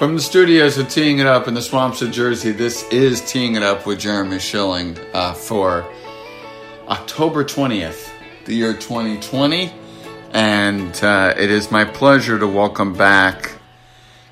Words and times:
From 0.00 0.14
the 0.14 0.22
studios 0.22 0.78
of 0.78 0.88
Teeing 0.88 1.18
It 1.18 1.26
Up 1.26 1.46
in 1.46 1.52
the 1.52 1.60
swamps 1.60 2.00
of 2.00 2.10
Jersey, 2.10 2.52
this 2.52 2.88
is 2.90 3.20
Teeing 3.20 3.56
It 3.56 3.62
Up 3.62 3.84
with 3.84 4.00
Jeremy 4.00 4.38
Schilling 4.38 4.96
uh, 5.12 5.34
for 5.34 5.84
October 6.88 7.44
20th, 7.44 8.10
the 8.46 8.54
year 8.54 8.72
2020. 8.72 9.70
And 10.32 11.04
uh, 11.04 11.34
it 11.36 11.50
is 11.50 11.70
my 11.70 11.84
pleasure 11.84 12.38
to 12.38 12.46
welcome 12.46 12.94
back 12.94 13.58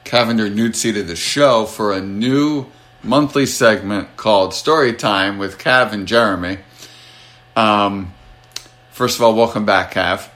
Cavinder 0.06 0.50
Nuzzi 0.50 0.94
to 0.94 1.02
the 1.02 1.14
show 1.14 1.66
for 1.66 1.92
a 1.92 2.00
new 2.00 2.64
monthly 3.02 3.44
segment 3.44 4.16
called 4.16 4.54
Story 4.54 4.94
Time 4.94 5.36
with 5.36 5.58
Cav 5.58 5.92
and 5.92 6.08
Jeremy. 6.08 6.60
Um, 7.56 8.14
first 8.90 9.18
of 9.18 9.22
all, 9.22 9.34
welcome 9.34 9.66
back, 9.66 9.92
Cav. 9.92 10.30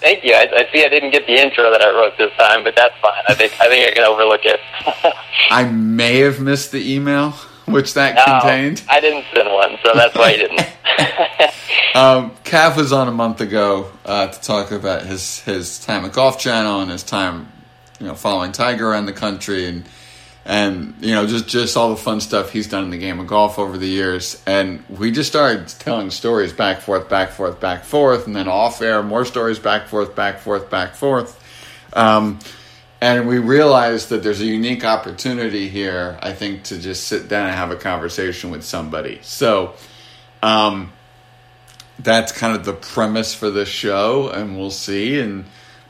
Thank 0.00 0.24
you. 0.24 0.34
I, 0.34 0.48
I, 0.54 0.72
see 0.72 0.84
I 0.84 0.88
didn't 0.88 1.10
get 1.10 1.26
the 1.26 1.34
intro 1.34 1.70
that 1.70 1.82
I 1.82 1.90
wrote 1.90 2.16
this 2.16 2.32
time, 2.38 2.62
but 2.64 2.76
that's 2.76 2.96
fine. 3.00 3.22
I 3.28 3.34
think 3.34 3.52
I 3.60 3.68
think 3.68 3.90
I 3.90 3.94
can 3.94 4.04
overlook 4.04 4.42
it. 4.44 4.60
I 5.50 5.64
may 5.64 6.18
have 6.18 6.40
missed 6.40 6.72
the 6.72 6.94
email 6.94 7.34
which 7.70 7.94
that 7.94 8.14
no, 8.14 8.40
contained. 8.40 8.82
I 8.88 9.00
didn't 9.00 9.24
send 9.34 9.52
one, 9.52 9.78
so 9.84 9.92
that's 9.94 10.14
why 10.16 10.30
you 10.30 10.38
didn't. 10.38 10.60
um, 11.94 12.32
Cav 12.44 12.76
was 12.76 12.92
on 12.92 13.08
a 13.08 13.12
month 13.12 13.40
ago 13.40 13.90
uh, 14.04 14.28
to 14.28 14.40
talk 14.40 14.70
about 14.70 15.04
his 15.04 15.40
his 15.40 15.78
time 15.78 16.04
at 16.04 16.12
Golf 16.12 16.38
Channel 16.38 16.80
and 16.80 16.90
his 16.90 17.02
time, 17.02 17.48
you 18.00 18.06
know, 18.06 18.14
following 18.14 18.52
Tiger 18.52 18.90
around 18.90 19.06
the 19.06 19.12
country 19.12 19.66
and 19.66 19.84
and 20.48 20.94
you 21.00 21.14
know 21.14 21.26
just 21.26 21.46
just 21.46 21.76
all 21.76 21.90
the 21.90 21.96
fun 21.96 22.20
stuff 22.20 22.50
he's 22.50 22.66
done 22.66 22.82
in 22.82 22.90
the 22.90 22.98
game 22.98 23.20
of 23.20 23.26
golf 23.26 23.58
over 23.58 23.76
the 23.76 23.86
years. 23.86 24.42
And 24.46 24.82
we 24.88 25.12
just 25.12 25.28
started 25.28 25.68
telling 25.68 26.10
stories 26.10 26.54
back 26.54 26.80
forth 26.80 27.08
back 27.08 27.30
forth 27.30 27.60
back 27.60 27.84
forth. 27.84 28.26
And 28.26 28.34
then 28.34 28.48
off 28.48 28.80
air 28.80 29.02
more 29.02 29.26
stories 29.26 29.58
back 29.58 29.88
forth 29.88 30.16
back 30.16 30.40
forth 30.40 30.70
back 30.70 30.94
forth. 30.94 31.38
Um, 31.92 32.38
and 33.00 33.28
we 33.28 33.38
realized 33.38 34.08
that 34.08 34.22
there's 34.22 34.40
a 34.40 34.46
unique 34.46 34.84
opportunity 34.84 35.68
here 35.68 36.18
i 36.20 36.32
think 36.32 36.64
to 36.64 36.80
just 36.80 37.06
sit 37.06 37.28
down 37.28 37.46
and 37.46 37.54
have 37.54 37.70
a 37.70 37.76
conversation 37.76 38.50
with 38.50 38.64
somebody. 38.64 39.20
So 39.22 39.74
um, 40.42 40.92
that's 41.98 42.32
kind 42.32 42.56
of 42.56 42.64
the 42.64 42.72
premise 42.72 43.34
for 43.34 43.50
this 43.50 43.68
show 43.68 44.30
and 44.30 44.56
we'll 44.56 44.70
see. 44.70 45.20
And 45.20 45.44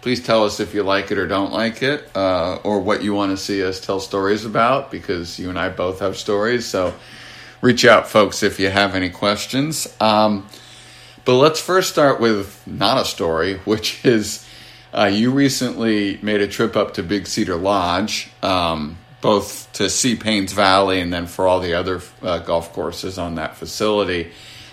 Please 0.08 0.24
tell 0.24 0.44
us 0.44 0.58
if 0.58 0.72
you 0.72 0.82
like 0.82 1.10
it 1.10 1.18
or 1.18 1.26
don't 1.26 1.52
like 1.52 1.82
it, 1.82 2.08
uh, 2.16 2.60
or 2.64 2.80
what 2.80 3.02
you 3.02 3.12
want 3.12 3.30
to 3.30 3.36
see 3.36 3.62
us 3.62 3.78
tell 3.78 4.00
stories 4.00 4.46
about, 4.46 4.90
because 4.90 5.38
you 5.38 5.50
and 5.50 5.58
I 5.58 5.68
both 5.68 6.00
have 6.00 6.16
stories. 6.16 6.64
So 6.64 6.94
reach 7.60 7.84
out, 7.84 8.08
folks, 8.08 8.42
if 8.42 8.58
you 8.58 8.70
have 8.70 8.94
any 8.94 9.10
questions. 9.10 9.86
Um, 10.00 10.48
but 11.26 11.34
let's 11.34 11.60
first 11.60 11.90
start 11.90 12.22
with 12.22 12.66
not 12.66 13.02
a 13.02 13.04
story, 13.04 13.58
which 13.66 14.02
is 14.02 14.48
uh, 14.94 15.10
you 15.12 15.30
recently 15.30 16.18
made 16.22 16.40
a 16.40 16.48
trip 16.48 16.74
up 16.74 16.94
to 16.94 17.02
Big 17.02 17.26
Cedar 17.26 17.56
Lodge, 17.56 18.30
um, 18.42 18.96
both 19.20 19.70
to 19.74 19.90
see 19.90 20.16
Paynes 20.16 20.54
Valley 20.54 21.02
and 21.02 21.12
then 21.12 21.26
for 21.26 21.46
all 21.46 21.60
the 21.60 21.74
other 21.74 22.00
uh, 22.22 22.38
golf 22.38 22.72
courses 22.72 23.18
on 23.18 23.34
that 23.34 23.58
facility 23.58 24.32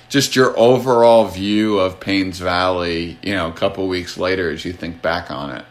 just 0.09 0.35
your 0.35 0.57
overall 0.57 1.27
view 1.27 1.79
of 1.79 1.99
Paynes 1.99 2.35
Valley, 2.35 3.17
you 3.21 3.33
know, 3.33 3.47
a 3.47 3.53
couple 3.53 3.87
weeks 3.87 4.17
later 4.17 4.49
as 4.49 4.65
you 4.65 4.73
think 4.73 5.01
back 5.01 5.31
on 5.31 5.51
it. 5.51 5.65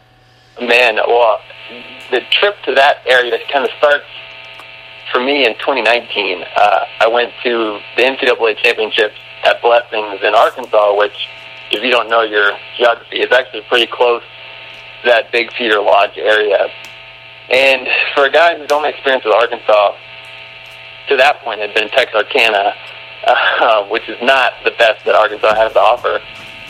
Man, 0.61 0.97
well, 0.97 1.41
the 2.11 2.21
trip 2.31 2.57
to 2.65 2.75
that 2.75 2.99
area 3.07 3.39
kind 3.53 3.65
of 3.65 3.71
starts 3.79 4.05
for 5.13 5.21
me 5.21 5.47
in 5.47 5.55
2019. 5.55 6.43
Uh, 6.57 6.85
I 7.01 7.09
went 7.09 7.33
to 7.43 7.81
the 7.97 8.03
NCAA 8.03 8.57
championships 8.59 9.15
at 9.45 9.61
Blessings 9.63 10.21
in 10.23 10.35
Arkansas, 10.35 10.97
which, 10.97 11.29
if 11.71 11.83
you 11.83 11.91
don't 11.91 12.09
know 12.09 12.23
your 12.23 12.53
geography, 12.77 13.21
is 13.21 13.33
actually 13.33 13.63
pretty 13.69 13.87
close 13.87 14.23
to 15.03 15.09
that 15.09 15.31
Big 15.33 15.51
Cedar 15.57 15.81
Lodge 15.81 16.17
area. 16.17 16.69
And 17.51 17.87
for 18.15 18.25
a 18.25 18.31
guy 18.31 18.59
who's 18.59 18.73
only 18.73 18.91
experienced 18.91 19.27
with 19.27 19.35
Arkansas, 19.35 19.97
to 21.09 21.17
that 21.17 21.41
point 21.43 21.61
had 21.61 21.75
been 21.75 21.89
Texarkana, 21.91 22.75
uh, 23.27 23.84
which 23.89 24.08
is 24.08 24.17
not 24.22 24.53
the 24.64 24.70
best 24.72 25.05
that 25.05 25.14
Arkansas 25.14 25.55
has 25.55 25.73
to 25.73 25.80
offer. 25.80 26.20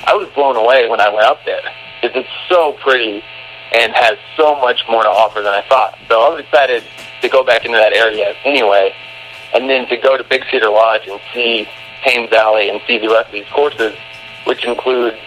I 0.07 0.15
was 0.15 0.29
blown 0.35 0.57
away 0.57 0.89
when 0.89 1.01
I 1.01 1.09
went 1.09 1.25
up 1.25 1.45
there 1.45 1.63
because 2.01 2.17
it's 2.17 2.29
so 2.49 2.73
pretty 2.83 3.23
and 3.73 3.93
has 3.95 4.19
so 4.37 4.55
much 4.61 4.83
more 4.89 5.03
to 5.03 5.09
offer 5.09 5.41
than 5.41 5.53
I 5.53 5.63
thought. 5.69 5.99
So 6.09 6.21
I 6.21 6.29
was 6.29 6.41
excited 6.41 6.85
to 7.23 7.29
go 7.29 7.43
back 7.43 7.65
into 7.65 7.79
that 7.79 7.93
area 7.93 8.35
anyway, 8.45 8.95
and 9.55 9.69
then 9.69 9.89
to 9.89 9.97
go 9.97 10.17
to 10.17 10.25
Big 10.25 10.45
Cedar 10.51 10.69
Lodge 10.69 11.09
and 11.09 11.21
see 11.33 11.67
Paynes 12.05 12.31
Valley 12.31 12.69
and 12.69 12.81
see 12.87 12.99
the 12.99 13.09
rest 13.09 13.27
of 13.29 13.33
these 13.33 13.49
courses, 13.49 13.95
which 14.45 14.65
include 14.65 15.19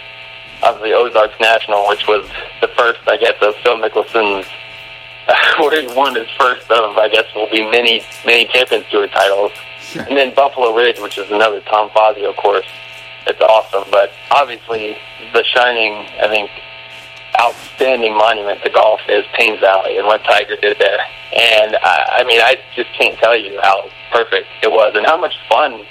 obviously 0.63 0.93
Ozarks 0.93 1.35
National, 1.39 1.87
which 1.89 2.07
was 2.07 2.29
the 2.61 2.67
first, 2.69 2.99
I 3.07 3.17
guess, 3.17 3.35
of 3.41 3.55
Phil 3.63 3.77
Mickelson's, 3.77 4.47
where 5.59 5.81
he 5.81 5.87
won 5.95 6.15
his 6.15 6.29
first 6.39 6.69
of, 6.71 6.97
I 6.97 7.09
guess, 7.09 7.25
will 7.35 7.49
be 7.49 7.69
many, 7.69 8.01
many 8.25 8.45
Champions 8.45 8.85
Tour 8.89 9.07
titles. 9.07 9.51
And 9.99 10.17
then 10.17 10.33
Buffalo 10.33 10.75
Ridge, 10.75 10.99
which 10.99 11.17
is 11.17 11.29
another 11.31 11.61
Tom 11.61 11.89
Fazio 11.93 12.33
course. 12.33 12.67
It's 13.25 13.41
awesome, 13.41 13.89
but 13.91 14.11
obviously 14.31 14.97
the 15.33 15.43
shining, 15.43 15.93
I 16.21 16.27
think, 16.27 16.49
outstanding 17.39 18.15
monument 18.17 18.63
to 18.63 18.69
golf 18.69 19.01
is 19.09 19.25
Paynes 19.37 19.59
Valley 19.59 19.97
and 19.97 20.07
what 20.07 20.23
Tiger 20.23 20.55
did 20.55 20.77
there. 20.79 20.99
And 21.35 21.75
I, 21.83 22.19
I 22.19 22.23
mean, 22.23 22.39
I 22.39 22.57
just 22.75 22.89
can't 22.93 23.17
tell 23.19 23.37
you 23.37 23.59
how 23.61 23.89
perfect 24.11 24.47
it 24.63 24.71
was 24.71 24.93
and 24.95 25.05
how 25.05 25.19
much 25.19 25.35
fun 25.49 25.85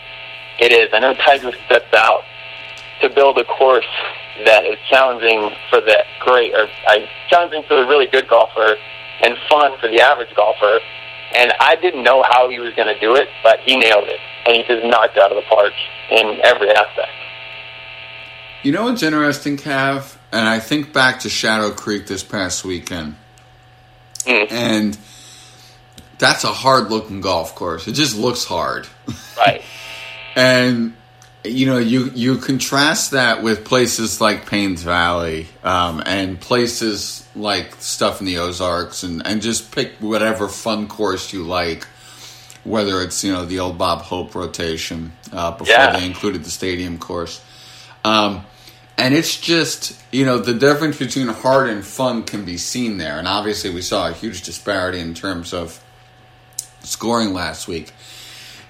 it 0.59 0.73
is. 0.73 0.89
I 0.93 1.01
know 1.01 1.15
Tiger 1.15 1.53
sets 1.69 1.93
out 1.93 2.25
to 3.03 3.11
build 3.11 3.39
a 3.39 3.45
course 3.45 3.87
that 4.45 4.65
is 4.65 4.79
challenging 4.89 5.51
for 5.71 5.81
the 5.81 6.05
great, 6.21 6.55
or 6.55 6.69
uh, 6.89 6.99
challenging 7.29 7.63
for 7.69 7.77
the 7.77 7.87
really 7.87 8.07
good 8.07 8.29
golfer 8.29 8.77
and 9.23 9.37
fun 9.49 9.79
for 9.79 9.89
the 9.89 10.01
average 10.01 10.35
golfer 10.35 10.81
and 11.37 11.53
I 11.61 11.77
didn't 11.77 12.03
know 12.03 12.23
how 12.23 12.49
he 12.49 12.59
was 12.59 12.75
going 12.75 12.93
to 12.93 12.99
do 12.99 13.15
it, 13.15 13.29
but 13.43 13.61
he 13.61 13.77
nailed 13.77 14.09
it. 14.09 14.21
And 14.47 14.57
he 14.57 14.63
just 14.63 14.85
knocked 14.87 15.19
out 15.19 15.31
of 15.31 15.37
the 15.37 15.49
park 15.49 15.73
in 16.11 16.41
every 16.43 16.71
aspect. 16.71 17.13
You 18.63 18.73
know 18.73 18.85
what's 18.85 19.03
interesting, 19.03 19.57
Cav? 19.57 20.17
And 20.33 20.49
I 20.49 20.59
think 20.59 20.93
back 20.93 21.21
to 21.21 21.29
Shadow 21.29 21.71
Creek 21.71 22.07
this 22.07 22.23
past 22.23 22.65
weekend. 22.65 23.17
Mm. 24.25 24.51
And 24.51 24.99
that's 26.19 26.45
a 26.45 26.53
hard 26.53 26.91
looking 26.91 27.21
golf 27.21 27.55
course. 27.55 27.87
It 27.87 27.93
just 27.93 28.17
looks 28.17 28.45
hard. 28.45 28.89
Right. 29.37 29.63
and 30.37 30.97
you 31.49 31.67
know, 31.67 31.79
you 31.79 32.11
you 32.15 32.39
contrast 32.39 33.13
that 33.13 33.43
with 33.43 33.65
places 33.65 34.21
like 34.21 34.47
Paynes 34.47 34.81
Valley 34.81 35.49
um, 35.63 36.03
and 36.05 36.41
places 36.41 37.27
like 37.35 37.75
stuff 37.77 38.21
in 38.21 38.27
the 38.27 38.39
Ozarks, 38.39 39.03
and 39.03 39.27
and 39.27 39.43
just 39.43 39.73
pick 39.73 39.93
whatever 40.01 40.49
fun 40.49 40.89
course 40.89 41.33
you 41.33 41.45
like. 41.45 41.87
Whether 42.65 43.01
it's 43.01 43.23
you 43.23 43.33
know 43.33 43.45
the 43.45 43.61
old 43.61 43.79
Bob 43.79 44.03
Hope 44.03 44.35
rotation 44.35 45.13
uh, 45.33 45.53
before 45.53 45.69
yeah. 45.69 45.99
they 45.99 46.05
included 46.05 46.45
the 46.45 46.51
stadium 46.51 46.99
course, 46.99 47.41
um, 48.05 48.45
and 48.99 49.15
it's 49.15 49.41
just 49.41 49.97
you 50.13 50.25
know 50.25 50.39
the 50.39 50.55
difference 50.55 50.99
between 50.99 51.29
hard 51.29 51.69
and 51.69 51.85
fun 51.85 52.25
can 52.25 52.45
be 52.45 52.57
seen 52.57 52.99
there, 52.99 53.19
and 53.19 53.29
obviously 53.29 53.71
we 53.71 53.83
saw 53.83 54.09
a 54.09 54.13
huge 54.13 54.43
disparity 54.43 54.99
in 54.99 55.15
terms 55.15 55.53
of 55.55 55.81
scoring 56.81 57.33
last 57.33 57.69
week. 57.69 57.93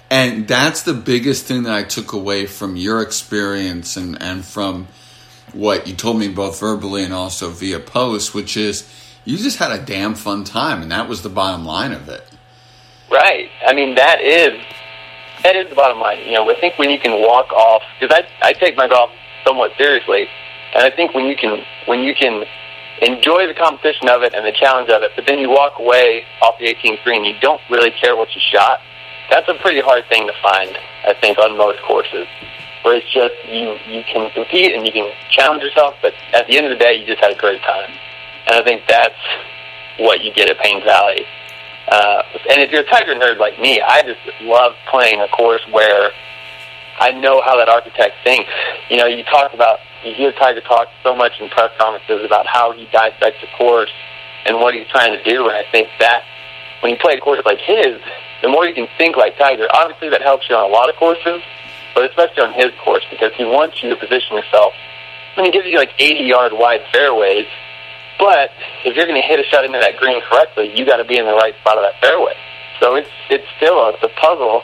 And 0.09 0.47
that's 0.47 0.83
the 0.83 0.93
biggest 0.93 1.45
thing 1.45 1.63
that 1.63 1.73
I 1.73 1.83
took 1.83 2.13
away 2.13 2.45
from 2.45 2.75
your 2.75 3.01
experience 3.01 3.97
and, 3.97 4.21
and 4.21 4.45
from 4.45 4.87
what 5.53 5.87
you 5.87 5.95
told 5.95 6.17
me 6.17 6.29
both 6.29 6.59
verbally 6.59 7.03
and 7.03 7.13
also 7.13 7.49
via 7.49 7.79
post, 7.79 8.33
which 8.33 8.55
is 8.55 8.89
you 9.25 9.37
just 9.37 9.57
had 9.57 9.71
a 9.71 9.83
damn 9.83 10.15
fun 10.15 10.45
time, 10.45 10.81
and 10.81 10.91
that 10.91 11.09
was 11.09 11.21
the 11.21 11.29
bottom 11.29 11.65
line 11.65 11.91
of 11.91 12.07
it. 12.07 12.23
Right. 13.11 13.49
I 13.65 13.73
mean, 13.73 13.95
that 13.95 14.21
is 14.21 14.53
that 15.43 15.55
is 15.55 15.69
the 15.69 15.75
bottom 15.75 15.99
line. 15.99 16.19
You 16.25 16.33
know, 16.33 16.49
I 16.49 16.59
think 16.59 16.77
when 16.79 16.89
you 16.89 16.99
can 16.99 17.21
walk 17.21 17.51
off, 17.51 17.83
because 17.99 18.15
I 18.15 18.47
I 18.47 18.53
take 18.53 18.77
my 18.77 18.87
golf 18.87 19.11
somewhat 19.45 19.71
seriously, 19.77 20.27
and 20.73 20.83
I 20.83 20.95
think 20.95 21.13
when 21.13 21.25
you 21.25 21.35
can 21.35 21.63
when 21.85 21.99
you 21.99 22.15
can 22.15 22.45
enjoy 23.01 23.47
the 23.47 23.53
competition 23.53 24.09
of 24.09 24.23
it 24.23 24.33
and 24.33 24.45
the 24.45 24.51
challenge 24.53 24.89
of 24.89 25.03
it, 25.03 25.11
but 25.15 25.25
then 25.27 25.39
you 25.39 25.49
walk 25.49 25.79
away 25.79 26.23
off 26.41 26.55
the 26.59 26.65
18th 26.65 27.03
green, 27.03 27.23
you 27.23 27.33
don't 27.39 27.61
really 27.69 27.91
care 27.91 28.15
what 28.15 28.33
you 28.33 28.41
shot 28.51 28.79
that's 29.29 29.47
a 29.49 29.55
pretty 29.55 29.81
hard 29.81 30.05
thing 30.09 30.27
to 30.27 30.33
find, 30.41 30.77
I 31.05 31.13
think, 31.19 31.37
on 31.37 31.57
most 31.57 31.79
courses. 31.83 32.27
Where 32.83 32.95
it's 32.95 33.11
just 33.11 33.33
you 33.49 33.75
you 33.87 34.03
can 34.03 34.31
compete 34.31 34.73
and 34.73 34.85
you 34.85 34.93
can 34.93 35.11
challenge 35.31 35.63
yourself, 35.63 35.95
but 36.01 36.13
at 36.33 36.47
the 36.47 36.57
end 36.57 36.67
of 36.67 36.71
the 36.71 36.79
day, 36.83 36.95
you 36.95 37.05
just 37.05 37.19
had 37.19 37.31
a 37.31 37.39
great 37.39 37.61
time. 37.63 37.91
And 38.47 38.55
I 38.55 38.63
think 38.63 38.83
that's 38.87 39.19
what 39.99 40.21
you 40.21 40.31
get 40.31 40.49
at 40.49 40.57
Paynes 40.57 40.85
Valley. 40.85 41.25
Uh, 41.87 42.21
and 42.51 42.61
if 42.61 42.71
you're 42.71 42.81
a 42.81 42.89
Tiger 42.89 43.15
nerd 43.15 43.39
like 43.39 43.59
me, 43.59 43.81
I 43.81 44.03
just 44.03 44.19
love 44.41 44.73
playing 44.89 45.21
a 45.21 45.27
course 45.29 45.61
where 45.71 46.11
I 46.99 47.11
know 47.11 47.41
how 47.41 47.57
that 47.57 47.69
architect 47.69 48.15
thinks. 48.23 48.51
You 48.89 48.97
know, 48.97 49.05
you 49.05 49.23
talk 49.23 49.53
about, 49.53 49.79
you 50.03 50.13
hear 50.13 50.31
Tiger 50.33 50.61
talk 50.61 50.87
so 51.03 51.15
much 51.15 51.33
in 51.39 51.49
press 51.49 51.71
conferences 51.77 52.25
about 52.25 52.45
how 52.47 52.71
he 52.73 52.85
dissects 52.91 53.43
a 53.43 53.57
course 53.57 53.91
and 54.45 54.59
what 54.59 54.73
he's 54.73 54.87
trying 54.87 55.11
to 55.11 55.23
do, 55.23 55.47
and 55.47 55.55
I 55.55 55.63
think 55.71 55.89
that 55.99 56.23
when 56.81 56.91
you 56.91 56.97
play 56.99 57.15
a 57.15 57.19
course 57.19 57.41
like 57.45 57.59
his, 57.59 57.99
the 58.41 58.47
more 58.47 58.65
you 58.65 58.73
can 58.73 58.87
think 58.97 59.17
like 59.17 59.37
Tiger, 59.37 59.67
obviously 59.71 60.09
that 60.09 60.21
helps 60.21 60.49
you 60.49 60.55
on 60.55 60.69
a 60.69 60.73
lot 60.73 60.89
of 60.89 60.95
courses, 60.95 61.41
but 61.95 62.05
especially 62.09 62.43
on 62.43 62.53
his 62.53 62.71
course 62.83 63.03
because 63.09 63.33
he 63.35 63.43
wants 63.43 63.81
you 63.81 63.89
to 63.89 63.95
position 63.95 64.37
yourself. 64.37 64.73
I 65.35 65.41
mean, 65.41 65.51
he 65.51 65.57
gives 65.57 65.67
you 65.67 65.77
like 65.77 65.93
80 65.97 66.23
yard 66.25 66.51
wide 66.53 66.81
fairways, 66.91 67.47
But 68.19 68.51
if 68.85 68.95
you're 68.95 69.05
going 69.05 69.21
to 69.21 69.27
hit 69.27 69.39
a 69.39 69.43
shot 69.43 69.65
into 69.65 69.79
that 69.79 69.97
green 69.97 70.21
correctly, 70.21 70.73
you 70.75 70.85
got 70.85 70.97
to 70.97 71.05
be 71.05 71.17
in 71.17 71.25
the 71.25 71.33
right 71.33 71.55
spot 71.61 71.77
of 71.77 71.83
that 71.83 71.99
fairway. 72.01 72.33
So 72.79 72.95
it's 72.95 73.09
it's 73.29 73.45
still 73.57 73.77
a, 73.77 73.93
a 74.01 74.09
puzzle, 74.09 74.63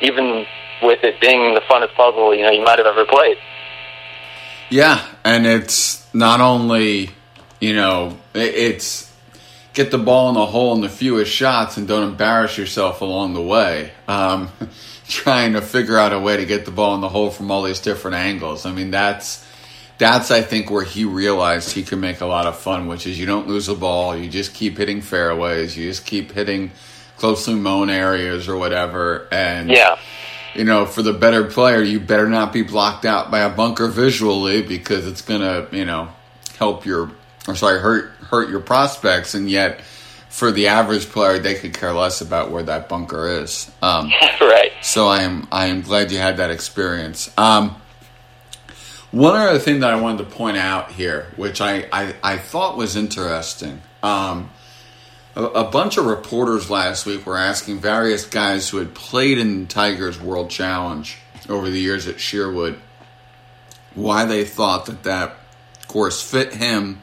even 0.00 0.46
with 0.82 1.04
it 1.04 1.20
being 1.20 1.54
the 1.54 1.60
funnest 1.62 1.94
puzzle 1.94 2.34
you 2.34 2.42
know 2.42 2.50
you 2.50 2.64
might 2.64 2.78
have 2.78 2.86
ever 2.86 3.04
played. 3.04 3.36
Yeah, 4.70 5.04
and 5.24 5.46
it's 5.46 6.12
not 6.14 6.40
only 6.40 7.10
you 7.60 7.74
know 7.74 8.18
it's 8.34 9.09
get 9.72 9.90
the 9.90 9.98
ball 9.98 10.28
in 10.28 10.34
the 10.34 10.46
hole 10.46 10.74
in 10.74 10.80
the 10.80 10.88
fewest 10.88 11.30
shots 11.30 11.76
and 11.76 11.86
don't 11.86 12.08
embarrass 12.08 12.58
yourself 12.58 13.00
along 13.00 13.34
the 13.34 13.42
way. 13.42 13.92
Um, 14.08 14.50
trying 15.08 15.54
to 15.54 15.60
figure 15.60 15.98
out 15.98 16.12
a 16.12 16.18
way 16.20 16.36
to 16.36 16.46
get 16.46 16.64
the 16.64 16.70
ball 16.70 16.94
in 16.94 17.00
the 17.00 17.08
hole 17.08 17.30
from 17.30 17.50
all 17.50 17.62
these 17.62 17.80
different 17.80 18.16
angles. 18.16 18.64
I 18.64 18.72
mean, 18.72 18.90
that's 18.90 19.46
that's 19.98 20.30
I 20.30 20.40
think 20.40 20.70
where 20.70 20.84
he 20.84 21.04
realized 21.04 21.72
he 21.72 21.82
can 21.82 22.00
make 22.00 22.20
a 22.20 22.26
lot 22.26 22.46
of 22.46 22.56
fun, 22.56 22.86
which 22.86 23.06
is 23.06 23.18
you 23.18 23.26
don't 23.26 23.48
lose 23.48 23.66
the 23.66 23.74
ball, 23.74 24.16
you 24.16 24.30
just 24.30 24.54
keep 24.54 24.78
hitting 24.78 25.02
fairways, 25.02 25.76
you 25.76 25.88
just 25.88 26.06
keep 26.06 26.32
hitting 26.32 26.70
closely 27.16 27.54
mown 27.54 27.90
areas 27.90 28.48
or 28.48 28.56
whatever, 28.56 29.28
and 29.30 29.70
yeah. 29.70 29.98
You 30.52 30.64
know, 30.64 30.84
for 30.84 31.02
the 31.02 31.12
better 31.12 31.44
player, 31.44 31.80
you 31.80 32.00
better 32.00 32.28
not 32.28 32.52
be 32.52 32.62
blocked 32.62 33.04
out 33.04 33.30
by 33.30 33.38
a 33.38 33.48
bunker 33.48 33.86
visually 33.86 34.62
because 34.62 35.06
it's 35.06 35.22
gonna, 35.22 35.68
you 35.70 35.84
know, 35.84 36.08
help 36.58 36.84
your 36.84 37.12
or 37.46 37.54
sorry, 37.54 37.78
hurt 37.78 38.12
hurt 38.30 38.48
your 38.48 38.60
prospects, 38.60 39.34
and 39.34 39.50
yet 39.50 39.80
for 40.28 40.52
the 40.52 40.68
average 40.68 41.08
player, 41.08 41.38
they 41.38 41.54
could 41.54 41.74
care 41.74 41.92
less 41.92 42.20
about 42.20 42.50
where 42.50 42.62
that 42.62 42.88
bunker 42.88 43.28
is. 43.42 43.70
Um, 43.82 44.10
right. 44.40 44.72
So 44.82 45.08
I 45.08 45.22
am 45.22 45.48
I 45.50 45.66
am 45.66 45.82
glad 45.82 46.10
you 46.12 46.18
had 46.18 46.38
that 46.38 46.50
experience. 46.50 47.32
Um, 47.36 47.76
one 49.10 49.34
other 49.34 49.58
thing 49.58 49.80
that 49.80 49.90
I 49.90 50.00
wanted 50.00 50.18
to 50.18 50.36
point 50.36 50.56
out 50.56 50.92
here, 50.92 51.26
which 51.34 51.60
I, 51.60 51.88
I, 51.92 52.14
I 52.22 52.38
thought 52.38 52.76
was 52.76 52.94
interesting. 52.94 53.82
Um, 54.04 54.50
a, 55.34 55.42
a, 55.42 55.64
bunch 55.70 55.96
of 55.96 56.06
reporters 56.06 56.70
last 56.70 57.06
week 57.06 57.26
were 57.26 57.36
asking 57.36 57.80
various 57.80 58.24
guys 58.24 58.68
who 58.68 58.76
had 58.76 58.94
played 58.94 59.38
in 59.38 59.66
Tiger's 59.66 60.20
World 60.20 60.48
Challenge 60.48 61.18
over 61.48 61.68
the 61.68 61.80
years 61.80 62.06
at 62.06 62.20
Sherwood 62.20 62.80
why 63.94 64.24
they 64.24 64.44
thought 64.44 64.86
that 64.86 65.02
that 65.02 65.36
course 65.88 66.22
fit 66.22 66.54
him. 66.54 67.00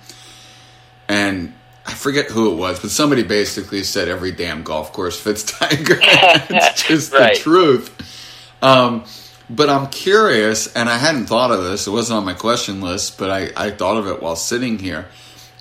And 1.08 1.54
I 1.86 1.94
forget 1.94 2.26
who 2.26 2.52
it 2.52 2.56
was, 2.58 2.82
but 2.82 2.92
somebody 2.92 3.24
basically 3.24 3.84
said 3.84 4.10
every 4.10 4.34
damn 4.34 4.64
golf 4.64 4.92
course 4.92 5.20
fits 5.20 5.44
Tiger. 5.60 5.98
it's 6.02 6.84
just 6.84 7.14
right. 7.14 7.36
the 7.36 7.42
truth. 7.42 8.58
Um, 8.62 9.06
but 9.50 9.70
I'm 9.70 9.88
curious, 9.88 10.74
and 10.74 10.90
I 10.90 10.98
hadn't 10.98 11.28
thought 11.28 11.52
of 11.52 11.64
this. 11.64 11.88
It 11.88 11.92
wasn't 11.92 12.18
on 12.18 12.26
my 12.26 12.34
question 12.34 12.82
list, 12.82 13.18
but 13.18 13.30
I, 13.30 13.52
I 13.56 13.72
thought 13.72 13.98
of 13.98 14.08
it 14.08 14.22
while 14.22 14.36
sitting 14.36 14.80
here. 14.80 15.08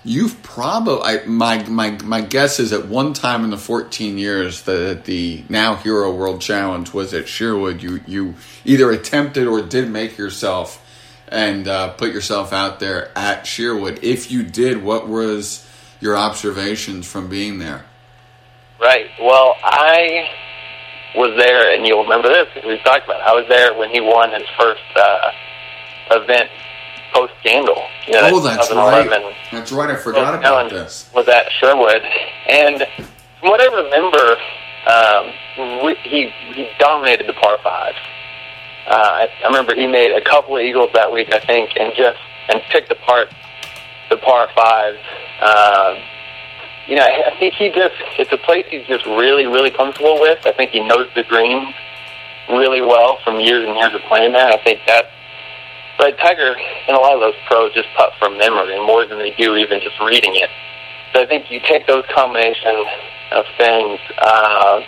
You've 0.03 0.41
probably 0.41 1.25
my 1.25 1.63
my 1.67 1.91
my 2.03 2.21
guess 2.21 2.59
is 2.59 2.71
at 2.71 2.87
one 2.87 3.13
time 3.13 3.43
in 3.43 3.49
the 3.49 3.57
14 3.57 4.17
years 4.17 4.61
that 4.61 5.03
the 5.03 5.43
now 5.49 5.75
Hero 5.75 6.13
World 6.13 6.39
Challenge 6.39 6.93
was 6.93 7.13
at 7.13 7.27
Sherwood, 7.27 7.83
you 7.83 8.01
you 8.07 8.35
either 8.63 8.89
attempted 8.91 9.47
or 9.47 9.61
did 9.61 9.89
make 9.89 10.17
yourself 10.17 10.81
and 11.27 11.67
uh, 11.67 11.89
put 11.93 12.11
yourself 12.13 12.53
out 12.53 12.79
there 12.79 13.11
at 13.17 13.45
Sherwood. 13.45 13.99
If 14.01 14.31
you 14.31 14.43
did, 14.43 14.83
what 14.83 15.07
was 15.07 15.67
your 15.99 16.15
observations 16.15 17.09
from 17.09 17.27
being 17.27 17.59
there? 17.59 17.85
Right. 18.79 19.07
Well, 19.19 19.55
I 19.63 20.29
was 21.15 21.35
there, 21.37 21.73
and 21.75 21.85
you'll 21.85 22.03
remember 22.03 22.29
this 22.29 22.47
because 22.53 22.67
we 22.67 22.77
talked 22.83 23.05
about. 23.05 23.21
It. 23.21 23.27
I 23.27 23.33
was 23.33 23.45
there 23.49 23.73
when 23.77 23.89
he 23.89 23.99
won 23.99 24.31
his 24.31 24.47
first 24.57 24.81
uh, 24.95 25.31
event 26.11 26.49
post 27.13 27.33
scandal. 27.39 27.81
You 28.05 28.13
know, 28.13 28.29
oh, 28.33 28.39
that's 28.39 28.71
right. 28.71 29.09
That's 29.51 29.71
right. 29.71 29.89
I 29.89 29.95
forgot 29.95 30.35
about 30.35 30.69
this. 30.69 31.09
Was 31.13 31.27
at 31.27 31.51
Sherwood, 31.59 32.01
and 32.47 32.85
from 33.39 33.49
what 33.49 33.61
I 33.61 33.65
remember, 33.65 34.37
um, 34.87 35.95
he 36.03 36.31
he 36.53 36.69
dominated 36.79 37.27
the 37.27 37.33
par 37.33 37.57
five. 37.63 37.95
Uh, 38.87 39.27
I, 39.27 39.29
I 39.43 39.47
remember 39.47 39.75
he 39.75 39.87
made 39.87 40.11
a 40.15 40.21
couple 40.21 40.55
of 40.55 40.63
eagles 40.63 40.89
that 40.93 41.11
week, 41.11 41.33
I 41.33 41.39
think, 41.39 41.71
and 41.77 41.93
just 41.95 42.19
and 42.49 42.61
picked 42.71 42.91
apart 42.91 43.27
the 44.09 44.17
par 44.17 44.47
five. 44.55 44.95
Uh, 45.41 45.95
you 46.87 46.95
know, 46.95 47.03
I 47.03 47.35
think 47.37 47.53
he 47.55 47.67
just, 47.69 47.95
it's 48.17 48.31
a 48.31 48.37
place 48.37 48.65
he's 48.69 48.87
just 48.87 49.05
really, 49.05 49.45
really 49.45 49.71
comfortable 49.71 50.21
with. 50.21 50.39
I 50.45 50.53
think 50.53 50.71
he 50.71 50.79
knows 50.79 51.09
the 51.15 51.23
greens 51.23 51.75
really 52.49 52.79
well 52.81 53.19
from 53.25 53.41
years 53.41 53.67
and 53.67 53.75
years 53.75 53.93
of 53.93 54.01
playing 54.07 54.31
there. 54.31 54.47
I 54.47 54.63
think 54.63 54.79
that, 54.87 55.11
but 55.97 56.17
Tiger 56.17 56.55
and 56.87 56.95
a 56.95 56.99
lot 56.99 57.13
of 57.13 57.19
those 57.19 57.35
pros 57.47 57.73
just 57.73 57.89
putt 57.97 58.13
from 58.17 58.37
memory 58.37 58.79
more 58.87 59.05
than 59.05 59.17
they 59.19 59.31
do 59.31 59.57
even 59.57 59.81
just 59.81 59.99
reading 59.99 60.35
it. 60.35 60.49
So 61.11 61.21
I 61.21 61.25
think 61.25 61.51
you 61.51 61.59
take 61.59 61.87
those 61.87 62.05
combination 62.15 62.85
of 63.31 63.43
things, 63.57 63.99
uh, 64.17 64.79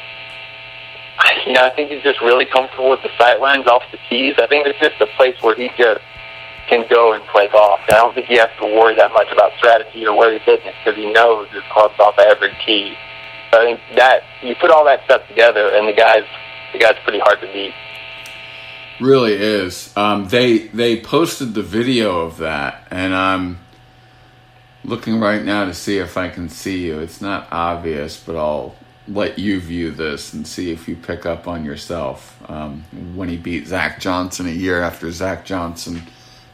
you 1.45 1.54
know, 1.54 1.63
I 1.63 1.69
think 1.75 1.92
he's 1.92 2.04
just 2.04 2.21
really 2.21 2.45
comfortable 2.45 2.89
with 2.89 3.01
the 3.04 3.10
sight 3.18 3.39
off 3.39 3.83
the 3.92 3.98
tees. 4.10 4.36
I 4.38 4.48
think 4.48 4.68
it's 4.68 4.80
just 4.80 5.01
a 5.01 5.07
place 5.18 5.36
where 5.42 5.56
he 5.56 5.69
just 5.77 6.01
can 6.69 6.86
go 6.89 7.13
and 7.13 7.24
play 7.25 7.50
golf. 7.51 7.80
I 7.89 7.94
don't 7.94 8.13
think 8.13 8.27
he 8.27 8.38
has 8.38 8.50
to 8.62 8.66
worry 8.66 8.95
that 8.95 9.12
much 9.12 9.27
about 9.31 9.51
strategy 9.57 10.06
or 10.06 10.16
where 10.18 10.31
he's 10.31 10.42
hitting 10.44 10.68
it 10.68 10.75
because 10.83 10.98
he 10.98 11.12
knows 11.12 11.50
his 11.50 11.63
club's 11.74 12.00
off 12.00 12.16
every 12.19 12.56
tee. 12.66 12.94
So 13.51 13.62
I 13.62 13.66
think 13.66 13.80
that 13.95 14.21
you 14.44 14.56
put 14.56 14.69
all 14.69 14.86
that 14.86 15.04
stuff 15.06 15.27
together, 15.27 15.71
and 15.74 15.88
the 15.88 15.94
guy's 15.94 16.27
the 16.71 16.80
guy's 16.80 16.95
pretty 17.04 17.19
hard 17.19 17.42
to 17.42 17.48
beat. 17.51 17.74
Really 19.01 19.33
is. 19.33 19.95
Um, 19.98 20.27
they 20.27 20.68
they 20.68 21.01
posted 21.01 21.56
the 21.56 21.63
video 21.63 22.19
of 22.22 22.38
that, 22.38 22.88
and 22.92 23.15
I'm 23.15 23.60
looking 24.83 25.19
right 25.19 25.44
now 25.44 25.65
to 25.65 25.74
see 25.74 25.98
if 25.98 26.18
I 26.18 26.30
can 26.30 26.50
see 26.50 26.86
you. 26.86 27.00
It's 27.00 27.22
not 27.22 27.48
obvious, 27.51 28.22
but 28.24 28.36
I'll 28.36 28.75
let 29.09 29.39
you 29.39 29.59
view 29.59 29.91
this 29.91 30.33
and 30.33 30.47
see 30.47 30.71
if 30.71 30.88
you 30.88 30.95
pick 30.95 31.25
up 31.25 31.47
on 31.47 31.65
yourself 31.65 32.39
um, 32.50 32.83
when 33.15 33.27
he 33.27 33.38
beat 33.38 33.67
Zach 33.67 34.00
Johnson 34.00 34.47
a 34.47 34.51
year 34.51 34.81
after 34.81 35.11
Zach 35.11 35.45
Johnson 35.45 36.03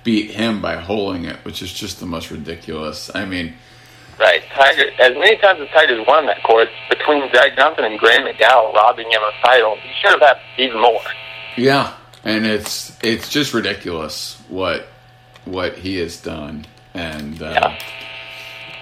beat 0.03 0.31
him 0.31 0.61
by 0.61 0.75
holding 0.75 1.25
it, 1.25 1.37
which 1.43 1.61
is 1.61 1.73
just 1.73 1.99
the 1.99 2.05
most 2.05 2.31
ridiculous. 2.31 3.13
I 3.13 3.25
mean, 3.25 3.53
right? 4.19 4.41
Tiger, 4.53 4.89
as 4.99 5.13
many 5.15 5.35
times 5.37 5.59
as 5.61 5.67
Tiger's 5.69 6.05
won 6.07 6.25
that 6.27 6.41
course 6.43 6.69
between 6.89 7.29
Zach 7.33 7.57
Johnson 7.57 7.83
and 7.83 7.99
Graham 7.99 8.23
McDowell 8.23 8.73
robbing 8.73 9.11
him 9.11 9.21
of 9.21 9.33
title, 9.43 9.75
he 9.75 9.91
should 10.01 10.11
have 10.11 10.21
had 10.21 10.37
even 10.57 10.79
more. 10.79 11.01
Yeah, 11.57 11.93
and 12.23 12.45
it's 12.45 12.97
it's 13.03 13.29
just 13.29 13.53
ridiculous 13.53 14.41
what 14.47 14.87
what 15.43 15.77
he 15.77 15.97
has 15.97 16.21
done, 16.21 16.65
and 16.93 17.41
uh, 17.41 17.51
yeah. 17.51 17.79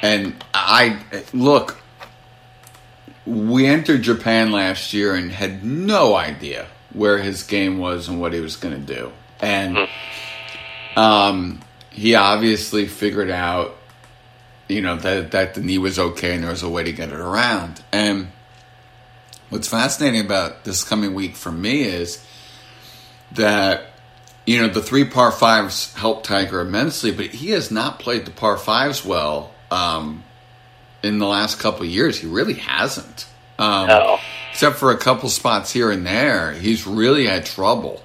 and 0.02 0.44
I 0.54 1.00
look. 1.34 1.80
We 3.26 3.66
entered 3.66 4.02
Japan 4.02 4.52
last 4.52 4.94
year 4.94 5.16
and 5.16 5.32
had 5.32 5.64
no 5.64 6.16
idea 6.16 6.68
where 6.92 7.20
his 7.20 7.44
game 7.44 7.78
was 7.78 8.08
and 8.08 8.20
what 8.20 8.34
he 8.34 8.40
was 8.40 8.56
going 8.56 8.86
to 8.86 8.94
do, 8.96 9.12
and. 9.40 9.76
Mm-hmm 9.76 10.20
um, 10.96 11.60
he 11.90 12.16
obviously 12.16 12.88
figured 12.88 13.30
out, 13.30 13.76
you 14.68 14.82
know, 14.82 14.96
that 14.98 15.32
that 15.32 15.54
the 15.54 15.62
knee 15.62 15.78
was 15.78 16.00
okay 16.00 16.36
and 16.36 16.44
there 16.44 16.52
was 16.52 16.64
a 16.64 16.70
way 16.70 16.84
to 16.84 16.92
get 16.92 17.10
it 17.10 17.20
around. 17.20 17.84
And 17.92 18.30
what's 19.50 19.68
fascinating 19.68 20.22
about 20.22 20.64
this 20.64 20.84
coming 20.84 21.14
week 21.14 21.36
for 21.36 21.52
me 21.52 21.84
is 21.84 22.26
that 23.34 23.86
you 24.46 24.62
know 24.62 24.68
the 24.68 24.82
three 24.82 25.06
par 25.06 25.32
fives 25.32 25.94
helped 25.94 26.26
Tiger 26.26 26.62
immensely, 26.62 27.12
but 27.12 27.28
he 27.28 27.52
has 27.52 27.72
not 27.72 28.00
played 28.00 28.26
the 28.26 28.32
par 28.32 28.58
fives 28.58 29.04
well 29.04 29.52
um, 29.72 30.24
in 31.04 31.20
the 31.20 31.28
last 31.28 31.60
couple 31.60 31.86
years. 31.86 32.18
He 32.18 32.28
really 32.28 32.56
hasn't. 32.56 33.28
Um, 33.60 33.88
no. 33.88 34.20
Except 34.52 34.78
for 34.78 34.92
a 34.92 34.98
couple 34.98 35.30
spots 35.30 35.72
here 35.72 35.92
and 35.92 36.06
there, 36.06 36.54
he's 36.54 36.88
really 36.88 37.28
had 37.28 37.46
trouble. 37.46 38.02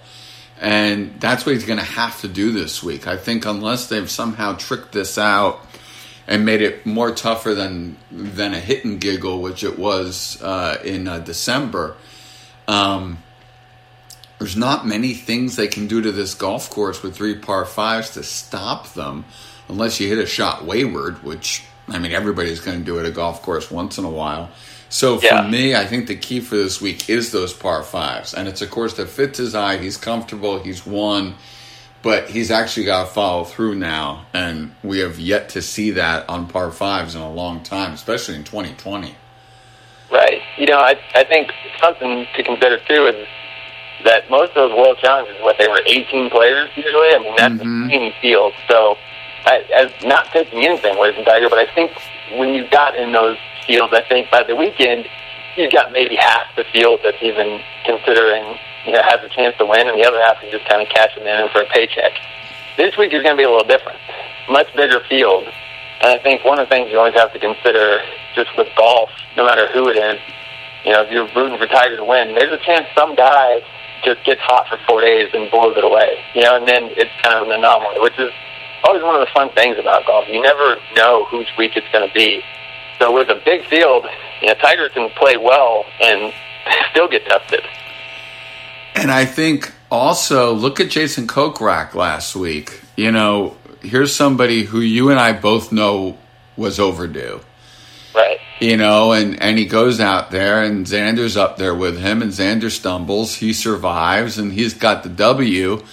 And 0.60 1.20
that's 1.20 1.46
what 1.46 1.54
he's 1.54 1.64
going 1.64 1.78
to 1.78 1.84
have 1.84 2.20
to 2.22 2.28
do 2.28 2.52
this 2.52 2.82
week. 2.82 3.06
I 3.06 3.16
think 3.16 3.46
unless 3.46 3.86
they've 3.86 4.10
somehow 4.10 4.56
tricked 4.56 4.92
this 4.92 5.16
out 5.16 5.60
and 6.26 6.44
made 6.44 6.60
it 6.60 6.84
more 6.84 7.10
tougher 7.10 7.54
than 7.54 7.96
than 8.10 8.54
a 8.54 8.60
hit 8.60 8.84
and 8.84 9.00
giggle, 9.00 9.40
which 9.40 9.64
it 9.64 9.78
was 9.78 10.40
uh, 10.42 10.78
in 10.84 11.08
uh, 11.08 11.18
December. 11.20 11.96
Um, 12.66 13.22
there's 14.38 14.56
not 14.56 14.86
many 14.86 15.14
things 15.14 15.56
they 15.56 15.68
can 15.68 15.86
do 15.86 16.00
to 16.02 16.12
this 16.12 16.34
golf 16.34 16.70
course 16.70 17.02
with 17.02 17.16
three 17.16 17.36
par 17.36 17.64
fives 17.64 18.10
to 18.10 18.22
stop 18.22 18.92
them, 18.92 19.24
unless 19.68 20.00
you 20.00 20.08
hit 20.08 20.18
a 20.18 20.26
shot 20.26 20.64
wayward, 20.64 21.22
which 21.24 21.64
I 21.88 21.98
mean 21.98 22.12
everybody's 22.12 22.60
going 22.60 22.78
to 22.78 22.84
do 22.84 22.98
it 22.98 23.00
at 23.00 23.06
a 23.06 23.10
golf 23.10 23.42
course 23.42 23.70
once 23.70 23.98
in 23.98 24.04
a 24.04 24.10
while. 24.10 24.50
So 24.90 25.18
for 25.18 25.26
yeah. 25.26 25.48
me, 25.48 25.74
I 25.74 25.84
think 25.84 26.06
the 26.06 26.16
key 26.16 26.40
for 26.40 26.56
this 26.56 26.80
week 26.80 27.10
is 27.10 27.30
those 27.30 27.52
par 27.52 27.82
fives, 27.82 28.32
and 28.32 28.48
it's 28.48 28.62
a 28.62 28.66
course 28.66 28.94
that 28.94 29.08
fits 29.08 29.38
his 29.38 29.54
eye. 29.54 29.76
He's 29.76 29.98
comfortable. 29.98 30.60
He's 30.60 30.86
won, 30.86 31.34
but 32.02 32.30
he's 32.30 32.50
actually 32.50 32.86
got 32.86 33.04
to 33.04 33.10
follow 33.10 33.44
through 33.44 33.74
now, 33.74 34.26
and 34.32 34.74
we 34.82 35.00
have 35.00 35.18
yet 35.18 35.50
to 35.50 35.62
see 35.62 35.90
that 35.92 36.28
on 36.28 36.48
par 36.48 36.70
fives 36.70 37.14
in 37.14 37.20
a 37.20 37.30
long 37.30 37.62
time, 37.62 37.92
especially 37.92 38.36
in 38.36 38.44
2020. 38.44 39.14
Right. 40.10 40.40
You 40.56 40.66
know, 40.66 40.78
I 40.78 40.98
I 41.14 41.24
think 41.24 41.52
something 41.80 42.26
to 42.34 42.42
consider 42.42 42.78
too 42.88 43.06
is 43.08 43.26
that 44.04 44.30
most 44.30 44.50
of 44.50 44.70
those 44.70 44.72
World 44.72 44.96
Challenges, 44.98 45.36
what 45.42 45.56
they 45.58 45.68
were 45.68 45.82
18 45.86 46.30
players 46.30 46.70
usually. 46.76 47.14
I 47.14 47.18
mean, 47.18 47.34
that's 47.36 47.54
mm-hmm. 47.54 47.84
a 47.84 47.88
team 47.88 48.12
field, 48.22 48.52
so 48.68 48.96
I, 49.44 49.92
not 50.02 50.32
taking 50.32 50.64
anything 50.64 50.96
away 50.96 51.14
from 51.14 51.24
Tiger, 51.24 51.48
but 51.48 51.58
I 51.58 51.72
think 51.74 51.92
when 52.32 52.54
you 52.54 52.68
got 52.68 52.96
in 52.96 53.12
those 53.12 53.36
fields, 53.66 53.92
I 53.92 54.02
think 54.08 54.30
by 54.30 54.42
the 54.42 54.56
weekend 54.56 55.06
you 55.56 55.70
got 55.70 55.92
maybe 55.92 56.16
half 56.16 56.54
the 56.56 56.64
field 56.72 57.00
that's 57.02 57.20
even 57.22 57.60
considering 57.84 58.58
you 58.86 58.92
know 58.92 59.02
has 59.02 59.20
a 59.24 59.28
chance 59.28 59.56
to 59.58 59.66
win, 59.66 59.88
and 59.88 59.98
the 59.98 60.06
other 60.06 60.20
half 60.20 60.42
is 60.42 60.50
just 60.52 60.68
kind 60.68 60.82
of 60.82 60.88
cashing 60.88 61.26
in 61.26 61.48
for 61.50 61.62
a 61.62 61.66
paycheck. 61.66 62.12
This 62.76 62.96
week 62.96 63.12
is 63.12 63.22
going 63.22 63.34
to 63.34 63.40
be 63.40 63.44
a 63.44 63.50
little 63.50 63.66
different, 63.66 63.98
much 64.48 64.68
bigger 64.76 65.00
field, 65.08 65.44
and 66.00 66.08
I 66.14 66.18
think 66.22 66.44
one 66.44 66.58
of 66.58 66.68
the 66.68 66.74
things 66.74 66.90
you 66.90 66.98
always 66.98 67.14
have 67.14 67.32
to 67.32 67.38
consider 67.38 68.00
just 68.34 68.50
with 68.56 68.68
golf, 68.76 69.10
no 69.36 69.44
matter 69.44 69.66
who 69.72 69.88
it 69.88 69.96
is, 69.96 70.20
you 70.84 70.92
know, 70.92 71.02
if 71.02 71.10
you're 71.10 71.26
rooting 71.34 71.58
for 71.58 71.66
Tiger 71.66 71.96
to 71.96 72.04
win, 72.04 72.34
there's 72.34 72.52
a 72.52 72.62
chance 72.64 72.86
some 72.96 73.16
guy 73.16 73.60
just 74.04 74.22
gets 74.24 74.40
hot 74.42 74.68
for 74.68 74.78
four 74.86 75.00
days 75.00 75.28
and 75.34 75.50
blows 75.50 75.76
it 75.76 75.82
away, 75.82 76.22
you 76.34 76.42
know, 76.42 76.56
and 76.56 76.68
then 76.68 76.90
it's 76.94 77.10
kind 77.22 77.34
of 77.34 77.48
an 77.48 77.58
anomaly, 77.58 77.98
which 77.98 78.18
is 78.18 78.30
always 78.84 79.02
one 79.02 79.14
of 79.14 79.20
the 79.20 79.32
fun 79.32 79.50
things 79.50 79.78
about 79.78 80.06
golf. 80.06 80.26
You 80.28 80.42
never 80.42 80.76
know 80.94 81.24
whose 81.26 81.48
week 81.56 81.72
it's 81.76 81.86
going 81.92 82.06
to 82.06 82.14
be. 82.14 82.42
So 82.98 83.12
with 83.12 83.28
a 83.28 83.40
big 83.44 83.66
field, 83.66 84.06
you 84.40 84.48
know, 84.48 84.54
Tiger 84.54 84.88
can 84.88 85.10
play 85.10 85.36
well 85.36 85.84
and 86.00 86.32
still 86.90 87.08
get 87.08 87.24
tested. 87.26 87.64
And 88.94 89.10
I 89.10 89.24
think 89.24 89.72
also 89.90 90.52
look 90.52 90.80
at 90.80 90.90
Jason 90.90 91.26
Kokrak 91.26 91.94
last 91.94 92.34
week. 92.34 92.80
You 92.96 93.12
know, 93.12 93.56
here's 93.80 94.14
somebody 94.14 94.64
who 94.64 94.80
you 94.80 95.10
and 95.10 95.20
I 95.20 95.32
both 95.32 95.70
know 95.70 96.18
was 96.56 96.80
overdue. 96.80 97.40
Right. 98.14 98.38
You 98.60 98.76
know, 98.76 99.12
and, 99.12 99.40
and 99.40 99.56
he 99.56 99.66
goes 99.66 100.00
out 100.00 100.32
there 100.32 100.64
and 100.64 100.84
Xander's 100.84 101.36
up 101.36 101.58
there 101.58 101.74
with 101.74 102.00
him 102.00 102.22
and 102.22 102.32
Xander 102.32 102.70
stumbles. 102.70 103.36
He 103.36 103.52
survives 103.52 104.38
and 104.38 104.52
he's 104.52 104.74
got 104.74 105.04
the 105.04 105.08
W. 105.08 105.84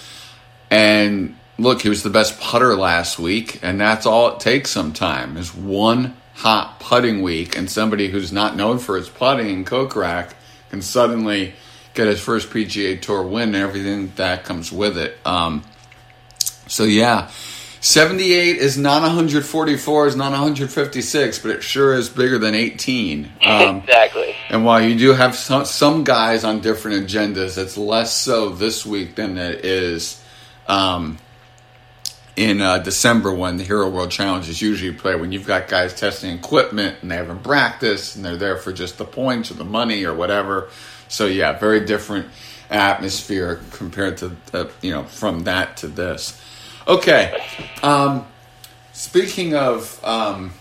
And 0.68 1.36
look, 1.58 1.82
he 1.82 1.88
was 1.88 2.02
the 2.02 2.10
best 2.10 2.40
putter 2.40 2.74
last 2.74 3.18
week, 3.18 3.60
and 3.62 3.80
that's 3.80 4.06
all 4.06 4.34
it 4.34 4.40
takes 4.40 4.70
sometimes 4.70 5.38
is 5.38 5.54
one 5.54 6.16
hot 6.34 6.78
putting 6.80 7.22
week, 7.22 7.56
and 7.56 7.70
somebody 7.70 8.08
who's 8.08 8.32
not 8.32 8.56
known 8.56 8.78
for 8.78 8.96
his 8.96 9.08
putting, 9.08 9.48
in 9.48 9.64
Kokrak, 9.64 10.32
can 10.70 10.82
suddenly 10.82 11.54
get 11.94 12.06
his 12.06 12.20
first 12.20 12.50
PGA 12.50 13.00
Tour 13.00 13.22
win 13.22 13.54
and 13.54 13.56
everything 13.56 14.12
that 14.16 14.44
comes 14.44 14.70
with 14.70 14.98
it. 14.98 15.16
Um, 15.24 15.64
so 16.66 16.84
yeah, 16.84 17.30
78 17.80 18.56
is 18.56 18.76
not 18.76 19.02
144, 19.02 20.06
is 20.08 20.16
not 20.16 20.32
156, 20.32 21.38
but 21.38 21.50
it 21.52 21.62
sure 21.62 21.94
is 21.94 22.08
bigger 22.08 22.38
than 22.38 22.54
18. 22.54 23.32
Um, 23.46 23.78
exactly. 23.78 24.34
And 24.50 24.64
while 24.64 24.82
you 24.82 24.98
do 24.98 25.12
have 25.12 25.36
some, 25.36 25.64
some 25.64 26.04
guys 26.04 26.42
on 26.44 26.60
different 26.60 27.06
agendas, 27.06 27.56
it's 27.56 27.76
less 27.76 28.14
so 28.14 28.50
this 28.50 28.84
week 28.84 29.14
than 29.14 29.38
it 29.38 29.64
is 29.64 30.22
um, 30.66 31.18
in 32.36 32.60
uh, 32.60 32.78
December 32.78 33.32
when 33.32 33.56
the 33.56 33.64
Hero 33.64 33.88
World 33.88 34.10
Challenge 34.10 34.48
is 34.48 34.60
usually 34.60 34.92
played. 34.92 35.20
When 35.20 35.32
you've 35.32 35.46
got 35.46 35.68
guys 35.68 35.94
testing 35.94 36.36
equipment 36.36 36.98
and 37.00 37.10
they 37.10 37.16
haven't 37.16 37.42
practiced 37.42 38.14
and 38.14 38.24
they're 38.24 38.36
there 38.36 38.58
for 38.58 38.72
just 38.72 38.98
the 38.98 39.04
points 39.04 39.50
or 39.50 39.54
the 39.54 39.64
money 39.64 40.04
or 40.04 40.14
whatever. 40.14 40.68
So 41.08 41.26
yeah, 41.26 41.58
very 41.58 41.84
different 41.84 42.28
atmosphere 42.68 43.60
compared 43.72 44.18
to 44.18 44.36
the, 44.52 44.70
you 44.82 44.90
know 44.90 45.04
from 45.04 45.44
that 45.44 45.78
to 45.78 45.88
this. 45.88 46.40
Okay. 46.86 47.42
Um, 47.82 48.26
speaking 48.92 49.54
of 49.54 50.04
um, 50.04 50.52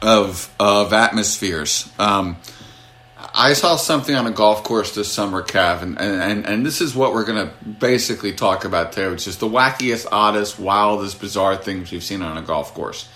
of 0.00 0.54
of 0.60 0.92
atmospheres, 0.92 1.90
um, 1.98 2.36
I 3.38 3.52
saw 3.52 3.76
something 3.76 4.14
on 4.14 4.26
a 4.26 4.30
golf 4.30 4.64
course 4.64 4.94
this 4.94 5.12
summer, 5.12 5.42
Cav, 5.42 5.82
and, 5.82 6.00
and, 6.00 6.46
and 6.46 6.64
this 6.64 6.80
is 6.80 6.96
what 6.96 7.12
we're 7.12 7.26
going 7.26 7.46
to 7.46 7.64
basically 7.66 8.32
talk 8.32 8.64
about 8.64 8.92
today, 8.92 9.10
which 9.10 9.28
is 9.28 9.36
the 9.36 9.46
wackiest, 9.46 10.06
oddest, 10.10 10.58
wildest, 10.58 11.20
bizarre 11.20 11.54
things 11.54 11.92
we've 11.92 12.02
seen 12.02 12.22
on 12.22 12.38
a 12.38 12.42
golf 12.42 12.72
course. 12.72 13.06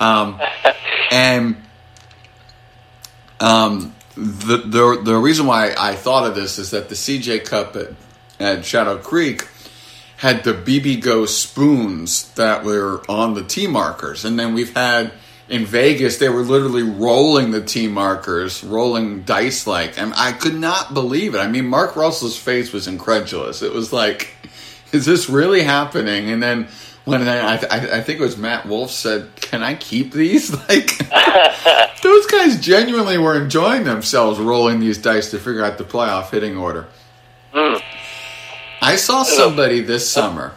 Um, 0.00 0.40
and 1.12 1.56
um, 3.38 3.94
the, 4.16 4.56
the 4.56 5.00
the 5.04 5.16
reason 5.16 5.46
why 5.46 5.72
I 5.78 5.94
thought 5.94 6.26
of 6.26 6.34
this 6.34 6.58
is 6.58 6.72
that 6.72 6.88
the 6.88 6.96
CJ 6.96 7.44
Cup 7.44 7.76
at, 7.76 7.90
at 8.40 8.64
Shadow 8.64 8.98
Creek 8.98 9.46
had 10.16 10.42
the 10.42 10.52
bibigo 10.52 11.28
spoons 11.28 12.32
that 12.32 12.64
were 12.64 13.02
on 13.08 13.34
the 13.34 13.44
tee 13.44 13.68
markers, 13.68 14.24
and 14.24 14.36
then 14.36 14.52
we've 14.52 14.74
had 14.74 15.12
in 15.50 15.66
Vegas 15.66 16.18
they 16.18 16.28
were 16.28 16.42
literally 16.42 16.84
rolling 16.84 17.50
the 17.50 17.60
tee 17.60 17.88
markers, 17.88 18.62
rolling 18.64 19.22
dice 19.22 19.66
like, 19.66 19.98
and 19.98 20.14
I 20.16 20.32
could 20.32 20.54
not 20.54 20.94
believe 20.94 21.34
it. 21.34 21.38
I 21.38 21.48
mean, 21.48 21.66
Mark 21.66 21.96
Russell's 21.96 22.38
face 22.38 22.72
was 22.72 22.86
incredulous. 22.86 23.60
It 23.60 23.72
was 23.72 23.92
like, 23.92 24.32
is 24.92 25.04
this 25.04 25.28
really 25.28 25.62
happening? 25.62 26.30
And 26.30 26.42
then 26.42 26.68
when 27.04 27.26
I, 27.28 27.56
I, 27.56 27.98
I 27.98 28.00
think 28.00 28.20
it 28.20 28.22
was 28.22 28.36
Matt 28.36 28.66
Wolff 28.66 28.90
said, 28.90 29.34
"Can 29.36 29.62
I 29.62 29.74
keep 29.74 30.12
these?" 30.12 30.50
Like 30.68 30.96
those 32.02 32.26
guys 32.26 32.60
genuinely 32.60 33.18
were 33.18 33.40
enjoying 33.40 33.84
themselves 33.84 34.38
rolling 34.38 34.78
these 34.78 34.98
dice 34.98 35.30
to 35.32 35.38
figure 35.38 35.64
out 35.64 35.78
the 35.78 35.84
playoff 35.84 36.30
hitting 36.30 36.56
order. 36.56 36.86
Mm. 37.52 37.82
I 38.80 38.96
saw 38.96 39.24
somebody 39.24 39.80
this 39.80 40.08
summer, 40.08 40.54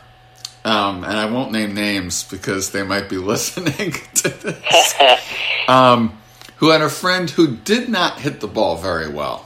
um, 0.66 1.04
and 1.04 1.18
I 1.18 1.26
won't 1.26 1.52
name 1.52 1.74
names 1.74 2.24
because 2.24 2.72
they 2.72 2.84
might 2.84 3.10
be 3.10 3.18
listening 3.18 3.94
to 4.16 4.30
this, 4.30 4.96
um, 5.68 6.18
who 6.58 6.70
had 6.70 6.82
a 6.82 6.90
friend 6.90 7.30
who 7.30 7.56
did 7.56 7.90
not 7.90 8.20
hit 8.20 8.40
the 8.40 8.48
ball 8.48 8.78
very 8.78 9.10
well. 9.10 9.46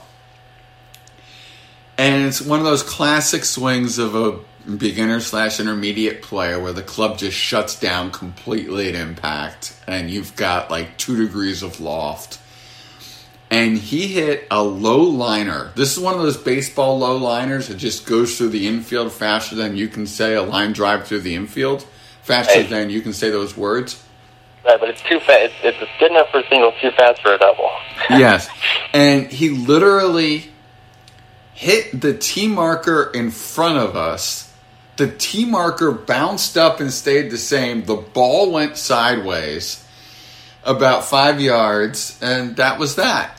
And 1.96 2.26
it's 2.26 2.40
one 2.40 2.60
of 2.60 2.64
those 2.64 2.84
classic 2.84 3.44
swings 3.44 3.98
of 3.98 4.14
a 4.14 4.38
beginner 4.76 5.20
slash 5.20 5.58
intermediate 5.58 6.22
player 6.22 6.60
where 6.60 6.72
the 6.72 6.82
club 6.82 7.18
just 7.18 7.36
shuts 7.36 7.78
down 7.78 8.10
completely 8.10 8.88
at 8.88 8.94
impact 8.94 9.74
and 9.86 10.10
you've 10.10 10.36
got 10.36 10.70
like 10.70 10.96
two 10.98 11.16
degrees 11.16 11.62
of 11.62 11.80
loft 11.80 12.38
and 13.50 13.78
he 13.78 14.08
hit 14.08 14.46
a 14.50 14.62
low 14.62 15.00
liner. 15.00 15.72
This 15.74 15.96
is 15.96 16.02
one 16.02 16.14
of 16.14 16.20
those 16.20 16.36
baseball 16.36 16.98
low 16.98 17.16
liners 17.16 17.68
that 17.68 17.76
just 17.76 18.06
goes 18.06 18.36
through 18.36 18.50
the 18.50 18.66
infield 18.66 19.12
faster 19.12 19.54
than 19.54 19.76
you 19.76 19.88
can 19.88 20.06
say 20.06 20.34
a 20.34 20.42
line 20.42 20.72
drive 20.72 21.06
through 21.06 21.20
the 21.20 21.34
infield, 21.34 21.86
faster 22.22 22.60
right. 22.60 22.70
than 22.70 22.90
you 22.90 23.00
can 23.00 23.12
say 23.12 23.30
those 23.30 23.56
words. 23.56 24.02
Right, 24.64 24.78
but 24.78 24.90
it's 24.90 25.02
too 25.02 25.18
fast. 25.20 25.54
It's, 25.62 25.78
it's 25.80 25.90
good 25.98 26.10
enough 26.10 26.30
for 26.30 26.40
a 26.40 26.48
single, 26.48 26.72
too 26.80 26.90
fast 26.90 27.22
for 27.22 27.32
a 27.32 27.38
double. 27.38 27.70
yes, 28.10 28.48
and 28.92 29.30
he 29.30 29.50
literally 29.50 30.44
hit 31.54 31.98
the 31.98 32.12
tee 32.14 32.48
marker 32.48 33.10
in 33.14 33.30
front 33.30 33.78
of 33.78 33.96
us. 33.96 34.52
The 34.96 35.10
tee 35.10 35.46
marker 35.46 35.92
bounced 35.92 36.58
up 36.58 36.80
and 36.80 36.92
stayed 36.92 37.30
the 37.30 37.38
same. 37.38 37.84
The 37.84 37.96
ball 37.96 38.50
went 38.50 38.76
sideways 38.76 39.84
about 40.64 41.04
five 41.04 41.40
yards, 41.40 42.18
and 42.20 42.56
that 42.56 42.78
was 42.78 42.96
that. 42.96 43.37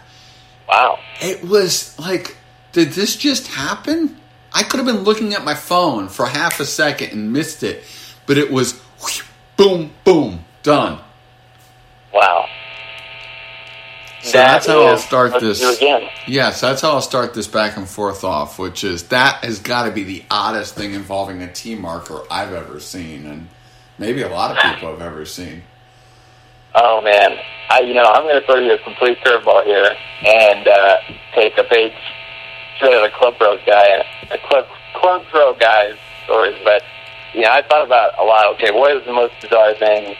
Wow. 0.69 0.99
It 1.19 1.43
was 1.43 1.97
like, 1.99 2.37
did 2.71 2.89
this 2.91 3.15
just 3.15 3.47
happen? 3.47 4.17
I 4.53 4.63
could 4.63 4.77
have 4.77 4.85
been 4.85 5.03
looking 5.03 5.33
at 5.33 5.43
my 5.43 5.55
phone 5.55 6.07
for 6.07 6.25
half 6.25 6.59
a 6.59 6.65
second 6.65 7.11
and 7.11 7.33
missed 7.33 7.63
it, 7.63 7.83
but 8.25 8.37
it 8.37 8.51
was 8.51 8.79
whoosh, 9.01 9.23
boom, 9.57 9.91
boom, 10.03 10.45
done. 10.63 10.99
Wow. 12.13 12.47
So 14.21 14.31
that 14.33 14.51
that's 14.51 14.67
how 14.67 14.83
I'll 14.83 14.97
start 14.97 15.39
this. 15.39 15.61
Yes, 16.27 16.61
that's 16.61 16.81
how 16.81 16.91
I'll 16.91 17.01
start 17.01 17.33
this 17.33 17.47
back 17.47 17.77
and 17.77 17.87
forth 17.87 18.23
off, 18.23 18.59
which 18.59 18.83
is 18.83 19.03
that 19.03 19.43
has 19.45 19.59
got 19.59 19.85
to 19.85 19.91
be 19.91 20.03
the 20.03 20.23
oddest 20.29 20.75
thing 20.75 20.93
involving 20.93 21.41
a 21.41 21.51
T 21.51 21.75
marker 21.75 22.21
I've 22.29 22.53
ever 22.53 22.79
seen, 22.79 23.25
and 23.25 23.47
maybe 23.97 24.21
a 24.21 24.29
lot 24.29 24.51
of 24.51 24.61
people 24.61 24.89
have 24.89 25.01
ever 25.01 25.25
seen. 25.25 25.63
Oh 26.81 27.01
man, 27.01 27.35
I 27.69 27.81
you 27.81 27.93
know 27.93 28.05
I'm 28.05 28.23
going 28.23 28.39
to 28.39 28.45
throw 28.45 28.55
you 28.55 28.73
a 28.73 28.77
complete 28.79 29.19
curveball 29.19 29.65
here 29.65 29.91
and 30.25 30.65
uh, 30.65 30.95
take 31.35 31.57
a 31.57 31.63
page 31.65 31.91
straight 32.77 32.95
out 32.95 33.05
of 33.05 33.11
Club 33.19 33.37
Pros 33.37 33.59
guy, 33.65 34.05
a 34.31 34.37
Club 34.47 34.65
Club 34.95 35.25
Pro 35.29 35.53
guy's 35.55 35.97
stories. 36.23 36.55
But 36.63 36.83
you 37.33 37.41
know, 37.41 37.51
I 37.51 37.63
thought 37.67 37.85
about 37.85 38.17
a 38.17 38.23
lot. 38.23 38.47
Okay, 38.55 38.71
what 38.71 38.95
is 38.95 39.05
the 39.05 39.11
most 39.11 39.33
bizarre 39.41 39.75
thing 39.75 40.15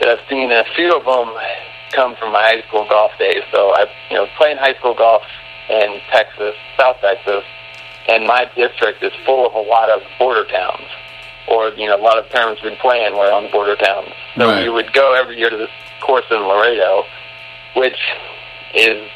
that 0.00 0.08
I've 0.08 0.28
seen? 0.28 0.50
A 0.50 0.64
few 0.74 0.90
of 0.90 1.04
them 1.04 1.32
come 1.92 2.16
from 2.16 2.32
my 2.32 2.42
high 2.42 2.66
school 2.66 2.88
golf 2.88 3.12
days. 3.20 3.44
So 3.52 3.70
I, 3.76 3.86
you 4.10 4.16
know, 4.16 4.26
playing 4.36 4.56
high 4.56 4.74
school 4.74 4.94
golf 4.94 5.22
in 5.70 6.00
Texas, 6.10 6.56
South 6.76 6.96
Texas, 7.00 7.44
and 8.08 8.26
my 8.26 8.50
district 8.56 9.04
is 9.04 9.12
full 9.24 9.46
of 9.46 9.54
a 9.54 9.70
lot 9.70 9.88
of 9.88 10.02
border 10.18 10.46
towns 10.50 10.90
or 11.48 11.68
you 11.70 11.86
know 11.86 11.96
a 11.96 12.02
lot 12.02 12.18
of 12.18 12.28
parents 12.30 12.62
would 12.62 12.78
plan 12.78 13.12
were 13.12 13.30
on 13.32 13.50
border 13.50 13.76
towns. 13.76 14.08
So 14.36 14.46
right. 14.46 14.64
we 14.64 14.70
would 14.70 14.92
go 14.92 15.14
every 15.14 15.38
year 15.38 15.50
to 15.50 15.56
this 15.56 15.70
course 16.00 16.24
in 16.30 16.38
Laredo, 16.38 17.04
which 17.76 17.98
is 18.74 19.08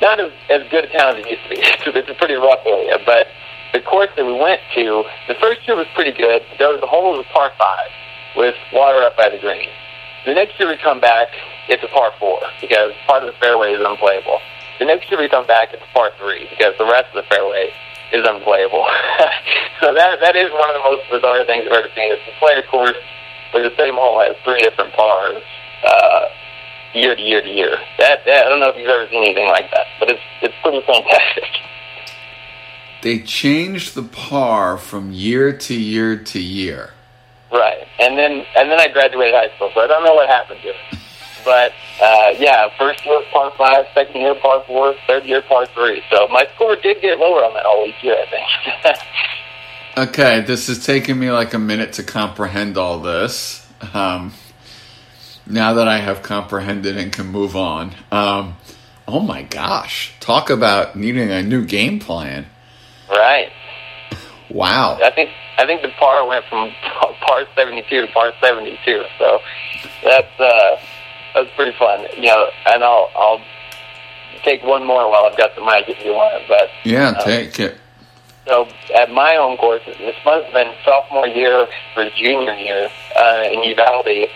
not 0.00 0.20
as, 0.20 0.32
as 0.50 0.62
good 0.70 0.84
a 0.84 0.98
town 0.98 1.16
as 1.16 1.24
it 1.24 1.30
used 1.30 1.42
to 1.44 1.48
be. 1.48 1.56
it's 1.98 2.10
a 2.10 2.14
pretty 2.14 2.34
rough 2.34 2.64
area, 2.66 2.98
but 3.04 3.28
the 3.72 3.80
course 3.80 4.10
that 4.16 4.24
we 4.24 4.32
went 4.32 4.60
to, 4.74 5.04
the 5.28 5.34
first 5.40 5.66
year 5.66 5.76
was 5.76 5.86
pretty 5.94 6.12
good. 6.12 6.42
There 6.58 6.68
was 6.68 6.80
the 6.80 6.86
hole 6.86 7.16
was 7.16 7.26
a 7.26 7.32
par 7.32 7.52
five 7.58 7.90
with 8.36 8.54
water 8.72 9.02
up 9.02 9.16
by 9.16 9.28
the 9.30 9.38
green. 9.38 9.68
The 10.26 10.34
next 10.34 10.58
year 10.58 10.68
we 10.68 10.76
come 10.78 11.00
back, 11.00 11.28
it's 11.68 11.82
a 11.82 11.88
par 11.88 12.12
four 12.18 12.40
because 12.60 12.92
part 13.06 13.22
of 13.22 13.32
the 13.32 13.38
fairway 13.38 13.72
is 13.72 13.80
unplayable. 13.84 14.40
The 14.78 14.86
next 14.86 15.10
year 15.10 15.20
we 15.20 15.28
come 15.28 15.46
back, 15.46 15.72
it's 15.72 15.82
a 15.82 15.92
par 15.92 16.10
three 16.18 16.48
because 16.50 16.74
the 16.78 16.86
rest 16.86 17.14
of 17.14 17.22
the 17.22 17.28
fairway 17.28 17.70
is 18.14 18.22
unplayable. 18.22 18.86
so 19.82 19.92
that 19.92 20.22
that 20.22 20.36
is 20.38 20.50
one 20.54 20.70
of 20.70 20.78
the 20.78 20.86
most 20.86 21.02
bizarre 21.10 21.44
things 21.44 21.66
I've 21.66 21.84
ever 21.84 21.90
seen. 21.94 22.14
It's 22.14 22.22
a 22.30 22.70
course 22.70 22.96
where 23.50 23.68
the 23.68 23.74
same 23.76 23.94
hole 23.94 24.20
has 24.22 24.36
three 24.44 24.62
different 24.62 24.94
pars 24.94 25.42
uh, 25.84 26.26
year 26.94 27.14
to 27.16 27.22
year 27.22 27.42
to 27.42 27.48
year. 27.48 27.76
That, 27.98 28.24
that 28.24 28.46
I 28.46 28.48
don't 28.48 28.60
know 28.60 28.70
if 28.70 28.76
you've 28.76 28.88
ever 28.88 29.08
seen 29.10 29.24
anything 29.24 29.48
like 29.48 29.70
that, 29.72 29.86
but 29.98 30.10
it's 30.10 30.22
it's 30.42 30.54
pretty 30.62 30.80
fantastic. 30.86 31.44
They 33.02 33.18
changed 33.18 33.94
the 33.94 34.02
par 34.02 34.78
from 34.78 35.12
year 35.12 35.52
to 35.52 35.74
year 35.74 36.16
to 36.16 36.40
year. 36.40 36.94
Right, 37.52 37.86
and 38.00 38.16
then 38.16 38.46
and 38.56 38.70
then 38.70 38.80
I 38.80 38.88
graduated 38.88 39.34
high 39.34 39.54
school, 39.56 39.70
so 39.74 39.82
I 39.82 39.86
don't 39.86 40.04
know 40.04 40.14
what 40.14 40.26
happened 40.26 40.60
to 40.62 40.68
it. 40.68 40.76
But 41.44 41.72
uh, 42.02 42.34
yeah, 42.38 42.68
first 42.78 43.04
year 43.04 43.22
par 43.32 43.52
five, 43.56 43.86
second 43.94 44.20
year 44.20 44.34
par 44.34 44.64
four, 44.66 44.94
third 45.06 45.24
year 45.24 45.42
par 45.42 45.66
three. 45.66 46.02
So 46.10 46.28
my 46.28 46.46
score 46.54 46.76
did 46.76 47.00
get 47.00 47.18
lower 47.18 47.44
on 47.44 47.54
that 47.54 47.66
all 47.66 47.86
each 47.86 48.02
year, 48.02 48.16
I 48.16 48.30
think. 48.30 48.98
Okay, 49.96 50.40
this 50.40 50.68
is 50.68 50.84
taking 50.84 51.20
me 51.20 51.30
like 51.30 51.54
a 51.54 51.58
minute 51.60 51.92
to 51.94 52.02
comprehend 52.02 52.76
all 52.76 52.98
this. 52.98 53.64
Um, 53.92 54.32
now 55.46 55.74
that 55.74 55.86
I 55.86 55.98
have 55.98 56.20
comprehended 56.20 56.96
and 56.96 57.12
can 57.12 57.26
move 57.26 57.54
on. 57.54 57.94
Um, 58.10 58.56
oh 59.06 59.20
my 59.20 59.42
gosh, 59.42 60.12
talk 60.18 60.50
about 60.50 60.96
needing 60.96 61.30
a 61.30 61.44
new 61.44 61.64
game 61.64 62.00
plan. 62.00 62.46
right. 63.08 63.52
Wow. 64.50 64.98
I 65.02 65.10
think 65.10 65.30
I 65.58 65.64
think 65.64 65.82
the 65.82 65.90
par 65.90 66.26
went 66.26 66.44
from 66.46 66.72
par 67.20 67.46
seventy 67.54 67.84
two 67.88 68.00
to 68.00 68.12
par 68.12 68.32
seventy 68.40 68.78
two. 68.84 69.04
So 69.18 69.40
that's 70.02 70.40
uh, 70.40 70.76
that's 71.34 71.50
pretty 71.56 71.76
fun. 71.78 72.06
You 72.16 72.28
know, 72.28 72.48
and 72.66 72.82
I'll 72.82 73.10
I'll 73.16 73.40
take 74.44 74.62
one 74.62 74.86
more 74.86 75.10
while 75.10 75.24
I've 75.24 75.36
got 75.36 75.54
the 75.54 75.62
mic 75.64 75.88
if 75.88 76.04
you 76.04 76.12
want. 76.12 76.44
But 76.48 76.70
Yeah, 76.84 77.10
uh, 77.10 77.24
take 77.24 77.58
it. 77.60 77.78
So 78.46 78.68
at 78.94 79.10
my 79.10 79.34
home 79.36 79.56
course, 79.56 79.82
this 79.86 80.16
must 80.24 80.44
have 80.44 80.52
been 80.52 80.72
sophomore 80.84 81.26
year 81.26 81.66
for 81.94 82.08
junior 82.16 82.54
year 82.54 82.88
uh, 83.16 83.48
in 83.50 83.62
Uvalde. 83.62 84.28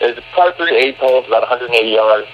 There's 0.00 0.18
a 0.18 0.22
par 0.34 0.52
three 0.56 0.76
eight 0.76 0.96
hole, 0.96 1.24
about 1.24 1.42
180 1.42 1.88
yards. 1.88 2.28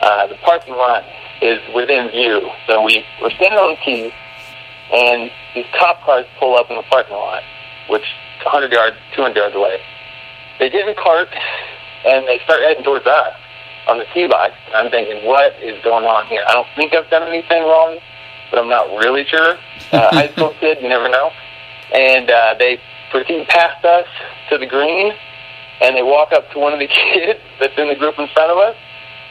Uh, 0.00 0.26
the 0.26 0.36
parking 0.36 0.74
lot 0.74 1.04
is 1.40 1.58
within 1.74 2.10
view, 2.10 2.50
so 2.66 2.82
we 2.84 3.04
we're 3.20 3.30
standing 3.30 3.58
on 3.58 3.74
the 3.74 3.84
tee, 3.84 4.12
and 4.92 5.30
these 5.54 5.66
cop 5.78 6.02
cars 6.02 6.26
pull 6.38 6.56
up 6.56 6.70
in 6.70 6.76
the 6.76 6.82
parking 6.82 7.16
lot, 7.16 7.42
which 7.88 8.02
is 8.02 8.44
100 8.44 8.70
yards, 8.72 8.96
200 9.14 9.36
yards 9.36 9.56
away. 9.56 9.80
They 10.58 10.70
get 10.70 10.86
in 10.86 10.90
a 10.90 10.94
cart 10.94 11.28
and 12.04 12.26
they 12.26 12.38
start 12.44 12.62
heading 12.62 12.84
towards 12.84 13.06
us 13.06 13.34
on 13.88 13.98
the 13.98 14.04
tee 14.14 14.28
box. 14.28 14.52
I'm 14.74 14.90
thinking, 14.90 15.26
what 15.26 15.56
is 15.62 15.82
going 15.82 16.04
on 16.04 16.26
here? 16.26 16.44
I 16.46 16.52
don't 16.52 16.68
think 16.76 16.94
I've 16.94 17.08
done 17.10 17.26
anything 17.26 17.62
wrong, 17.64 17.98
but 18.50 18.60
I'm 18.60 18.68
not 18.68 18.88
really 19.00 19.24
sure. 19.24 19.56
Uh, 19.92 20.12
high 20.12 20.28
school 20.28 20.54
kid, 20.60 20.78
you 20.80 20.88
never 20.88 21.08
know. 21.08 21.30
And 21.92 22.30
uh, 22.30 22.54
they 22.58 22.78
proceed 23.10 23.48
past 23.48 23.84
us 23.84 24.06
to 24.50 24.58
the 24.58 24.66
green, 24.66 25.12
and 25.80 25.96
they 25.96 26.02
walk 26.02 26.32
up 26.32 26.50
to 26.52 26.58
one 26.58 26.72
of 26.72 26.78
the 26.78 26.86
kids 27.14 27.40
that's 27.58 27.76
in 27.78 27.88
the 27.88 27.96
group 27.96 28.18
in 28.18 28.28
front 28.34 28.52
of 28.52 28.58
us, 28.58 28.76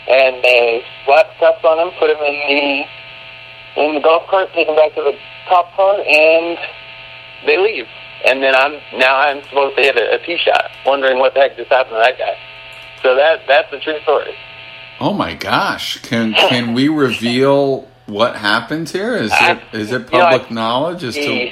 and 0.10 0.44
they 0.44 0.84
slap 1.06 1.38
cups 1.38 1.64
on 1.64 1.78
him, 1.80 1.94
put 2.00 2.10
him 2.10 2.18
in 2.26 2.36
the 2.50 2.86
in 3.78 3.94
the 3.94 4.02
golf 4.02 4.26
cart, 4.28 4.50
take 4.56 4.68
him 4.68 4.76
back 4.76 4.96
to 4.96 5.04
the 5.04 5.14
top 5.48 5.72
car, 5.76 6.02
and 6.02 6.58
they 7.46 7.58
leave. 7.60 7.86
And 8.26 8.42
then 8.42 8.56
I'm 8.56 8.82
now 8.98 9.18
I'm 9.18 9.44
supposed 9.44 9.78
to 9.78 9.84
hit 9.84 9.96
a, 9.96 10.16
a 10.16 10.26
tee 10.26 10.38
shot, 10.38 10.72
wondering 10.84 11.20
what 11.20 11.36
the 11.36 11.42
heck 11.42 11.58
just 11.58 11.70
happened 11.70 11.98
to 11.98 12.02
that 12.02 12.18
guy. 12.18 12.36
So 13.04 13.16
that 13.16 13.42
that's 13.48 13.70
the 13.70 13.80
true 13.80 14.00
story. 14.02 14.34
Oh 15.00 15.14
my 15.14 15.34
gosh. 15.36 16.00
Can 16.02 16.34
can 16.34 16.74
we 16.74 16.88
reveal 16.90 17.88
what 18.08 18.36
happened 18.36 18.90
here? 18.90 19.16
Is 19.16 19.32
I- 19.32 19.52
it 19.54 19.60
is 19.74 19.92
it 19.92 20.12
you 20.12 20.18
know, 20.18 20.26
I- 20.26 20.32
public 20.38 20.52
knowledge 20.52 21.04
as 21.04 21.16
to 21.16 21.52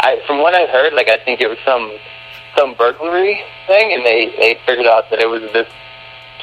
I, 0.00 0.20
from 0.26 0.38
what 0.38 0.54
I 0.54 0.66
heard, 0.66 0.92
like 0.92 1.08
I 1.08 1.18
think 1.24 1.40
it 1.40 1.48
was 1.48 1.58
some 1.64 1.90
some 2.56 2.74
burglary 2.74 3.42
thing, 3.66 3.92
and 3.92 4.04
they 4.04 4.32
they 4.38 4.58
figured 4.66 4.86
out 4.86 5.10
that 5.10 5.20
it 5.20 5.28
was 5.28 5.42
this 5.52 5.66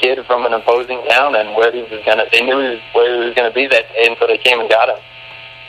kid 0.02 0.20
from 0.26 0.46
an 0.46 0.54
opposing 0.54 1.02
town, 1.08 1.36
and 1.36 1.56
where 1.56 1.72
he 1.72 1.82
was 1.84 2.02
gonna 2.06 2.26
they 2.32 2.42
knew 2.42 2.60
he 2.60 2.70
was, 2.76 2.80
where 2.94 3.22
he 3.22 3.28
was 3.28 3.36
gonna 3.36 3.52
be 3.54 3.68
that 3.68 3.88
day, 3.94 4.08
and 4.08 4.18
so 4.20 4.28
they 4.28 4.38
came 4.38 4.60
and 4.60 4.70
got 4.70 4.90
him. 4.90 4.98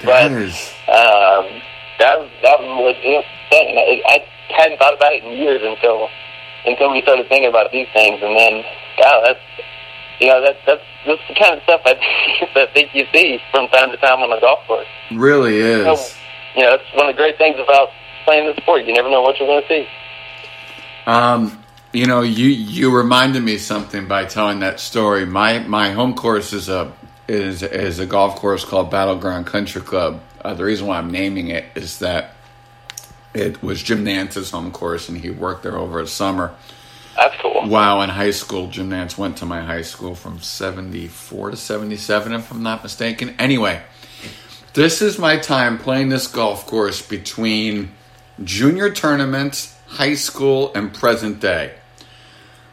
that 0.00 0.30
but- 0.30 0.32
is 0.42 0.74
Um, 0.88 1.62
that 2.00 2.18
was 2.18 2.28
that 2.42 2.58
was 2.58 2.66
a 2.66 2.82
legit 2.82 3.24
thing. 3.50 3.78
I, 3.78 4.02
I 4.08 4.24
hadn't 4.56 4.78
thought 4.78 4.94
about 4.94 5.12
it 5.12 5.22
in 5.22 5.32
years 5.38 5.62
until 5.62 6.08
until 6.66 6.90
we 6.90 7.02
started 7.02 7.28
thinking 7.28 7.48
about 7.48 7.70
these 7.70 7.86
things, 7.92 8.20
and 8.22 8.34
then 8.36 8.64
wow, 8.98 9.22
that's 9.24 9.40
you 10.20 10.28
know 10.28 10.40
that 10.40 10.56
that's 10.66 10.82
that's 11.06 11.22
the 11.28 11.34
kind 11.34 11.54
of 11.54 11.62
stuff 11.64 11.82
I 11.84 11.94
that 12.54 12.68
I 12.68 12.72
think 12.72 12.94
you 12.94 13.06
see 13.12 13.38
from 13.50 13.68
time 13.68 13.90
to 13.90 13.96
time 13.98 14.20
on 14.20 14.30
the 14.30 14.40
golf 14.40 14.66
course. 14.66 14.86
really 15.12 15.58
is. 15.58 16.16
You 16.56 16.62
know, 16.62 16.74
it's 16.74 16.84
one 16.94 17.08
of 17.08 17.16
the 17.16 17.20
great 17.20 17.36
things 17.36 17.56
about 17.58 17.88
playing 18.24 18.46
the 18.46 18.60
sport. 18.60 18.84
You 18.84 18.94
never 18.94 19.10
know 19.10 19.22
what 19.22 19.38
you're 19.38 19.48
going 19.48 19.62
to 19.62 19.68
see. 19.68 19.88
Um, 21.06 21.64
you 21.92 22.06
know, 22.06 22.22
you 22.22 22.46
you 22.48 22.96
reminded 22.96 23.42
me 23.42 23.58
something 23.58 24.08
by 24.08 24.24
telling 24.24 24.60
that 24.60 24.80
story. 24.80 25.26
My 25.26 25.60
my 25.60 25.90
home 25.90 26.14
course 26.14 26.52
is 26.52 26.68
a 26.68 26.92
is 27.28 27.62
is 27.62 27.98
a 27.98 28.06
golf 28.06 28.36
course 28.36 28.64
called 28.64 28.90
Battleground 28.90 29.46
Country 29.46 29.80
Club. 29.80 30.20
Uh, 30.44 30.54
the 30.54 30.64
reason 30.64 30.86
why 30.86 30.98
I'm 30.98 31.10
naming 31.10 31.48
it 31.48 31.64
is 31.74 31.98
that 32.00 32.34
it 33.32 33.62
was 33.62 33.82
Jim 33.82 34.04
Nantz's 34.04 34.50
home 34.50 34.70
course, 34.70 35.08
and 35.08 35.18
he 35.18 35.30
worked 35.30 35.62
there 35.62 35.76
over 35.76 36.00
a 36.00 36.06
summer. 36.06 36.54
That's 37.16 37.36
cool. 37.40 37.68
Wow, 37.68 38.00
in 38.02 38.10
high 38.10 38.32
school, 38.32 38.68
Jim 38.68 38.90
Nantz 38.90 39.16
went 39.16 39.38
to 39.38 39.46
my 39.46 39.62
high 39.62 39.82
school 39.82 40.14
from 40.14 40.40
74 40.40 41.50
to 41.50 41.56
77, 41.56 42.32
if 42.32 42.50
I'm 42.50 42.62
not 42.62 42.82
mistaken. 42.82 43.34
Anyway, 43.38 43.82
this 44.74 45.00
is 45.00 45.18
my 45.18 45.36
time 45.36 45.78
playing 45.78 46.08
this 46.08 46.26
golf 46.26 46.66
course 46.66 47.06
between 47.06 47.92
junior 48.42 48.90
tournaments, 48.90 49.76
high 49.86 50.14
school, 50.14 50.72
and 50.74 50.92
present 50.92 51.40
day. 51.40 51.74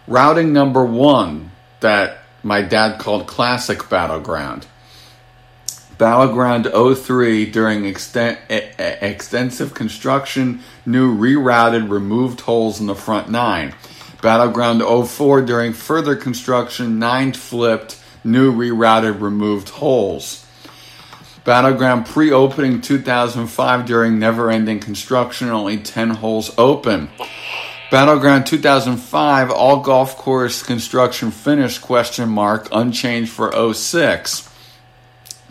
Routing 0.07 0.51
number 0.51 0.83
one 0.83 1.51
that 1.81 2.19
my 2.43 2.61
dad 2.63 2.99
called 2.99 3.27
Classic 3.27 3.87
Battleground. 3.87 4.65
Battleground 5.97 6.67
03 6.73 7.45
during 7.51 7.83
exten- 7.83 8.39
extensive 8.79 9.75
construction, 9.75 10.61
new 10.83 11.15
rerouted, 11.15 11.91
removed 11.91 12.41
holes 12.41 12.79
in 12.79 12.87
the 12.87 12.95
front 12.95 13.29
nine. 13.29 13.75
Battleground 14.21 14.81
04 14.81 15.41
during 15.41 15.73
further 15.73 16.15
construction, 16.15 16.99
nine 16.99 17.33
flipped, 17.33 17.99
new 18.23 18.53
rerouted, 18.53 19.19
removed 19.19 19.69
holes. 19.69 20.45
Battleground 21.43 22.05
pre 22.05 22.31
opening 22.31 22.81
2005 22.81 23.85
during 23.85 24.19
never 24.19 24.51
ending 24.51 24.79
construction, 24.79 25.49
only 25.49 25.77
10 25.77 26.11
holes 26.11 26.53
open. 26.55 27.09
Battleground 27.89 28.45
2005 28.45 29.49
all 29.49 29.81
golf 29.81 30.15
course 30.15 30.61
construction 30.61 31.31
finished 31.31 31.81
question 31.81 32.29
mark 32.29 32.67
unchanged 32.71 33.31
for 33.31 33.73
06. 33.73 34.47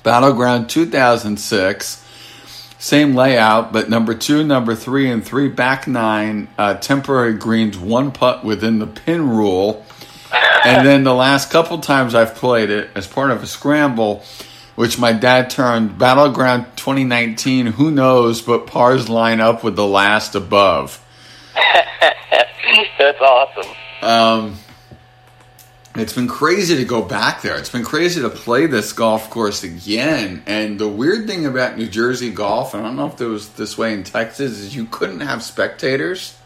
Battleground 0.04 0.70
2006 0.70 2.06
same 2.81 3.14
layout, 3.14 3.75
but 3.75 3.90
number 3.90 4.14
two, 4.14 4.43
number 4.43 4.75
three, 4.75 5.11
and 5.11 5.23
three 5.23 5.49
back 5.49 5.87
nine 5.87 6.49
uh, 6.57 6.75
temporary 6.75 7.35
greens, 7.35 7.79
one 7.79 8.11
putt 8.11 8.43
within 8.43 8.79
the 8.79 8.87
pin 8.87 9.29
rule. 9.29 9.85
And 10.64 10.87
then 10.87 11.05
the 11.05 11.12
last 11.12 11.51
couple 11.51 11.79
times 11.79 12.14
I've 12.14 12.35
played 12.35 12.71
it 12.71 12.88
as 12.95 13.07
part 13.07 13.33
of 13.33 13.43
a 13.43 13.47
scramble, 13.47 14.25
which 14.77 14.99
my 14.99 15.12
dad 15.12 15.51
turned 15.51 15.99
Battleground 15.99 16.69
2019, 16.77 17.66
who 17.66 17.90
knows, 17.90 18.40
but 18.40 18.66
pars 18.66 19.11
line 19.11 19.43
up 19.43 19.62
with 19.62 19.77
the 19.77 19.87
last 19.87 20.35
above. 20.35 21.05
That's 22.99 23.21
awesome. 23.21 23.71
Um, 24.01 24.57
it's 25.96 26.12
been 26.12 26.29
crazy 26.29 26.76
to 26.76 26.85
go 26.85 27.03
back 27.03 27.42
there. 27.42 27.59
It's 27.59 27.70
been 27.70 27.85
crazy 27.85 28.20
to 28.20 28.31
play 28.31 28.66
this 28.66 28.92
golf 28.92 29.29
course 29.29 29.64
again. 29.64 30.42
And 30.46 30.79
the 30.79 30.88
weird 30.88 31.26
thing 31.26 31.46
about 31.46 31.76
New 31.76 31.88
Jersey 31.88 32.31
golf, 32.31 32.74
and 32.74 32.85
I 32.85 32.87
don't 32.87 32.96
know 32.96 33.09
if 33.09 33.20
it 33.20 33.26
was 33.26 33.50
this 33.50 33.76
way 33.76 33.92
in 33.92 34.05
Texas, 34.05 34.53
is 34.53 34.76
you 34.76 34.87
couldn't 34.87 35.20
have 35.20 35.42
spectators. 35.42 36.37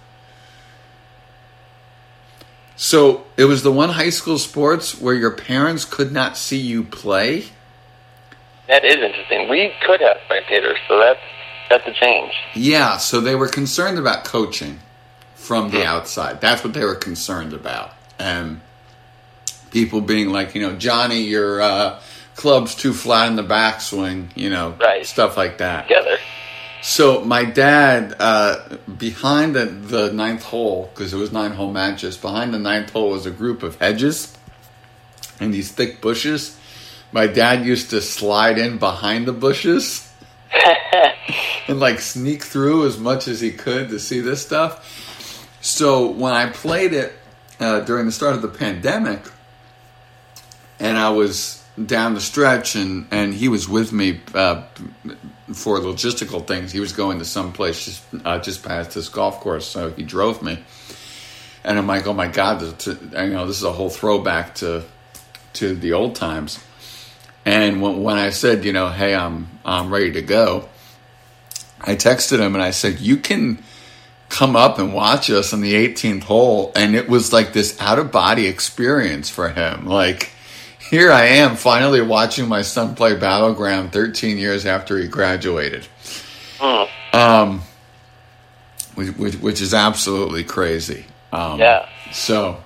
So 2.76 3.24
it 3.36 3.44
was 3.44 3.62
the 3.62 3.70
one 3.70 3.90
high 3.90 4.10
school 4.10 4.38
sports 4.38 5.00
where 5.00 5.14
your 5.14 5.30
parents 5.30 5.84
could 5.84 6.10
not 6.10 6.36
see 6.36 6.58
you 6.58 6.82
play. 6.82 7.44
That 8.66 8.84
is 8.84 8.96
interesting. 8.96 9.48
We 9.48 9.72
could 9.84 10.00
have 10.00 10.16
spectators, 10.24 10.78
so 10.88 10.98
that's 10.98 11.20
that's 11.68 11.86
a 11.86 11.92
change. 11.92 12.32
Yeah, 12.54 12.96
so 12.96 13.20
they 13.20 13.34
were 13.34 13.48
concerned 13.48 13.98
about 13.98 14.24
coaching 14.24 14.80
from 15.34 15.70
the 15.70 15.80
hmm. 15.80 15.86
outside. 15.86 16.40
That's 16.40 16.64
what 16.64 16.72
they 16.72 16.84
were 16.84 16.94
concerned 16.94 17.52
about. 17.52 17.92
And 18.18 18.60
people 19.74 20.00
being 20.00 20.30
like, 20.30 20.54
you 20.54 20.62
know, 20.62 20.72
Johnny, 20.76 21.22
your 21.22 21.60
uh, 21.60 22.00
club's 22.36 22.76
too 22.76 22.92
flat 22.92 23.26
in 23.26 23.34
the 23.34 23.42
backswing, 23.42 24.28
you 24.36 24.48
know, 24.48 24.76
Right. 24.80 25.04
stuff 25.04 25.36
like 25.36 25.58
that. 25.58 25.88
Together. 25.88 26.16
So 26.80 27.24
my 27.24 27.44
dad, 27.44 28.14
uh, 28.20 28.76
behind 28.96 29.56
the, 29.56 29.64
the 29.64 30.12
ninth 30.12 30.44
hole, 30.44 30.90
because 30.94 31.12
it 31.12 31.16
was 31.16 31.32
nine 31.32 31.50
hole 31.50 31.72
matches, 31.72 32.16
behind 32.16 32.54
the 32.54 32.58
ninth 32.60 32.90
hole 32.92 33.10
was 33.10 33.26
a 33.26 33.32
group 33.32 33.64
of 33.64 33.74
hedges 33.80 34.32
and 35.40 35.52
these 35.52 35.72
thick 35.72 36.00
bushes. 36.00 36.56
My 37.10 37.26
dad 37.26 37.66
used 37.66 37.90
to 37.90 38.00
slide 38.00 38.58
in 38.58 38.78
behind 38.78 39.26
the 39.26 39.32
bushes 39.32 40.08
and 41.66 41.80
like 41.80 41.98
sneak 41.98 42.44
through 42.44 42.86
as 42.86 42.96
much 42.96 43.26
as 43.26 43.40
he 43.40 43.50
could 43.50 43.88
to 43.88 43.98
see 43.98 44.20
this 44.20 44.40
stuff. 44.40 44.72
So 45.60 46.06
when 46.06 46.32
I 46.32 46.50
played 46.50 46.92
it 46.92 47.12
uh, 47.58 47.80
during 47.80 48.06
the 48.06 48.12
start 48.12 48.36
of 48.36 48.42
the 48.42 48.48
pandemic, 48.48 49.20
and 50.78 50.96
I 50.96 51.10
was 51.10 51.62
down 51.82 52.14
the 52.14 52.20
stretch, 52.20 52.76
and 52.76 53.06
and 53.10 53.34
he 53.34 53.48
was 53.48 53.68
with 53.68 53.92
me 53.92 54.20
uh, 54.34 54.62
for 55.52 55.78
logistical 55.78 56.46
things. 56.46 56.72
He 56.72 56.80
was 56.80 56.92
going 56.92 57.18
to 57.18 57.24
some 57.24 57.52
place 57.52 57.84
just 57.84 58.02
uh, 58.24 58.38
just 58.38 58.62
past 58.62 58.94
this 58.94 59.08
golf 59.08 59.40
course, 59.40 59.66
so 59.66 59.90
he 59.90 60.02
drove 60.02 60.42
me. 60.42 60.62
And 61.64 61.78
I'm 61.78 61.86
like, 61.86 62.06
oh 62.06 62.12
my 62.12 62.28
god, 62.28 62.60
this, 62.60 62.86
you 62.86 63.10
know, 63.12 63.46
this 63.46 63.56
is 63.56 63.64
a 63.64 63.72
whole 63.72 63.90
throwback 63.90 64.54
to 64.56 64.84
to 65.54 65.74
the 65.74 65.92
old 65.92 66.14
times. 66.14 66.62
And 67.46 67.82
when, 67.82 68.02
when 68.02 68.16
I 68.16 68.30
said, 68.30 68.64
you 68.64 68.72
know, 68.72 68.88
hey, 68.88 69.14
I'm 69.14 69.48
I'm 69.64 69.92
ready 69.92 70.12
to 70.12 70.22
go, 70.22 70.68
I 71.80 71.96
texted 71.96 72.38
him 72.38 72.54
and 72.54 72.62
I 72.62 72.70
said, 72.70 73.00
you 73.00 73.16
can 73.16 73.62
come 74.28 74.56
up 74.56 74.78
and 74.78 74.92
watch 74.92 75.30
us 75.30 75.52
on 75.52 75.60
the 75.60 75.74
18th 75.74 76.24
hole, 76.24 76.72
and 76.74 76.96
it 76.96 77.08
was 77.08 77.32
like 77.32 77.52
this 77.52 77.80
out 77.80 77.98
of 77.98 78.10
body 78.10 78.46
experience 78.46 79.30
for 79.30 79.50
him, 79.50 79.86
like 79.86 80.30
here 80.94 81.10
I 81.10 81.24
am 81.24 81.56
finally 81.56 82.00
watching 82.00 82.46
my 82.46 82.62
son 82.62 82.94
play 82.94 83.16
Battleground 83.16 83.92
13 83.92 84.38
years 84.38 84.64
after 84.64 84.96
he 84.96 85.08
graduated. 85.08 85.88
Mm. 86.58 86.88
Um, 87.12 87.62
which, 88.94 89.08
which, 89.16 89.34
which, 89.34 89.60
is 89.60 89.74
absolutely 89.74 90.44
crazy. 90.44 91.04
Um, 91.32 91.58
yeah. 91.58 91.88
So 92.12 92.62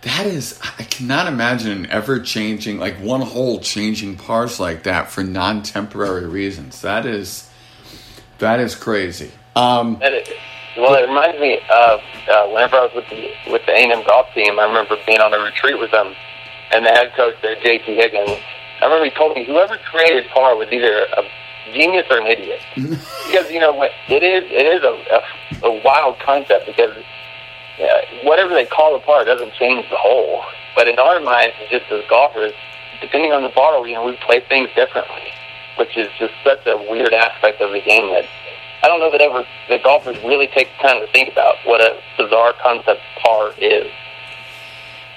that 0.00 0.26
is, 0.26 0.58
I 0.78 0.82
cannot 0.82 1.28
imagine 1.28 1.70
an 1.70 1.90
ever 1.90 2.18
changing, 2.18 2.78
like 2.80 2.96
one 2.96 3.20
hole 3.20 3.60
changing 3.60 4.16
pars 4.16 4.58
like 4.58 4.82
that 4.82 5.08
for 5.08 5.22
non 5.22 5.62
temporary 5.62 6.26
reasons. 6.26 6.82
That 6.82 7.06
is, 7.06 7.48
that 8.38 8.58
is 8.58 8.74
crazy. 8.74 9.30
Um, 9.54 9.98
that 10.00 10.12
is, 10.12 10.28
well, 10.76 10.94
it 10.94 11.06
reminds 11.06 11.40
me 11.40 11.60
of 11.70 12.00
uh, 12.28 12.48
whenever 12.48 12.76
I 12.76 12.86
was 12.86 12.94
with 12.96 13.08
the 13.10 13.30
with 13.50 13.64
the 13.66 13.72
A&M 13.72 14.04
golf 14.06 14.26
team. 14.34 14.58
I 14.58 14.64
remember 14.64 14.96
being 15.06 15.20
on 15.20 15.32
a 15.34 15.38
retreat 15.38 15.78
with 15.78 15.92
them 15.92 16.14
and 16.72 16.84
the 16.84 16.90
head 16.90 17.12
coach 17.16 17.34
there, 17.42 17.56
J.T. 17.62 17.94
Higgins. 17.94 18.38
I 18.80 18.84
remember 18.84 19.04
he 19.06 19.10
told 19.10 19.36
me 19.36 19.44
whoever 19.44 19.76
created 19.90 20.28
par 20.30 20.56
was 20.56 20.68
either 20.70 21.06
a 21.16 21.22
genius 21.72 22.06
or 22.10 22.20
an 22.20 22.26
idiot, 22.26 22.60
because 22.76 23.50
you 23.50 23.60
know 23.60 23.72
what 23.72 23.90
it 24.08 24.22
is. 24.22 24.44
It 24.50 24.66
is 24.66 24.82
a, 24.82 25.66
a, 25.66 25.70
a 25.70 25.82
wild 25.82 26.18
concept 26.20 26.66
because 26.66 26.96
uh, 27.80 27.84
whatever 28.24 28.54
they 28.54 28.66
call 28.66 28.94
a 28.96 29.00
par 29.00 29.24
doesn't 29.24 29.52
change 29.54 29.88
the 29.90 29.96
hole. 29.96 30.44
But 30.74 30.88
in 30.88 30.98
our 30.98 31.20
minds, 31.20 31.56
just 31.70 31.90
as 31.90 32.02
golfers, 32.08 32.52
depending 33.00 33.32
on 33.32 33.42
the 33.42 33.48
bottle, 33.50 33.86
you 33.86 33.94
know, 33.94 34.04
we 34.04 34.16
play 34.24 34.40
things 34.48 34.68
differently, 34.76 35.32
which 35.76 35.96
is 35.96 36.08
just 36.18 36.34
such 36.44 36.66
a 36.66 36.76
weird 36.88 37.12
aspect 37.12 37.60
of 37.60 37.72
the 37.72 37.80
game 37.80 38.12
that 38.12 38.24
I 38.82 38.86
don't 38.86 39.00
know 39.00 39.10
that 39.10 39.20
ever 39.20 39.44
the 39.68 39.78
golfers 39.82 40.16
really 40.22 40.46
take 40.46 40.68
the 40.76 40.88
time 40.88 41.00
to 41.00 41.10
think 41.12 41.32
about 41.32 41.56
what 41.64 41.80
a 41.80 41.98
bizarre 42.16 42.54
concept 42.62 43.00
par 43.22 43.52
is. 43.58 43.90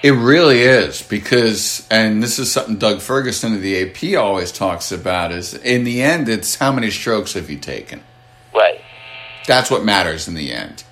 It 0.04 0.12
really 0.12 0.62
is 0.62 1.04
because, 1.04 1.88
and 1.92 2.24
this 2.24 2.40
is 2.40 2.52
something 2.52 2.78
Doug 2.78 3.02
Ferguson 3.02 3.54
of 3.54 3.62
the 3.62 3.82
AP 3.84 4.20
always 4.20 4.52
talks 4.52 4.92
about. 4.92 5.32
Is 5.32 5.54
in 5.54 5.84
the 5.84 6.02
end, 6.02 6.28
it's 6.28 6.56
how 6.56 6.72
many 6.72 6.90
strokes 6.90 7.34
have 7.34 7.50
you 7.50 7.58
taken? 7.58 8.02
Right. 8.54 8.82
That's 9.46 9.70
what 9.70 9.84
matters 9.84 10.28
in 10.28 10.34
the 10.34 10.52
end. 10.52 10.84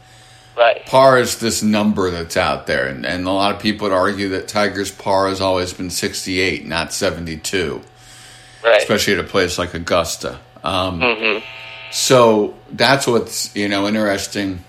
Right. 0.55 0.85
Par 0.85 1.17
is 1.17 1.39
this 1.39 1.63
number 1.63 2.11
that's 2.11 2.37
out 2.37 2.67
there, 2.67 2.87
and, 2.87 3.05
and 3.05 3.25
a 3.25 3.31
lot 3.31 3.55
of 3.55 3.61
people 3.61 3.87
would 3.87 3.95
argue 3.95 4.29
that 4.29 4.47
Tiger's 4.47 4.91
par 4.91 5.29
has 5.29 5.41
always 5.41 5.73
been 5.73 5.89
68, 5.89 6.67
not 6.67 6.93
72. 6.93 7.81
Right. 8.63 8.77
Especially 8.77 9.13
at 9.13 9.19
a 9.19 9.23
place 9.23 9.57
like 9.57 9.73
Augusta. 9.73 10.39
Um, 10.63 10.99
mm-hmm. 10.99 11.45
So 11.91 12.55
that's 12.71 13.07
what's 13.07 13.55
you 13.55 13.69
know 13.69 13.87
interesting 13.87 14.63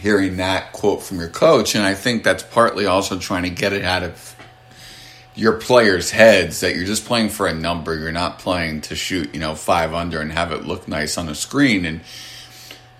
hearing 0.00 0.38
that 0.38 0.72
quote 0.72 1.02
from 1.02 1.18
your 1.18 1.28
coach, 1.28 1.74
and 1.74 1.84
I 1.84 1.94
think 1.94 2.24
that's 2.24 2.42
partly 2.42 2.86
also 2.86 3.18
trying 3.18 3.42
to 3.44 3.50
get 3.50 3.72
it 3.72 3.84
out 3.84 4.02
of 4.02 4.36
your 5.34 5.52
players' 5.52 6.10
heads 6.10 6.60
that 6.60 6.74
you're 6.74 6.86
just 6.86 7.04
playing 7.04 7.28
for 7.28 7.46
a 7.46 7.54
number. 7.54 7.96
You're 7.96 8.12
not 8.12 8.38
playing 8.38 8.80
to 8.82 8.96
shoot, 8.96 9.32
you 9.34 9.40
know, 9.40 9.54
five 9.54 9.94
under 9.94 10.20
and 10.20 10.32
have 10.32 10.52
it 10.52 10.64
look 10.64 10.88
nice 10.88 11.16
on 11.16 11.26
the 11.26 11.34
screen. 11.34 11.84
And 11.84 12.00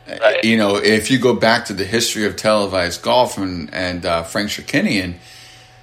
right. 0.08 0.44
you 0.44 0.56
know, 0.56 0.76
if 0.76 1.10
you 1.10 1.18
go 1.18 1.34
back 1.34 1.64
to 1.66 1.72
the 1.72 1.84
history 1.84 2.24
of 2.26 2.36
televised 2.36 3.02
golf 3.02 3.36
and, 3.36 3.72
and 3.74 4.06
uh, 4.06 4.22
Frank 4.22 4.50
Chirkinian, 4.50 5.14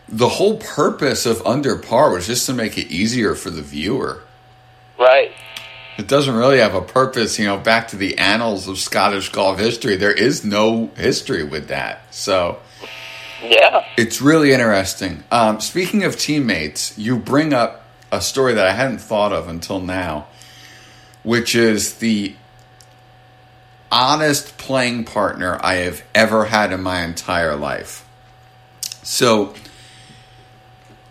the 0.07 0.29
whole 0.29 0.57
purpose 0.57 1.25
of 1.25 1.45
under 1.45 1.75
par 1.77 2.11
was 2.11 2.27
just 2.27 2.45
to 2.45 2.53
make 2.53 2.77
it 2.77 2.87
easier 2.87 3.35
for 3.35 3.49
the 3.49 3.61
viewer. 3.61 4.21
Right 4.97 5.31
it 5.97 6.07
doesn't 6.07 6.35
really 6.35 6.59
have 6.59 6.75
a 6.75 6.81
purpose, 6.81 7.39
you 7.39 7.45
know, 7.45 7.57
back 7.57 7.87
to 7.89 7.95
the 7.95 8.17
annals 8.19 8.67
of 8.67 8.77
Scottish 8.77 9.29
golf 9.29 9.59
history. 9.59 9.95
There 9.95 10.11
is 10.11 10.45
no 10.45 10.87
history 10.95 11.43
with 11.43 11.69
that. 11.69 12.13
So, 12.13 12.59
yeah. 13.41 13.83
It's 13.97 14.21
really 14.21 14.51
interesting. 14.51 15.23
Um, 15.31 15.59
speaking 15.59 16.03
of 16.03 16.17
teammates, 16.17 16.95
you 16.97 17.17
bring 17.17 17.51
up 17.51 17.83
a 18.11 18.21
story 18.21 18.53
that 18.53 18.67
I 18.67 18.73
hadn't 18.73 18.99
thought 18.99 19.33
of 19.33 19.47
until 19.47 19.79
now, 19.79 20.27
which 21.23 21.55
is 21.55 21.95
the 21.95 22.35
honest 23.91 24.57
playing 24.57 25.05
partner 25.05 25.59
I 25.63 25.75
have 25.75 26.03
ever 26.13 26.45
had 26.45 26.71
in 26.71 26.81
my 26.81 27.03
entire 27.03 27.55
life. 27.55 28.07
So, 29.01 29.55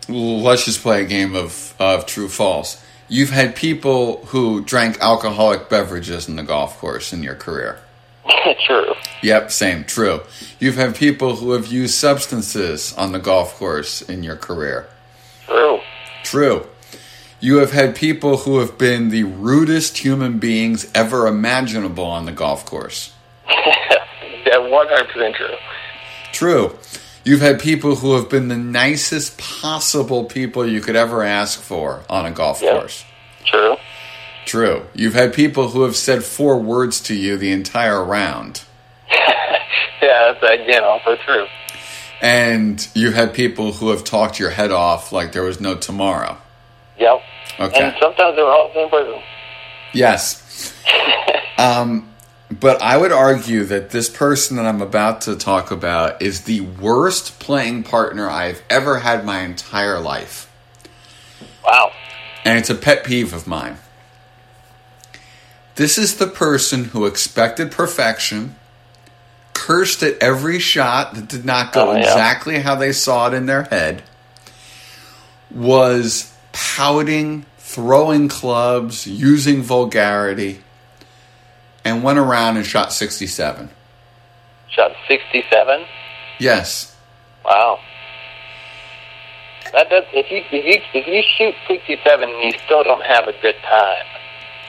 let's 0.07 0.63
just 0.63 0.81
play 0.81 1.03
a 1.03 1.05
game 1.05 1.35
of, 1.35 1.75
of 1.77 2.05
true 2.05 2.29
false 2.29 2.81
you've 3.07 3.29
had 3.29 3.55
people 3.55 4.25
who 4.27 4.61
drank 4.63 4.99
alcoholic 4.99 5.69
beverages 5.69 6.27
in 6.27 6.35
the 6.35 6.43
golf 6.43 6.77
course 6.79 7.13
in 7.13 7.23
your 7.23 7.35
career. 7.35 7.79
true. 8.65 8.93
Yep, 9.21 9.51
same, 9.51 9.83
true. 9.83 10.21
You've 10.59 10.75
had 10.75 10.95
people 10.95 11.37
who 11.37 11.51
have 11.51 11.67
used 11.67 11.95
substances 11.95 12.93
on 12.93 13.11
the 13.11 13.19
golf 13.19 13.55
course 13.55 14.01
in 14.01 14.23
your 14.23 14.35
career. 14.35 14.87
True. 15.45 15.79
True. 16.23 16.67
You 17.39 17.57
have 17.57 17.71
had 17.71 17.95
people 17.95 18.37
who 18.37 18.59
have 18.59 18.77
been 18.77 19.09
the 19.09 19.23
rudest 19.23 19.99
human 19.99 20.39
beings 20.39 20.89
ever 20.95 21.27
imaginable 21.27 22.05
on 22.05 22.25
the 22.25 22.31
golf 22.31 22.65
course. 22.65 23.13
yeah, 23.47 24.55
100% 24.55 25.35
true. 25.35 25.55
True. 26.31 26.77
You've 27.27 27.41
had 27.41 27.59
people 27.59 27.97
who 27.97 28.15
have 28.15 28.29
been 28.29 28.47
the 28.47 28.55
nicest 28.55 29.37
possible 29.37 30.23
people 30.23 30.65
you 30.65 30.79
could 30.79 30.95
ever 30.95 31.23
ask 31.23 31.59
for 31.59 32.05
on 32.09 32.25
a 32.25 32.31
golf 32.31 32.61
yep. 32.61 32.79
course. 32.79 33.03
True. 33.43 33.75
True. 34.45 34.85
You've 34.93 35.13
had 35.13 35.33
people 35.33 35.67
who 35.67 35.81
have 35.81 35.97
said 35.97 36.23
four 36.23 36.57
words 36.57 37.01
to 37.01 37.13
you 37.13 37.35
the 37.35 37.51
entire 37.51 38.01
round. 38.01 38.63
yeah, 39.11 40.31
that's 40.41 40.61
again 40.61 40.85
also 40.85 41.17
true. 41.17 41.47
And 42.21 42.87
you 42.93 43.11
had 43.11 43.33
people 43.33 43.73
who 43.73 43.89
have 43.89 44.05
talked 44.05 44.39
your 44.39 44.51
head 44.51 44.71
off 44.71 45.11
like 45.11 45.33
there 45.33 45.43
was 45.43 45.59
no 45.59 45.75
tomorrow. 45.75 46.37
Yep. 46.97 47.21
Okay. 47.59 47.83
And 47.89 47.95
sometimes 47.99 48.37
they 48.37 48.41
were 48.41 48.51
all 48.51 48.69
the 48.69 48.73
same 48.73 48.89
person. 48.89 49.21
Yes. 49.91 50.73
um, 51.57 52.07
but 52.49 52.81
I 52.81 52.97
would 52.97 53.11
argue 53.11 53.65
that 53.65 53.89
this 53.89 54.09
person 54.09 54.55
that 54.55 54.65
I'm 54.65 54.81
about 54.81 55.21
to 55.21 55.35
talk 55.35 55.69
about 55.69 56.21
is 56.21 56.41
the 56.41 56.61
worst 56.61 57.39
playing 57.39 57.83
partner 57.83 58.29
I've 58.29 58.63
ever 58.69 58.99
had 58.99 59.25
my 59.25 59.41
entire 59.41 59.99
life. 59.99 60.49
Wow. 61.65 61.91
And 62.45 62.57
it's 62.57 62.69
a 62.69 62.75
pet 62.75 63.03
peeve 63.03 63.33
of 63.33 63.47
mine. 63.47 63.77
This 65.75 65.97
is 65.97 66.15
the 66.17 66.27
person 66.27 66.85
who 66.85 67.05
expected 67.05 67.69
perfection, 67.69 68.55
cursed 69.53 70.01
at 70.01 70.17
every 70.21 70.57
shot 70.57 71.15
that 71.15 71.27
did 71.27 71.43
not 71.43 71.73
go 71.73 71.91
oh, 71.91 71.93
yeah. 71.93 71.99
exactly 71.99 72.59
how 72.59 72.75
they 72.75 72.93
saw 72.93 73.27
it 73.27 73.33
in 73.33 73.45
their 73.45 73.63
head, 73.63 74.03
was 75.51 76.33
pouting, 76.53 77.45
throwing 77.57 78.29
clubs, 78.29 79.05
using 79.05 79.61
vulgarity 79.61 80.61
and 81.87 82.03
went 82.03 82.19
around 82.19 82.57
and 82.57 82.65
shot 82.65 82.91
67. 82.91 83.69
Shot 84.69 84.91
67? 85.07 85.85
Yes. 86.39 86.95
Wow. 87.45 87.79
That 89.71 89.89
does, 89.89 90.03
if 90.13 90.29
you 90.31 90.43
if 90.51 90.65
you 90.93 91.01
if 91.01 91.07
you 91.07 91.23
shoot 91.37 91.55
67 91.67 92.29
and 92.29 92.43
you 92.43 92.53
still 92.65 92.83
don't 92.83 93.03
have 93.03 93.27
a 93.27 93.33
good 93.41 93.55
time, 93.63 94.05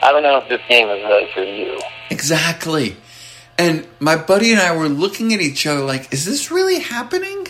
I 0.02 0.12
don't 0.12 0.22
know 0.22 0.38
if 0.38 0.48
this 0.48 0.60
game 0.68 0.88
is 0.88 1.02
really 1.04 1.28
for 1.32 1.42
you. 1.42 1.80
Exactly. 2.10 2.96
And 3.58 3.86
my 3.98 4.16
buddy 4.16 4.52
and 4.52 4.60
I 4.60 4.76
were 4.76 4.88
looking 4.88 5.34
at 5.34 5.40
each 5.40 5.66
other 5.66 5.80
like, 5.80 6.12
is 6.12 6.24
this 6.24 6.50
really 6.50 6.78
happening? 6.78 7.48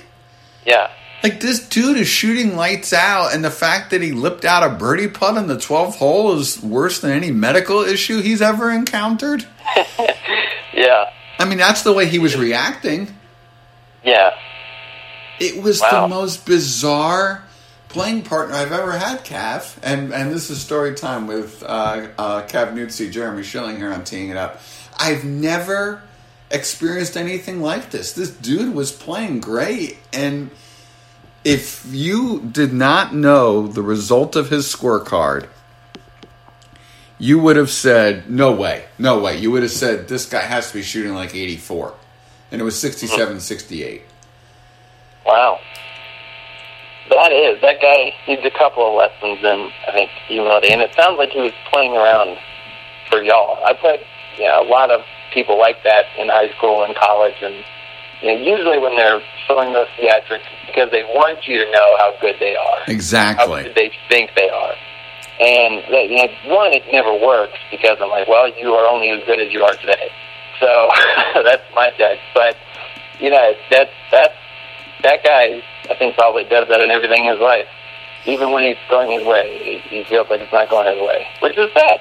Yeah. 0.64 0.90
Like 1.22 1.40
this 1.40 1.68
dude 1.68 1.96
is 1.96 2.06
shooting 2.06 2.54
lights 2.54 2.92
out, 2.92 3.34
and 3.34 3.44
the 3.44 3.50
fact 3.50 3.90
that 3.90 4.02
he 4.02 4.12
lipped 4.12 4.44
out 4.44 4.62
a 4.62 4.74
birdie 4.74 5.08
putt 5.08 5.36
in 5.36 5.48
the 5.48 5.56
12th 5.56 5.96
hole 5.96 6.38
is 6.38 6.62
worse 6.62 7.00
than 7.00 7.10
any 7.10 7.32
medical 7.32 7.80
issue 7.80 8.20
he's 8.20 8.40
ever 8.40 8.70
encountered. 8.70 9.44
yeah. 10.72 11.10
I 11.38 11.44
mean, 11.44 11.58
that's 11.58 11.82
the 11.82 11.92
way 11.92 12.06
he 12.06 12.18
was 12.18 12.36
reacting. 12.36 13.16
Yeah. 14.04 14.36
It 15.40 15.62
was 15.62 15.80
wow. 15.80 16.02
the 16.02 16.08
most 16.08 16.46
bizarre 16.46 17.44
playing 17.88 18.22
partner 18.22 18.54
I've 18.54 18.72
ever 18.72 18.92
had, 18.92 19.24
Cav. 19.24 19.76
And 19.82 20.12
and 20.12 20.30
this 20.30 20.50
is 20.50 20.60
story 20.60 20.94
time 20.94 21.26
with 21.26 21.62
uh, 21.62 22.08
uh, 22.16 22.46
Cav 22.46 22.74
Nuzzi, 22.74 23.10
Jeremy 23.10 23.42
Schilling 23.42 23.76
here 23.76 23.92
on 23.92 24.04
Teeing 24.04 24.30
It 24.30 24.36
Up. 24.36 24.60
I've 24.98 25.24
never 25.24 26.02
experienced 26.50 27.16
anything 27.16 27.60
like 27.60 27.90
this. 27.90 28.12
This 28.12 28.30
dude 28.30 28.74
was 28.74 28.92
playing 28.92 29.40
great, 29.40 29.98
and 30.12 30.50
if 31.48 31.82
you 31.90 32.40
did 32.40 32.74
not 32.74 33.14
know 33.14 33.66
the 33.66 33.80
result 33.80 34.36
of 34.36 34.50
his 34.50 34.66
scorecard, 34.66 35.46
you 37.18 37.38
would 37.38 37.56
have 37.56 37.70
said, 37.70 38.28
"No 38.28 38.52
way, 38.52 38.84
no 38.98 39.18
way." 39.18 39.38
You 39.38 39.50
would 39.52 39.62
have 39.62 39.72
said, 39.72 40.08
"This 40.08 40.26
guy 40.26 40.42
has 40.42 40.68
to 40.68 40.74
be 40.74 40.82
shooting 40.82 41.14
like 41.14 41.34
84," 41.34 41.94
and 42.52 42.60
it 42.60 42.64
was 42.64 42.78
67, 42.78 43.34
hmm. 43.34 43.38
68. 43.38 44.02
Wow. 45.24 45.58
That 47.10 47.32
is 47.32 47.60
that 47.62 47.80
guy 47.80 48.14
needs 48.26 48.44
a 48.44 48.50
couple 48.50 48.86
of 48.86 48.94
lessons 48.94 49.42
in 49.42 49.72
I 49.88 49.92
think 49.92 50.10
humility, 50.26 50.68
and 50.68 50.82
it 50.82 50.94
sounds 50.94 51.16
like 51.16 51.30
he 51.30 51.40
was 51.40 51.52
playing 51.72 51.96
around 51.96 52.36
for 53.08 53.22
y'all. 53.22 53.64
I 53.64 53.72
played, 53.72 54.00
know, 54.38 54.60
a 54.62 54.68
lot 54.68 54.90
of 54.90 55.00
people 55.32 55.58
like 55.58 55.82
that 55.84 56.04
in 56.18 56.28
high 56.28 56.50
school 56.50 56.84
and 56.84 56.94
college, 56.94 57.36
and 57.40 57.64
you 58.22 58.28
know, 58.34 58.40
usually 58.40 58.78
when 58.78 58.96
they're 58.96 59.22
showing 59.46 59.72
those 59.72 59.88
theatrics, 59.98 60.42
because 60.66 60.90
they 60.90 61.04
want 61.04 61.46
you 61.46 61.64
to 61.64 61.70
know 61.70 61.96
how 61.98 62.14
good 62.20 62.36
they 62.40 62.56
are, 62.56 62.78
Exactly. 62.88 63.46
how 63.46 63.62
good 63.62 63.74
they 63.74 63.90
think 64.08 64.30
they 64.36 64.48
are. 64.48 64.74
And 65.40 65.84
that, 65.92 66.08
you 66.10 66.16
know, 66.16 66.54
one, 66.56 66.72
it 66.72 66.82
never 66.90 67.14
works 67.14 67.58
because 67.70 67.98
I'm 68.00 68.10
like, 68.10 68.26
well, 68.26 68.48
you 68.58 68.74
are 68.74 68.86
only 68.88 69.10
as 69.10 69.24
good 69.24 69.38
as 69.38 69.52
you 69.52 69.62
are 69.62 69.74
today. 69.74 70.10
So 70.58 70.90
that's 71.42 71.62
my 71.74 71.92
judge. 71.96 72.18
But 72.34 72.56
you 73.20 73.30
know, 73.30 73.54
that 73.70 73.88
that 74.10 74.32
that 75.02 75.24
guy. 75.24 75.62
I 75.90 75.94
think 75.94 76.16
probably 76.16 76.44
does 76.44 76.68
that 76.68 76.82
in 76.82 76.90
everything 76.90 77.24
in 77.24 77.30
his 77.32 77.40
life. 77.40 77.66
Even 78.26 78.50
when 78.52 78.62
he's 78.62 78.76
going 78.90 79.10
his 79.18 79.26
way, 79.26 79.58
he, 79.62 79.78
he 79.88 80.04
feels 80.04 80.28
like 80.28 80.42
it's 80.42 80.52
not 80.52 80.68
going 80.68 80.86
his 80.94 81.00
way, 81.00 81.26
which 81.40 81.56
is 81.56 81.72
sad. 81.72 81.98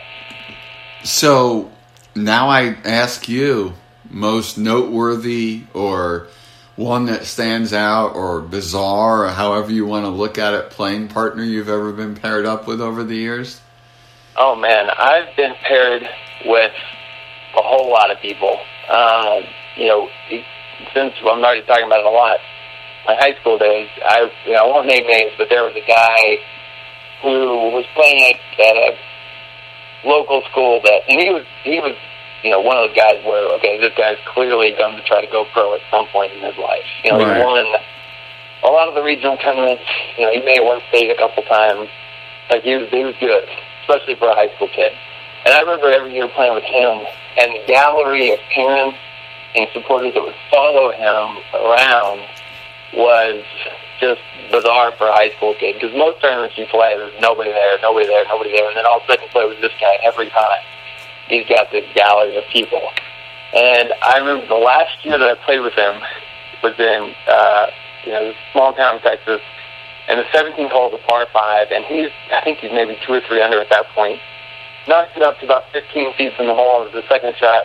So 1.03 1.71
now 2.15 2.49
I 2.49 2.75
ask 2.83 3.29
you, 3.29 3.73
most 4.09 4.57
noteworthy 4.57 5.63
or 5.73 6.27
one 6.75 7.05
that 7.07 7.25
stands 7.25 7.73
out 7.73 8.15
or 8.15 8.39
bizarre 8.39 9.25
or 9.25 9.29
however 9.29 9.71
you 9.71 9.85
want 9.85 10.05
to 10.05 10.09
look 10.09 10.37
at 10.37 10.53
it, 10.53 10.69
playing 10.69 11.07
partner 11.07 11.43
you've 11.43 11.69
ever 11.69 11.91
been 11.91 12.15
paired 12.15 12.45
up 12.45 12.67
with 12.67 12.79
over 12.79 13.03
the 13.03 13.15
years? 13.15 13.59
Oh 14.37 14.55
man, 14.55 14.87
I've 14.95 15.35
been 15.35 15.55
paired 15.67 16.07
with 16.45 16.71
a 17.57 17.61
whole 17.61 17.89
lot 17.89 18.11
of 18.11 18.19
people. 18.21 18.59
Um, 18.89 19.43
you 19.75 19.87
know, 19.87 20.07
since 20.93 21.13
well, 21.23 21.33
I'm 21.33 21.43
already 21.43 21.65
talking 21.65 21.85
about 21.85 21.99
it 21.99 22.05
a 22.05 22.09
lot. 22.09 22.37
My 23.07 23.15
high 23.15 23.33
school 23.41 23.57
days, 23.57 23.89
I 24.05 24.29
you 24.45 24.53
know 24.53 24.59
I 24.59 24.67
won't 24.67 24.87
name 24.87 25.07
names, 25.07 25.31
but 25.37 25.47
there 25.49 25.63
was 25.63 25.75
a 25.75 25.87
guy 25.87 26.37
who 27.23 27.73
was 27.73 27.85
playing 27.95 28.35
at, 28.35 28.59
at 28.59 28.75
a 28.75 28.97
local 30.07 30.43
school 30.51 30.81
that, 30.83 31.01
and 31.09 31.19
he 31.19 31.29
was 31.31 31.45
he 31.63 31.79
was 31.79 31.95
you 32.43 32.51
know 32.51 32.61
one 32.61 32.77
of 32.77 32.89
those 32.89 32.95
guys 32.97 33.23
where 33.25 33.47
okay, 33.57 33.77
this 33.79 33.93
guy's 33.97 34.17
clearly 34.25 34.71
going 34.77 34.95
to 34.97 35.03
try 35.03 35.21
to 35.23 35.31
go 35.31 35.45
pro 35.53 35.73
at 35.75 35.81
some 35.91 36.07
point 36.07 36.33
in 36.33 36.41
his 36.41 36.57
life. 36.57 36.85
You 37.03 37.11
know, 37.11 37.19
Right. 37.19 37.37
he 37.37 37.43
won 37.43 37.65
a 38.63 38.67
lot 38.69 38.87
of 38.87 38.95
the 38.95 39.03
regional 39.03 39.37
tournaments. 39.37 39.83
You 40.17 40.25
know, 40.25 40.31
he 40.31 40.39
made 40.41 40.57
it 40.57 40.65
one 40.65 40.81
state 40.89 41.09
a 41.09 41.15
couple 41.17 41.43
times. 41.43 41.89
Like 42.49 42.63
he 42.63 42.75
was, 42.75 42.89
he 42.89 43.03
was 43.03 43.15
good, 43.19 43.47
especially 43.81 44.15
for 44.15 44.29
a 44.29 44.35
high 44.35 44.53
school 44.55 44.69
kid. 44.73 44.93
And 45.45 45.53
I 45.53 45.61
remember 45.61 45.91
every 45.91 46.13
year 46.13 46.27
playing 46.29 46.53
with 46.55 46.63
him, 46.63 47.05
and 47.37 47.51
the 47.53 47.63
gallery 47.67 48.31
of 48.31 48.39
parents 48.53 48.97
and 49.55 49.67
supporters 49.73 50.13
that 50.13 50.23
would 50.23 50.35
follow 50.51 50.91
him 50.91 51.37
around 51.53 52.21
was 52.93 53.43
just 53.99 54.21
bizarre 54.51 54.91
for 54.97 55.07
a 55.07 55.13
high 55.13 55.29
school 55.37 55.55
kid. 55.59 55.75
Because 55.75 55.95
most 55.95 56.21
tournaments 56.21 56.57
you 56.57 56.65
play, 56.67 56.95
there's 56.97 57.13
nobody 57.21 57.51
there, 57.51 57.77
nobody 57.81 58.05
there, 58.07 58.23
nobody 58.27 58.51
there, 58.51 58.67
and 58.67 58.77
then 58.77 58.85
all 58.85 58.97
of 58.97 59.03
a 59.03 59.07
sudden 59.07 59.25
you 59.25 59.31
play 59.31 59.47
with 59.47 59.59
this 59.61 59.73
guy 59.79 59.97
every 60.03 60.29
time. 60.29 60.63
He's 61.29 61.47
got 61.47 61.71
this 61.71 61.85
gallery 61.93 62.37
of 62.37 62.43
people. 62.51 62.81
And 63.53 63.93
I 64.03 64.17
remember 64.19 64.47
the 64.47 64.59
last 64.59 65.03
year 65.03 65.17
that 65.17 65.27
I 65.27 65.35
played 65.45 65.59
with 65.59 65.73
him 65.73 66.01
was 66.63 66.75
in, 66.79 67.13
uh, 67.27 67.67
you 68.05 68.11
know, 68.11 68.25
this 68.27 68.35
small 68.51 68.73
town 68.73 68.97
in 68.97 69.01
Texas, 69.01 69.41
and 70.07 70.19
the 70.19 70.27
17th 70.31 70.71
hole 70.71 70.87
is 70.89 70.99
a 70.99 71.07
par 71.07 71.27
five, 71.33 71.67
and 71.71 71.83
he's, 71.85 72.11
I 72.31 72.41
think 72.43 72.59
he's 72.59 72.71
maybe 72.71 72.97
two 73.05 73.13
or 73.13 73.21
three 73.27 73.41
under 73.41 73.59
at 73.59 73.69
that 73.69 73.87
point. 73.93 74.19
Knocks 74.87 75.11
it 75.15 75.21
up 75.21 75.39
to 75.39 75.45
about 75.45 75.63
15 75.73 76.13
feet 76.15 76.33
from 76.35 76.47
the 76.47 76.55
hole 76.55 76.87
as 76.87 76.93
the 76.93 77.03
second 77.09 77.35
shot, 77.35 77.63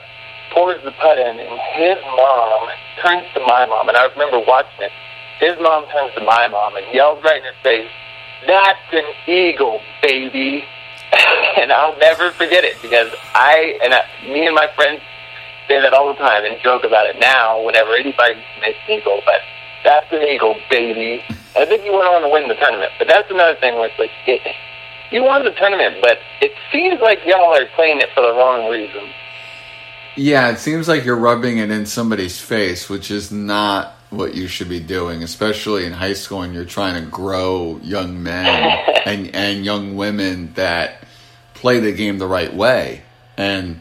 pours 0.53 0.83
the 0.83 0.91
putt 0.93 1.19
in, 1.19 1.39
and 1.39 1.59
his 1.79 1.99
mom 2.19 2.69
turns 3.03 3.27
to 3.35 3.41
my 3.47 3.67
mom, 3.67 3.89
and 3.89 3.97
I 3.97 4.07
remember 4.11 4.43
watching 4.47 4.91
it. 4.91 4.93
His 5.39 5.57
mom 5.61 5.87
turns 5.91 6.15
to 6.15 6.25
my 6.25 6.49
mom 6.49 6.77
and 6.77 6.87
yells 6.93 7.23
right 7.25 7.39
in 7.39 7.45
her 7.45 7.59
face, 7.63 7.91
"That's 8.47 8.93
an 8.93 9.07
eagle, 9.27 9.81
baby!" 10.03 10.65
and 11.61 11.73
I'll 11.73 11.97
never 11.99 12.31
forget 12.33 12.65
it 12.65 12.81
because 12.81 13.13
I 13.35 13.79
and 13.85 13.95
I, 13.95 14.03
me 14.25 14.47
and 14.47 14.55
my 14.55 14.69
friends 14.75 15.01
say 15.69 15.81
that 15.81 15.93
all 15.93 16.09
the 16.13 16.19
time 16.19 16.45
and 16.45 16.61
joke 16.63 16.85
about 16.85 17.07
it 17.07 17.19
now 17.21 17.63
whenever 17.63 17.95
anybody 17.95 18.43
makes 18.61 18.79
eagle. 18.89 19.21
But 19.25 19.41
that's 19.85 20.07
an 20.13 20.23
eagle, 20.23 20.57
baby. 20.71 21.23
I 21.55 21.67
think 21.67 21.85
you 21.85 21.93
went 21.93 22.09
on 22.09 22.23
to 22.23 22.29
win 22.29 22.49
the 22.49 22.55
tournament, 22.55 22.93
but 22.99 23.09
that's 23.09 23.31
another 23.31 23.59
thing 23.61 23.75
where 23.75 23.89
it's 23.89 23.99
like 23.99 24.11
it, 24.27 24.41
you 25.11 25.23
won 25.23 25.45
the 25.45 25.51
tournament, 25.53 25.97
but 26.01 26.19
it 26.41 26.53
seems 26.73 27.01
like 27.01 27.19
y'all 27.27 27.55
are 27.55 27.67
playing 27.77 28.01
it 28.01 28.09
for 28.15 28.23
the 28.23 28.33
wrong 28.33 28.71
reason. 28.71 29.11
Yeah, 30.17 30.51
it 30.51 30.59
seems 30.59 30.89
like 30.89 31.05
you're 31.05 31.17
rubbing 31.17 31.59
it 31.59 31.71
in 31.71 31.87
somebody's 31.87 32.41
face, 32.41 32.89
which 32.89 33.11
is 33.11 33.31
not 33.31 33.97
what 34.13 34.35
you 34.35 34.47
should 34.47 34.69
be 34.69 34.81
doing, 34.81 35.23
especially 35.23 35.85
in 35.87 35.93
high 35.93 36.13
school 36.13 36.43
and 36.43 36.55
you're 36.55 36.65
trying 36.65 37.03
to 37.03 37.11
grow 37.11 37.81
young 37.83 38.23
men 38.23 38.79
and, 39.07 39.35
and 39.35 39.65
young 39.65 39.97
women 39.97 40.53
that 40.55 41.05
play 41.55 41.81
the 41.81 41.93
game 41.93 42.19
the 42.19 42.27
right 42.27 42.53
way. 42.53 43.03
And 43.37 43.81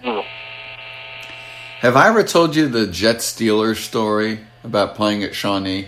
have 1.80 1.96
I 1.96 2.08
ever 2.10 2.24
told 2.24 2.56
you 2.56 2.68
the 2.68 2.88
Jet 2.88 3.18
Steeler 3.18 3.76
story 3.76 4.40
about 4.64 4.96
playing 4.96 5.24
at 5.24 5.36
Shawnee? 5.36 5.88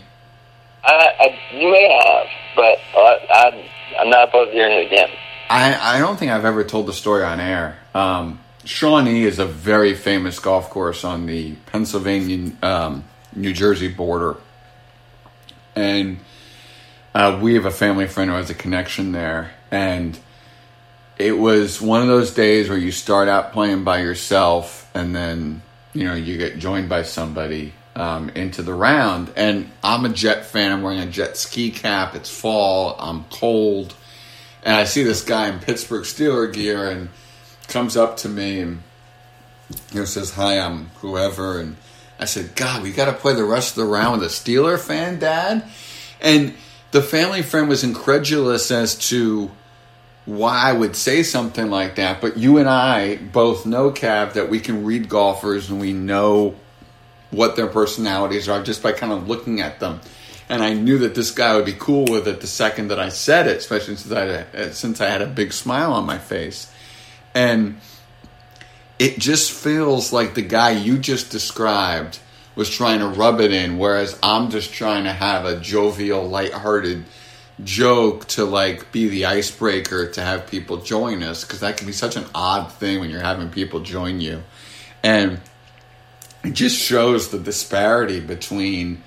I, 0.83 1.11
I, 1.19 1.39
you 1.55 1.71
may 1.71 1.89
have, 2.03 2.27
but 2.55 2.79
I, 2.97 3.19
I, 3.29 3.69
I'm 3.99 4.09
not 4.09 4.29
opposed 4.29 4.51
to 4.51 4.57
hearing 4.57 4.79
it 4.79 4.87
again. 4.87 5.09
I, 5.49 5.97
I 5.97 5.99
don't 5.99 6.17
think 6.17 6.31
I've 6.31 6.45
ever 6.45 6.63
told 6.63 6.87
the 6.87 6.93
story 6.93 7.23
on 7.23 7.39
air. 7.39 7.77
Um, 7.93 8.39
Shawnee 8.65 9.23
is 9.23 9.39
a 9.39 9.45
very 9.45 9.93
famous 9.93 10.39
golf 10.39 10.69
course 10.69 11.03
on 11.03 11.25
the 11.25 11.53
Pennsylvania 11.67 12.53
um, 12.61 13.03
New 13.35 13.53
Jersey 13.53 13.87
border. 13.87 14.37
And 15.75 16.19
uh, 17.13 17.39
we 17.41 17.55
have 17.55 17.65
a 17.65 17.71
family 17.71 18.07
friend 18.07 18.29
who 18.29 18.37
has 18.37 18.49
a 18.49 18.55
connection 18.55 19.11
there. 19.11 19.51
And 19.71 20.17
it 21.17 21.37
was 21.37 21.81
one 21.81 22.01
of 22.01 22.07
those 22.07 22.33
days 22.33 22.69
where 22.69 22.77
you 22.77 22.91
start 22.91 23.27
out 23.27 23.53
playing 23.53 23.83
by 23.83 24.01
yourself 24.01 24.89
and 24.93 25.15
then, 25.15 25.61
you 25.93 26.05
know, 26.05 26.13
you 26.13 26.37
get 26.37 26.59
joined 26.59 26.89
by 26.89 27.03
somebody 27.03 27.73
um, 27.95 28.29
into 28.29 28.61
the 28.61 28.73
round. 28.73 29.31
And 29.35 29.71
I'm 29.83 30.05
a 30.05 30.09
Jet 30.09 30.45
fan. 30.45 30.71
I'm 30.71 30.81
wearing 30.81 30.99
a 30.99 31.07
Jet 31.07 31.37
ski 31.37 31.71
cap. 31.71 32.15
It's 32.15 32.29
fall. 32.29 32.95
I'm 32.99 33.25
cold 33.25 33.95
and 34.63 34.75
I 34.75 34.85
see 34.85 35.03
this 35.03 35.23
guy 35.23 35.49
in 35.49 35.59
Pittsburgh 35.59 36.03
Steeler 36.03 36.51
gear 36.51 36.89
and 36.89 37.09
comes 37.67 37.97
up 37.97 38.17
to 38.17 38.29
me 38.29 38.59
and 38.59 38.81
you 39.91 39.99
know 39.99 40.05
says, 40.05 40.31
"Hi, 40.31 40.59
I'm 40.59 40.89
whoever." 41.01 41.59
And 41.59 41.75
I 42.23 42.25
said, 42.25 42.55
"God, 42.55 42.81
we 42.83 42.91
got 42.91 43.05
to 43.05 43.13
play 43.13 43.33
the 43.33 43.43
rest 43.43 43.71
of 43.71 43.83
the 43.83 43.91
round 43.91 44.21
with 44.21 44.31
a 44.31 44.33
Steeler 44.33 44.79
fan, 44.79 45.19
Dad." 45.19 45.63
And 46.21 46.53
the 46.91 47.01
family 47.01 47.41
friend 47.41 47.67
was 47.67 47.83
incredulous 47.83 48.71
as 48.71 48.95
to 49.09 49.51
why 50.25 50.69
I 50.69 50.71
would 50.71 50.95
say 50.95 51.21
something 51.21 51.69
like 51.69 51.95
that. 51.95 52.21
But 52.21 52.37
you 52.37 52.59
and 52.59 52.69
I 52.69 53.17
both 53.17 53.65
know, 53.65 53.91
Cav, 53.91 54.33
that 54.33 54.49
we 54.49 54.61
can 54.61 54.85
read 54.85 55.09
golfers 55.09 55.69
and 55.69 55.81
we 55.81 55.91
know 55.91 56.55
what 57.29 57.57
their 57.57 57.67
personalities 57.67 58.47
are 58.47 58.63
just 58.63 58.81
by 58.81 58.93
kind 58.93 59.11
of 59.11 59.27
looking 59.27 59.59
at 59.59 59.81
them. 59.81 59.99
And 60.47 60.63
I 60.63 60.73
knew 60.73 60.99
that 60.99 61.15
this 61.15 61.31
guy 61.31 61.55
would 61.55 61.65
be 61.65 61.73
cool 61.73 62.05
with 62.05 62.25
it 62.27 62.39
the 62.39 62.47
second 62.47 62.87
that 62.89 62.99
I 62.99 63.09
said 63.09 63.47
it, 63.47 63.57
especially 63.57 63.97
since 63.97 64.13
I 64.13 64.71
since 64.71 65.01
I 65.01 65.09
had 65.09 65.21
a 65.21 65.27
big 65.27 65.51
smile 65.51 65.91
on 65.91 66.05
my 66.05 66.19
face. 66.19 66.71
And 67.33 67.81
it 68.99 69.19
just 69.19 69.51
feels 69.51 70.13
like 70.13 70.35
the 70.35 70.41
guy 70.41 70.71
you 70.71 70.97
just 70.97 71.31
described 71.31 72.19
was 72.55 72.69
trying 72.69 72.99
to 72.99 73.07
rub 73.07 73.41
it 73.41 73.51
in, 73.51 73.77
whereas 73.77 74.17
I'm 74.21 74.49
just 74.49 74.73
trying 74.73 75.05
to 75.05 75.13
have 75.13 75.45
a 75.45 75.59
jovial, 75.59 76.27
lighthearted 76.27 77.05
joke 77.63 78.27
to 78.27 78.45
like 78.45 78.91
be 78.91 79.09
the 79.09 79.25
icebreaker 79.25 80.09
to 80.09 80.21
have 80.21 80.47
people 80.47 80.77
join 80.77 81.21
us 81.21 81.43
because 81.43 81.59
that 81.59 81.77
can 81.77 81.85
be 81.87 81.93
such 81.93 82.15
an 82.15 82.25
odd 82.33 82.71
thing 82.73 82.99
when 82.99 83.09
you're 83.09 83.21
having 83.21 83.49
people 83.49 83.79
join 83.79 84.21
you. 84.21 84.43
And 85.03 85.39
it 86.43 86.53
just 86.53 86.77
shows 86.77 87.29
the 87.29 87.39
disparity 87.39 88.19
between 88.19 89.03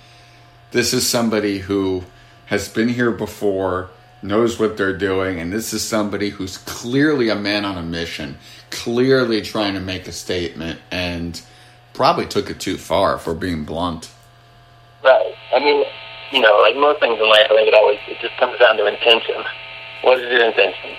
this 0.70 0.92
is 0.92 1.06
somebody 1.06 1.58
who 1.58 2.04
has 2.46 2.68
been 2.68 2.88
here 2.88 3.10
before, 3.10 3.90
knows 4.26 4.58
what 4.58 4.76
they're 4.76 4.96
doing, 4.96 5.38
and 5.38 5.52
this 5.52 5.72
is 5.72 5.82
somebody 5.82 6.30
who's 6.30 6.58
clearly 6.58 7.28
a 7.28 7.34
man 7.34 7.64
on 7.64 7.78
a 7.78 7.82
mission, 7.82 8.36
clearly 8.70 9.40
trying 9.42 9.74
to 9.74 9.80
make 9.80 10.06
a 10.08 10.12
statement, 10.12 10.80
and 10.90 11.40
probably 11.92 12.26
took 12.26 12.50
it 12.50 12.60
too 12.60 12.76
far, 12.76 13.18
for 13.18 13.34
being 13.34 13.64
blunt. 13.64 14.10
Right. 15.02 15.34
I 15.54 15.60
mean, 15.60 15.84
you 16.32 16.40
know, 16.40 16.58
like 16.62 16.76
most 16.76 17.00
things 17.00 17.18
in 17.18 17.28
life, 17.28 17.46
I 17.50 17.54
think 17.54 17.68
it 17.68 17.74
always 17.74 17.98
it 18.08 18.18
just 18.20 18.36
comes 18.38 18.58
down 18.58 18.76
to 18.76 18.86
intention. 18.86 19.42
What 20.02 20.18
is 20.18 20.30
your 20.30 20.44
intention? 20.44 20.90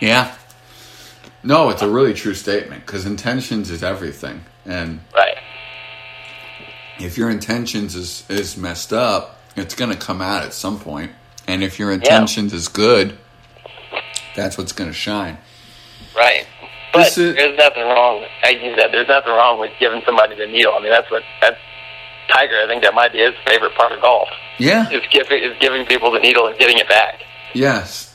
Yeah. 0.00 0.34
No, 1.42 1.70
it's 1.70 1.82
a 1.82 1.88
really 1.90 2.14
true 2.14 2.34
statement 2.34 2.86
because 2.86 3.06
intentions 3.06 3.70
is 3.70 3.82
everything. 3.82 4.44
And 4.64 5.00
Right. 5.14 5.36
if 6.98 7.18
your 7.18 7.30
intentions 7.30 7.94
is 7.94 8.24
is 8.28 8.56
messed 8.56 8.92
up, 8.92 9.40
it's 9.56 9.74
going 9.74 9.90
to 9.90 9.96
come 9.96 10.22
out 10.22 10.44
at 10.44 10.54
some 10.54 10.78
point. 10.78 11.12
And 11.50 11.64
if 11.64 11.78
your 11.80 11.90
intentions 11.90 12.52
is 12.52 12.68
good, 12.68 13.18
that's 14.36 14.56
what's 14.56 14.72
going 14.72 14.88
to 14.88 14.94
shine. 14.94 15.36
Right. 16.16 16.46
But 16.92 17.08
is- 17.08 17.14
there's 17.16 17.58
nothing 17.58 17.82
wrong. 17.82 18.24
Like 18.42 18.56
you 18.62 18.72
said, 18.76 18.92
there's 18.92 19.08
nothing 19.08 19.32
wrong 19.32 19.58
with 19.58 19.70
giving 19.80 20.00
somebody 20.06 20.36
the 20.36 20.46
needle. 20.46 20.74
I 20.76 20.80
mean, 20.80 20.90
that's 20.90 21.10
what 21.10 21.22
that's 21.40 21.56
Tiger. 22.32 22.54
I 22.62 22.68
think 22.68 22.82
that 22.84 22.94
might 22.94 23.12
be 23.12 23.18
his 23.18 23.34
favorite 23.44 23.74
part 23.74 23.90
of 23.90 24.00
golf 24.00 24.28
Yeah. 24.58 24.88
is 24.90 25.02
giving 25.10 25.42
is 25.42 25.56
giving 25.60 25.84
people 25.86 26.12
the 26.12 26.20
needle 26.20 26.46
and 26.46 26.56
getting 26.58 26.78
it 26.78 26.88
back. 26.88 27.20
Yes. 27.52 28.14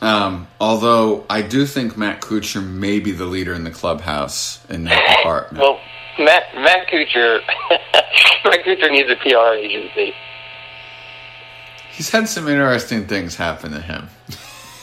Um, 0.00 0.48
although 0.58 1.24
I 1.30 1.42
do 1.42 1.66
think 1.66 1.96
Matt 1.98 2.20
Kuchar 2.22 2.66
may 2.66 2.98
be 2.98 3.12
the 3.12 3.26
leader 3.26 3.52
in 3.52 3.64
the 3.64 3.70
clubhouse 3.70 4.58
in 4.70 4.84
that 4.84 5.16
department. 5.18 5.62
Well, 5.62 5.78
Matt 6.18 6.44
Matt 6.56 6.88
Kuchar, 6.88 7.40
Matt 8.44 8.64
Kuchar 8.64 8.90
needs 8.90 9.10
a 9.10 9.16
PR 9.16 9.54
agency. 9.54 10.14
He's 11.92 12.10
had 12.10 12.28
some 12.28 12.48
interesting 12.48 13.06
things 13.06 13.36
happen 13.36 13.72
to 13.72 13.80
him. 13.80 14.08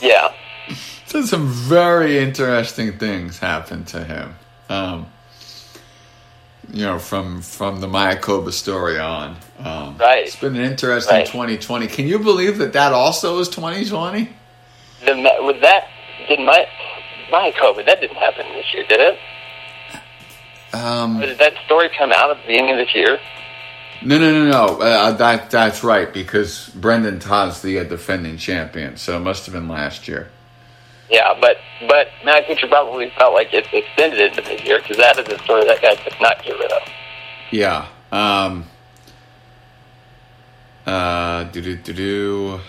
Yeah. 0.00 0.32
He's 0.66 1.12
had 1.12 1.24
some 1.24 1.48
very 1.48 2.18
interesting 2.18 2.98
things 2.98 3.38
happen 3.38 3.84
to 3.86 4.04
him. 4.04 4.34
Um, 4.68 5.06
you 6.72 6.86
know, 6.86 6.98
from 7.00 7.42
from 7.42 7.80
the 7.80 7.88
Mayakoba 7.88 8.52
story 8.52 8.98
on. 8.98 9.36
Um, 9.58 9.96
Right. 9.98 10.24
It's 10.26 10.36
been 10.36 10.54
an 10.54 10.62
interesting 10.62 11.16
Right. 11.16 11.26
2020. 11.26 11.88
Can 11.88 12.06
you 12.06 12.18
believe 12.20 12.58
that 12.58 12.72
that 12.74 12.92
also 12.92 13.38
is 13.40 13.48
2020? 13.48 14.28
The, 15.04 15.36
with 15.42 15.60
that, 15.62 15.88
did 16.28 16.38
my 16.40 16.66
COVID 17.52 17.86
that 17.86 18.00
didn't 18.00 18.16
happen 18.16 18.46
this 18.54 18.72
year, 18.72 18.84
did 18.88 19.00
it? 19.00 19.18
Um, 20.72 21.18
did 21.20 21.38
that 21.38 21.54
story 21.66 21.88
come 21.96 22.12
out 22.12 22.30
at 22.30 22.36
the 22.38 22.46
beginning 22.46 22.72
of 22.72 22.78
this 22.78 22.94
year? 22.94 23.18
No, 24.02 24.18
no, 24.18 24.32
no, 24.32 24.50
no. 24.50 24.80
Uh, 24.80 25.12
that 25.12 25.50
that's 25.50 25.84
right 25.84 26.12
because 26.12 26.70
Brendan 26.70 27.18
Todd's 27.18 27.60
the 27.60 27.78
uh, 27.78 27.84
defending 27.84 28.38
champion, 28.38 28.96
so 28.96 29.16
it 29.16 29.20
must 29.20 29.44
have 29.46 29.52
been 29.52 29.68
last 29.68 30.08
year. 30.08 30.30
Yeah, 31.10 31.36
but 31.40 31.58
but 31.86 32.08
Matt 32.24 32.46
Kuchar 32.46 32.68
probably 32.68 33.10
felt 33.18 33.34
like 33.34 33.52
it 33.52 33.66
extended 33.72 34.20
into 34.20 34.42
the 34.42 34.62
year 34.64 34.78
because 34.78 34.96
that 34.96 35.18
is 35.18 35.28
a 35.28 35.38
story 35.44 35.64
that 35.66 35.82
guy 35.82 35.96
could 35.96 36.14
not 36.20 36.42
get 36.42 36.58
rid 36.58 36.72
of. 36.72 36.82
Yeah. 37.50 37.88
Um. 38.10 38.64
Uh. 40.86 41.44
Do 41.44 41.60
do 41.60 41.76
do 41.76 41.92
do. 41.92 42.60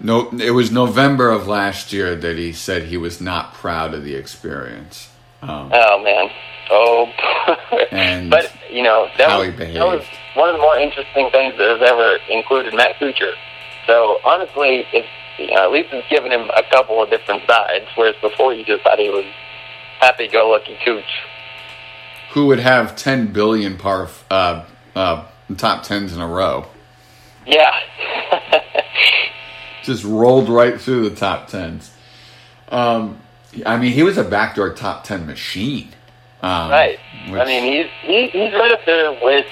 No, 0.00 0.30
it 0.30 0.50
was 0.50 0.70
November 0.70 1.30
of 1.30 1.48
last 1.48 1.92
year 1.92 2.14
that 2.14 2.36
he 2.36 2.52
said 2.52 2.84
he 2.84 2.96
was 2.96 3.20
not 3.20 3.54
proud 3.54 3.94
of 3.94 4.04
the 4.04 4.14
experience. 4.14 5.10
Um, 5.42 5.70
Oh 5.72 6.02
man. 6.02 6.30
Oh. 6.70 7.06
And 7.90 8.30
but 8.34 8.52
you 8.70 8.82
know 8.82 9.08
that 9.16 9.38
was, 9.38 9.56
that 9.56 9.86
was 9.86 10.04
one 10.34 10.50
of 10.50 10.56
the 10.56 10.62
more 10.62 10.78
interesting 10.78 11.30
things 11.30 11.56
that 11.56 11.78
has 11.78 11.82
ever 11.82 12.18
included 12.28 12.74
Matt 12.74 12.96
Kuchar. 12.96 13.32
So 13.86 14.18
honestly, 14.24 14.84
it's 14.92 15.08
you 15.38 15.54
know, 15.54 15.64
at 15.64 15.72
least 15.72 15.88
it's 15.92 16.08
given 16.08 16.32
him 16.32 16.50
a 16.56 16.62
couple 16.70 17.02
of 17.02 17.10
different 17.10 17.42
sides, 17.46 17.86
whereas 17.94 18.16
before 18.20 18.52
you 18.52 18.64
just 18.64 18.82
thought 18.82 18.98
he 18.98 19.08
was 19.08 19.24
happy-go-lucky 20.00 20.78
Cooch. 20.84 21.04
who 22.32 22.46
would 22.46 22.58
have 22.58 22.96
ten 22.96 23.32
billion 23.32 23.78
par 23.78 24.08
uh, 24.30 24.64
uh, 24.94 25.24
top 25.56 25.84
tens 25.84 26.12
in 26.12 26.20
a 26.20 26.26
row? 26.26 26.66
Yeah. 27.46 27.72
just 29.84 30.04
rolled 30.04 30.48
right 30.48 30.78
through 30.80 31.08
the 31.08 31.16
top 31.16 31.48
tens. 31.48 31.90
Um, 32.68 33.20
I 33.64 33.78
mean, 33.78 33.92
he 33.92 34.02
was 34.02 34.18
a 34.18 34.24
backdoor 34.24 34.74
top 34.74 35.04
ten 35.04 35.24
machine. 35.26 35.88
Um, 36.42 36.70
Right. 36.70 36.98
which- 37.28 37.40
I 37.40 37.44
mean, 37.44 37.64
he's 37.72 37.90
he, 38.02 38.26
he's 38.28 38.52
right 38.54 38.70
up 38.72 38.84
there 38.86 39.12
with 39.22 39.46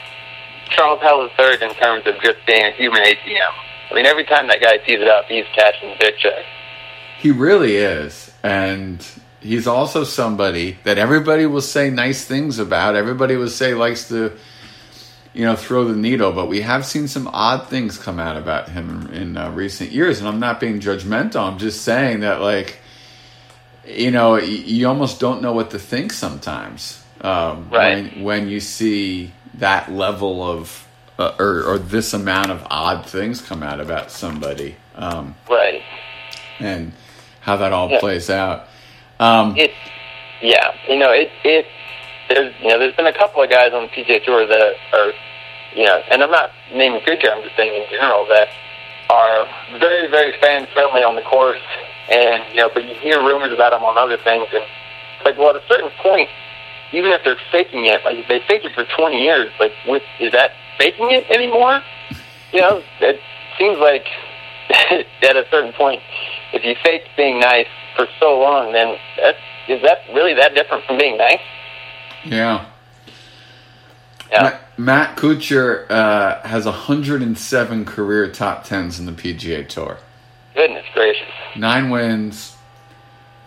Charles 0.71 1.01
Howell 1.01 1.31
III 1.39 1.63
in 1.69 1.75
terms 1.75 2.07
of 2.07 2.15
just 2.23 2.39
being 2.47 2.65
a 2.65 2.71
human 2.73 3.03
ATM. 3.03 3.53
I 3.91 3.95
mean, 3.95 4.07
every 4.07 4.25
time 4.25 4.49
that 4.49 4.61
guy 4.61 4.79
tees 4.79 5.01
it 5.01 5.09
up, 5.09 5.27
he's 5.27 5.45
cashing 5.55 5.91
the 5.91 5.97
big 6.01 6.17
check. 6.19 6.45
he 7.19 7.31
really 7.31 7.77
is, 7.77 8.33
and 8.43 9.05
he's 9.41 9.67
also 9.67 10.05
somebody 10.05 10.77
that 10.85 10.99
everybody 10.99 11.47
will 11.47 11.61
say 11.61 11.89
nice 11.91 12.25
things 12.25 12.59
about. 12.59 12.95
Everybody 12.97 13.37
will 13.37 13.49
say 13.49 13.75
likes 13.75 14.09
to, 14.09 14.33
you 15.35 15.45
know, 15.45 15.55
throw 15.57 15.85
the 15.85 15.95
needle. 15.97 16.33
But 16.33 16.47
we 16.47 16.61
have 16.63 16.85
seen 16.85 17.07
some 17.09 17.29
odd 17.33 17.69
things 17.69 17.97
come 17.99 18.19
out 18.19 18.37
about 18.37 18.69
him 18.71 19.09
in, 19.13 19.15
in 19.23 19.37
uh, 19.37 19.51
recent 19.53 19.91
years, 19.93 20.19
and 20.19 20.29
I'm 20.29 20.41
not 20.41 20.59
being 20.61 20.81
judgmental. 20.81 21.37
I'm 21.51 21.59
just 21.59 21.83
saying 21.83 22.21
that, 22.21 22.41
like, 22.41 22.79
you 23.87 24.11
know, 24.11 24.37
you 24.37 24.89
almost 24.89 25.21
don't 25.21 25.43
know 25.43 25.53
what 25.53 25.71
to 25.71 25.79
think 25.79 26.13
sometimes. 26.13 27.03
Um, 27.21 27.69
Right. 27.71 28.13
When, 28.15 28.23
when 28.25 28.49
you 28.49 28.61
see 28.61 29.33
that 29.55 29.91
level 29.91 30.43
of 30.43 30.87
uh, 31.19 31.33
or, 31.39 31.63
or 31.65 31.79
this 31.79 32.13
amount 32.13 32.51
of 32.51 32.67
odd 32.71 33.07
things 33.07 33.41
come 33.41 33.63
out 33.63 33.81
about 33.81 34.11
somebody. 34.11 34.77
Um, 34.97 35.35
Right. 35.49 35.83
and 36.61 36.93
how 37.41 37.57
that 37.57 37.73
all 37.73 37.91
Yeah. 37.91 38.01
plays 38.01 38.29
out. 38.29 38.69
Um, 39.19 39.57
It, 39.57 39.73
yeah, 40.43 40.75
you 40.89 40.99
know, 40.99 41.11
it 41.13 41.31
it 41.45 41.67
there's 42.29 42.53
you 42.61 42.69
know 42.69 42.79
there's 42.79 42.95
been 42.97 43.07
a 43.07 43.13
couple 43.17 43.43
of 43.43 43.49
guys 43.49 43.73
on 43.73 43.85
the 43.85 43.89
PGA 43.89 44.23
Tour 44.25 44.47
that 44.47 44.75
are 44.93 45.13
you 45.75 45.85
know, 45.85 46.03
and 46.11 46.23
I'm 46.23 46.31
not 46.31 46.51
naming 46.75 47.01
Kuchar, 47.01 47.33
I'm 47.35 47.43
just 47.43 47.57
saying 47.57 47.73
in 47.83 47.89
general 47.91 48.27
that 48.27 48.49
are 49.09 49.47
very 49.79 50.09
very 50.11 50.39
fan 50.41 50.67
friendly 50.75 51.03
on 51.03 51.15
the 51.15 51.23
course, 51.23 51.61
and 52.11 52.45
you 52.51 52.57
know, 52.57 52.71
but 52.73 52.85
you 52.85 52.95
hear 52.95 53.19
rumors 53.21 53.53
about 53.53 53.71
them 53.71 53.83
on 53.83 53.99
other 53.99 54.17
things, 54.17 54.47
and 54.53 54.65
like 55.25 55.39
well, 55.39 55.51
at 55.51 55.57
a 55.57 55.67
certain 55.69 55.91
point, 56.03 56.29
even 56.93 57.11
if 57.11 57.23
they're 57.25 57.39
faking 57.51 57.87
it, 57.87 58.05
like 58.05 58.17
if 58.17 58.29
they 58.29 58.41
faked 58.47 58.65
it 58.65 58.75
for 58.75 58.85
20 58.85 59.23
years, 59.23 59.51
like 59.59 59.73
with, 59.87 60.03
is 60.21 60.33
that 60.33 60.53
faking 60.79 61.11
it 61.11 61.29
anymore? 61.31 61.83
You 62.53 62.61
know, 62.61 62.83
it 63.01 63.21
seems 63.59 63.79
like 63.79 64.07
at 64.71 65.37
a 65.37 65.45
certain 65.51 65.73
point, 65.73 66.01
if 66.53 66.65
you 66.65 66.75
fake 66.85 67.03
being 67.17 67.41
nice 67.41 67.67
for 67.97 68.07
so 68.21 68.39
long, 68.39 68.73
then 68.73 68.97
that's 69.17 69.39
is 69.69 69.83
that 69.83 69.99
really 70.15 70.35
that 70.35 70.55
different 70.55 70.85
from 70.85 70.99
being 70.99 71.17
nice? 71.17 71.41
yeah. 72.25 72.67
Yeah. 74.31 74.59
Matt 74.77 75.17
Kuchar 75.17 75.89
uh, 75.89 76.47
has 76.47 76.67
107 76.67 77.85
career 77.85 78.29
top 78.31 78.65
tens 78.65 78.99
in 78.99 79.07
the 79.07 79.13
PGA 79.13 79.67
Tour. 79.67 79.99
Goodness 80.57 80.87
gracious. 80.95 81.29
Nine 81.55 81.91
wins, 81.91 82.57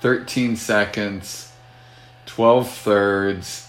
13 0.02 0.56
seconds, 0.56 1.52
12 2.28 2.70
thirds. 2.70 3.68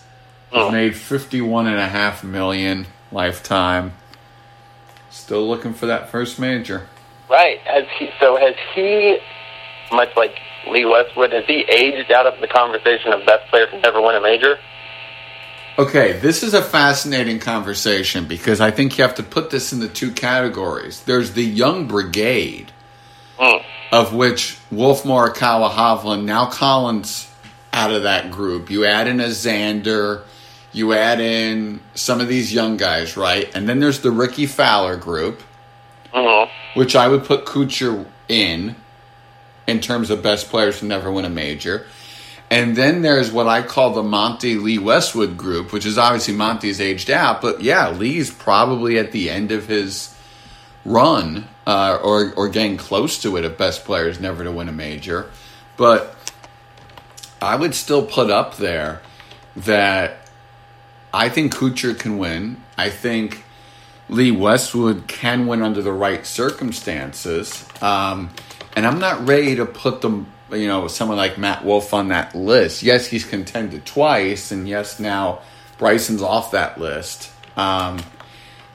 He's 0.50 0.66
Hmm. 0.66 0.72
made 0.72 0.96
51 0.96 1.66
and 1.66 1.78
a 1.78 1.88
half 1.88 2.22
million 2.22 2.86
lifetime. 3.10 3.94
Still 5.10 5.48
looking 5.48 5.72
for 5.74 5.86
that 5.86 6.10
first 6.10 6.38
major. 6.38 6.86
Right. 7.28 7.58
Has 7.64 7.84
he? 7.98 8.10
So 8.20 8.36
has 8.36 8.54
he? 8.74 9.18
Much 9.92 10.10
like 10.16 10.38
Lee 10.68 10.84
Westwood, 10.84 11.32
has 11.32 11.44
he 11.46 11.64
aged 11.68 12.12
out 12.12 12.26
of 12.26 12.40
the 12.40 12.46
conversation 12.46 13.12
of 13.12 13.24
best 13.26 13.48
player 13.50 13.66
to 13.66 13.78
never 13.80 14.00
win 14.00 14.14
a 14.14 14.20
major? 14.20 14.58
Okay, 15.78 16.12
this 16.12 16.42
is 16.42 16.52
a 16.54 16.62
fascinating 16.62 17.38
conversation 17.38 18.26
because 18.26 18.60
I 18.60 18.70
think 18.70 18.98
you 18.98 19.02
have 19.02 19.14
to 19.16 19.22
put 19.22 19.50
this 19.50 19.72
into 19.72 19.88
two 19.88 20.10
categories. 20.12 21.00
There's 21.04 21.32
the 21.32 21.42
young 21.44 21.86
brigade, 21.86 22.70
Mm. 23.40 23.64
of 23.90 24.12
which 24.14 24.58
Wolff 24.70 25.04
Morikawa, 25.04 25.70
Hovland, 25.70 26.24
now 26.24 26.50
Collin's 26.50 27.26
out 27.72 27.90
of 27.90 28.02
that 28.02 28.30
group. 28.30 28.70
You 28.70 28.84
add 28.84 29.06
in 29.08 29.18
a 29.20 29.28
Xander, 29.28 30.24
you 30.72 30.92
add 30.92 31.20
in 31.20 31.80
some 31.94 32.20
of 32.20 32.28
these 32.28 32.52
young 32.52 32.76
guys, 32.76 33.16
right? 33.16 33.50
And 33.54 33.68
then 33.68 33.80
there's 33.80 34.00
the 34.00 34.10
Rickie 34.10 34.46
Fowler 34.46 34.96
group, 34.96 35.42
hmm 36.12 36.44
which 36.74 36.94
I 36.94 37.08
would 37.08 37.24
put 37.24 37.46
Kuchar 37.46 38.06
in, 38.28 38.76
in 39.66 39.80
terms 39.80 40.10
of 40.10 40.22
best 40.22 40.50
players 40.50 40.78
to 40.80 40.84
never 40.84 41.10
win 41.10 41.24
a 41.24 41.30
major. 41.30 41.86
And 42.48 42.76
then 42.76 43.02
there's 43.02 43.32
what 43.32 43.46
I 43.46 43.62
call 43.62 43.92
the 43.92 44.02
Monty 44.02 44.56
Lee 44.56 44.78
Westwood 44.78 45.36
group, 45.36 45.72
which 45.72 45.86
is 45.86 45.96
obviously 45.98 46.34
Monty's 46.34 46.80
aged 46.80 47.10
out, 47.10 47.40
but 47.40 47.62
yeah, 47.62 47.90
Lee's 47.90 48.30
probably 48.30 48.98
at 48.98 49.12
the 49.12 49.30
end 49.30 49.50
of 49.50 49.66
his 49.66 50.14
run, 50.84 51.48
uh, 51.66 51.98
or 52.02 52.32
or 52.34 52.48
getting 52.48 52.76
close 52.76 53.20
to 53.22 53.36
it. 53.36 53.44
Of 53.44 53.58
best 53.58 53.84
players 53.84 54.20
never 54.20 54.44
to 54.44 54.52
win 54.52 54.68
a 54.68 54.72
major, 54.72 55.30
but 55.76 56.16
I 57.42 57.56
would 57.56 57.74
still 57.74 58.04
put 58.04 58.30
up 58.30 58.56
there 58.56 59.00
that 59.56 60.28
I 61.12 61.28
think 61.28 61.54
Kuchar 61.54 61.98
can 61.98 62.18
win. 62.18 62.62
I 62.76 62.90
think 62.90 63.44
Lee 64.08 64.30
Westwood 64.30 65.06
can 65.06 65.46
win 65.46 65.62
under 65.62 65.82
the 65.82 65.92
right 65.92 66.26
circumstances. 66.26 67.64
Um, 67.80 68.30
and 68.76 68.86
I'm 68.86 68.98
not 68.98 69.26
ready 69.26 69.56
to 69.56 69.66
put 69.66 70.00
them, 70.00 70.26
you 70.50 70.66
know, 70.68 70.88
someone 70.88 71.16
like 71.16 71.38
Matt 71.38 71.64
Wolff 71.64 71.94
on 71.94 72.08
that 72.08 72.34
list. 72.34 72.82
Yes, 72.82 73.06
he's 73.06 73.24
contended 73.24 73.86
twice, 73.86 74.52
and 74.52 74.68
yes, 74.68 75.00
now 75.00 75.40
Bryson's 75.78 76.22
off 76.22 76.52
that 76.52 76.78
list. 76.78 77.32
Um, 77.56 78.00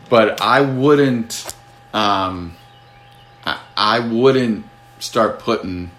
but 0.09 0.41
I 0.41 0.61
wouldn't, 0.61 1.54
um, 1.95 2.55
I, 3.45 3.59
I 3.75 3.99
wouldn't 3.99 4.65
start 4.99 5.39
putting 5.39 5.89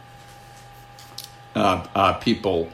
uh, 1.55 1.87
uh, 1.95 2.13
people 2.15 2.71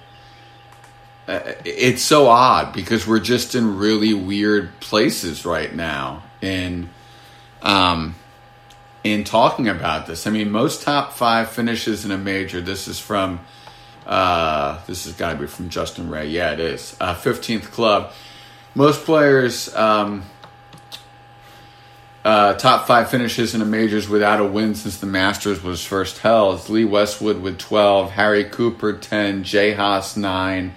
uh, 1.28 1.52
it's 1.64 2.02
so 2.02 2.26
odd 2.26 2.72
because 2.72 3.06
we're 3.06 3.20
just 3.20 3.54
in 3.54 3.78
really 3.78 4.12
weird 4.12 4.78
places 4.80 5.46
right 5.46 5.72
now 5.72 6.22
in 6.40 6.90
um, 7.62 8.16
in 9.04 9.22
talking 9.22 9.68
about 9.68 10.06
this. 10.06 10.26
I 10.26 10.30
mean, 10.30 10.50
most 10.50 10.82
top 10.82 11.12
five 11.12 11.50
finishes 11.50 12.04
in 12.04 12.10
a 12.10 12.18
major. 12.18 12.60
This 12.60 12.88
is 12.88 12.98
from 12.98 13.40
uh, 14.04 14.84
this 14.86 15.04
has 15.04 15.14
got 15.14 15.34
to 15.34 15.38
be 15.38 15.46
from 15.46 15.68
Justin 15.68 16.10
Ray. 16.10 16.28
Yeah, 16.28 16.52
it 16.52 16.60
is. 16.60 16.96
Uh, 17.00 17.14
fifteenth 17.14 17.70
club. 17.70 18.12
Most 18.74 19.04
players. 19.04 19.72
Um, 19.76 20.24
uh, 22.24 22.54
top 22.54 22.86
five 22.86 23.10
finishes 23.10 23.52
in 23.54 23.60
the 23.60 23.66
majors 23.66 24.08
without 24.08 24.40
a 24.40 24.44
win 24.44 24.74
since 24.74 24.98
the 24.98 25.06
Masters 25.06 25.62
was 25.62 25.84
first 25.84 26.18
held. 26.18 26.60
It's 26.60 26.68
Lee 26.70 26.84
Westwood 26.84 27.42
with 27.42 27.58
12, 27.58 28.12
Harry 28.12 28.44
Cooper 28.44 28.92
10, 28.92 29.42
Jay 29.42 29.72
Haas 29.72 30.16
9, 30.16 30.72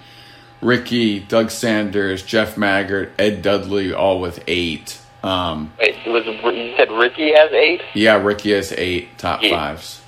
Rickie, 0.60 1.20
Doug 1.20 1.50
Sanders, 1.50 2.22
Jeff 2.24 2.56
Maggert, 2.56 3.12
Ed 3.18 3.42
Dudley, 3.42 3.92
all 3.92 4.20
with 4.20 4.42
8. 4.48 5.00
Um, 5.22 5.72
Wait, 5.78 5.96
was 6.06 6.24
you 6.26 6.74
said 6.76 6.90
Rickie 6.90 7.32
has 7.32 7.50
eight? 7.52 7.82
Yeah, 7.94 8.22
Rickie 8.22 8.52
has 8.52 8.72
eight 8.72 9.18
top 9.18 9.40
fives. 9.40 10.00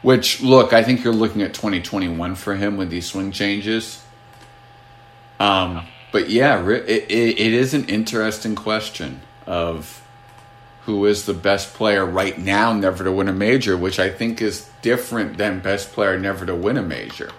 Which, 0.00 0.42
look, 0.42 0.72
I 0.72 0.82
think 0.82 1.04
you're 1.04 1.14
looking 1.14 1.42
at 1.42 1.52
2021 1.52 2.34
for 2.36 2.54
him 2.54 2.76
with 2.76 2.90
these 2.90 3.06
swing 3.06 3.32
changes. 3.32 4.02
Um, 5.40 5.86
but 6.12 6.30
yeah, 6.30 6.66
it, 6.66 6.88
it, 6.88 7.10
it 7.10 7.52
is 7.52 7.74
an 7.74 7.86
interesting 7.86 8.54
question 8.54 9.20
of 9.46 10.02
who 10.84 11.06
is 11.06 11.24
the 11.24 11.34
best 11.34 11.74
player 11.74 12.04
right 12.04 12.38
now 12.38 12.72
never 12.72 13.04
to 13.04 13.12
win 13.12 13.28
a 13.28 13.32
major, 13.32 13.76
which 13.76 13.98
I 13.98 14.10
think 14.10 14.42
is 14.42 14.68
different 14.82 15.38
than 15.38 15.60
best 15.60 15.92
player 15.92 16.18
never 16.18 16.44
to 16.44 16.54
win 16.54 16.76
a 16.76 16.82
major. 16.82 17.30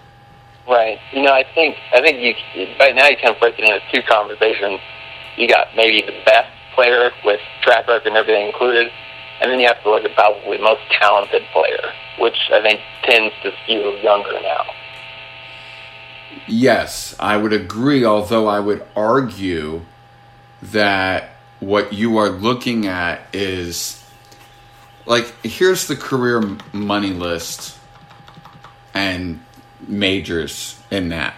Right. 0.68 0.98
You 1.12 1.22
know, 1.22 1.32
I 1.32 1.44
think 1.54 1.76
I 1.94 2.00
think 2.00 2.18
you 2.18 2.66
right 2.80 2.94
now 2.94 3.06
you 3.06 3.16
kind 3.16 3.34
of 3.34 3.40
break 3.40 3.56
it 3.58 3.64
into 3.64 3.80
two 3.92 4.02
conversations. 4.02 4.80
You 5.36 5.46
got 5.46 5.68
maybe 5.76 6.04
the 6.04 6.20
best 6.24 6.50
player 6.74 7.10
with 7.24 7.40
track 7.62 7.86
record 7.86 8.08
and 8.08 8.16
everything 8.16 8.46
included, 8.46 8.90
and 9.40 9.50
then 9.50 9.60
you 9.60 9.66
have 9.68 9.80
to 9.84 9.90
look 9.90 10.04
at 10.04 10.14
probably 10.14 10.58
most 10.58 10.82
talented 10.90 11.42
player, 11.52 11.92
which 12.18 12.36
I 12.52 12.60
think 12.62 12.80
tends 13.04 13.32
to 13.44 13.52
skew 13.62 13.96
younger 14.02 14.40
now. 14.42 14.64
Yes, 16.48 17.14
I 17.20 17.36
would 17.36 17.52
agree. 17.52 18.04
Although 18.04 18.48
I 18.48 18.58
would 18.58 18.84
argue 18.96 19.82
that 20.62 21.35
what 21.60 21.92
you 21.92 22.18
are 22.18 22.28
looking 22.28 22.86
at 22.86 23.20
is 23.32 24.02
like 25.06 25.32
here's 25.44 25.86
the 25.86 25.96
career 25.96 26.56
money 26.72 27.10
list 27.10 27.78
and 28.94 29.42
majors 29.86 30.80
in 30.90 31.10
that 31.10 31.34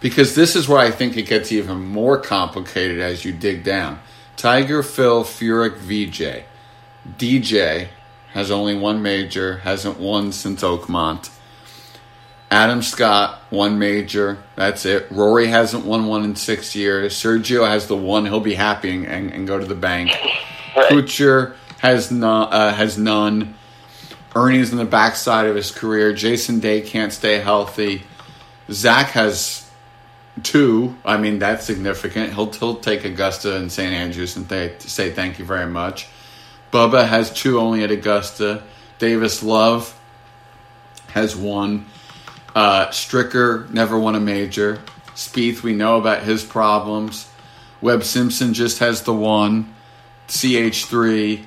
because 0.00 0.34
this 0.34 0.54
is 0.54 0.68
where 0.68 0.78
I 0.78 0.90
think 0.90 1.16
it 1.16 1.22
gets 1.22 1.50
even 1.50 1.80
more 1.80 2.18
complicated 2.18 3.00
as 3.00 3.24
you 3.24 3.32
dig 3.32 3.64
down. 3.64 4.00
Tiger, 4.36 4.82
Phil, 4.82 5.24
Furyk, 5.24 5.76
VJ, 5.76 6.44
DJ 7.16 7.88
has 8.32 8.50
only 8.50 8.76
one 8.76 9.00
major, 9.00 9.58
hasn't 9.58 9.98
won 9.98 10.30
since 10.32 10.62
Oakmont. 10.62 11.30
Adam 12.54 12.82
Scott, 12.82 13.40
one 13.50 13.80
major. 13.80 14.38
That's 14.54 14.86
it. 14.86 15.08
Rory 15.10 15.48
hasn't 15.48 15.84
won 15.84 16.06
one 16.06 16.22
in 16.22 16.36
six 16.36 16.76
years. 16.76 17.14
Sergio 17.14 17.66
has 17.66 17.88
the 17.88 17.96
one. 17.96 18.26
He'll 18.26 18.38
be 18.38 18.54
happy 18.54 18.90
and, 19.04 19.32
and 19.32 19.44
go 19.44 19.58
to 19.58 19.66
the 19.66 19.74
bank. 19.74 20.12
Right. 20.76 20.88
Kuchar 20.92 21.56
has, 21.80 22.12
no, 22.12 22.42
uh, 22.42 22.72
has 22.72 22.96
none. 22.96 23.56
Ernie's 24.36 24.70
in 24.70 24.78
the 24.78 24.84
backside 24.84 25.46
of 25.46 25.56
his 25.56 25.72
career. 25.72 26.12
Jason 26.12 26.60
Day 26.60 26.80
can't 26.80 27.12
stay 27.12 27.40
healthy. 27.40 28.04
Zach 28.70 29.08
has 29.08 29.68
two. 30.44 30.96
I 31.04 31.16
mean, 31.16 31.40
that's 31.40 31.64
significant. 31.64 32.34
He'll, 32.34 32.52
he'll 32.52 32.76
take 32.76 33.04
Augusta 33.04 33.56
and 33.56 33.70
St. 33.70 33.92
Andrews 33.92 34.36
and 34.36 34.48
th- 34.48 34.80
say 34.82 35.10
thank 35.10 35.40
you 35.40 35.44
very 35.44 35.66
much. 35.66 36.06
Bubba 36.72 37.04
has 37.08 37.32
two 37.32 37.58
only 37.58 37.82
at 37.82 37.90
Augusta. 37.90 38.62
Davis 39.00 39.42
Love 39.42 39.98
has 41.08 41.34
one. 41.34 41.86
Uh, 42.54 42.86
Stricker 42.88 43.68
never 43.70 43.98
won 43.98 44.14
a 44.14 44.20
major. 44.20 44.80
Spieth, 45.14 45.62
we 45.62 45.74
know 45.74 45.98
about 45.98 46.22
his 46.22 46.44
problems. 46.44 47.28
Webb 47.80 48.04
Simpson 48.04 48.54
just 48.54 48.78
has 48.78 49.02
the 49.02 49.12
one. 49.12 49.74
CH3. 50.28 51.44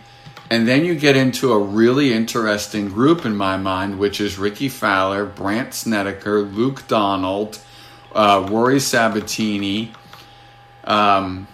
And 0.49 0.67
then 0.67 0.85
you 0.85 0.95
get 0.95 1.17
into 1.17 1.51
a 1.51 1.59
really 1.59 2.13
interesting 2.13 2.89
group 2.89 3.25
in 3.25 3.35
my 3.35 3.57
mind, 3.57 3.99
which 3.99 4.21
is 4.21 4.37
Rickie 4.37 4.69
Fowler, 4.69 5.25
Brandt 5.25 5.73
Snedeker, 5.73 6.41
Luke 6.41 6.87
Donald, 6.87 7.59
uh, 8.15 8.47
Rory 8.49 8.77
Sabbatini, 8.77 9.89
um, 10.85 11.47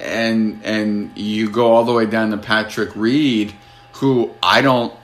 and 0.00 0.60
and 0.64 1.16
you 1.16 1.50
go 1.50 1.72
all 1.72 1.84
the 1.84 1.92
way 1.92 2.06
down 2.06 2.30
to 2.30 2.38
Patrick 2.38 2.96
Reed, 2.96 3.54
who 3.92 4.34
I 4.42 4.62
don't 4.62 4.94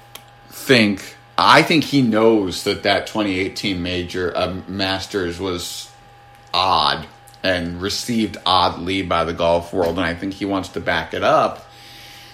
think 0.48 1.16
I 1.36 1.62
think 1.62 1.84
he 1.84 2.02
knows 2.02 2.64
that 2.64 2.82
that 2.82 3.06
2018 3.06 3.82
major 3.82 4.36
uh, 4.36 4.60
Masters 4.68 5.40
was 5.40 5.90
odd 6.52 7.06
and 7.42 7.80
received 7.80 8.36
oddly 8.46 9.02
by 9.02 9.24
the 9.24 9.32
golf 9.32 9.72
world, 9.72 9.96
and 9.96 10.06
I 10.06 10.14
think 10.14 10.34
he 10.34 10.44
wants 10.44 10.68
to 10.70 10.80
back 10.80 11.14
it 11.14 11.24
up. 11.24 11.66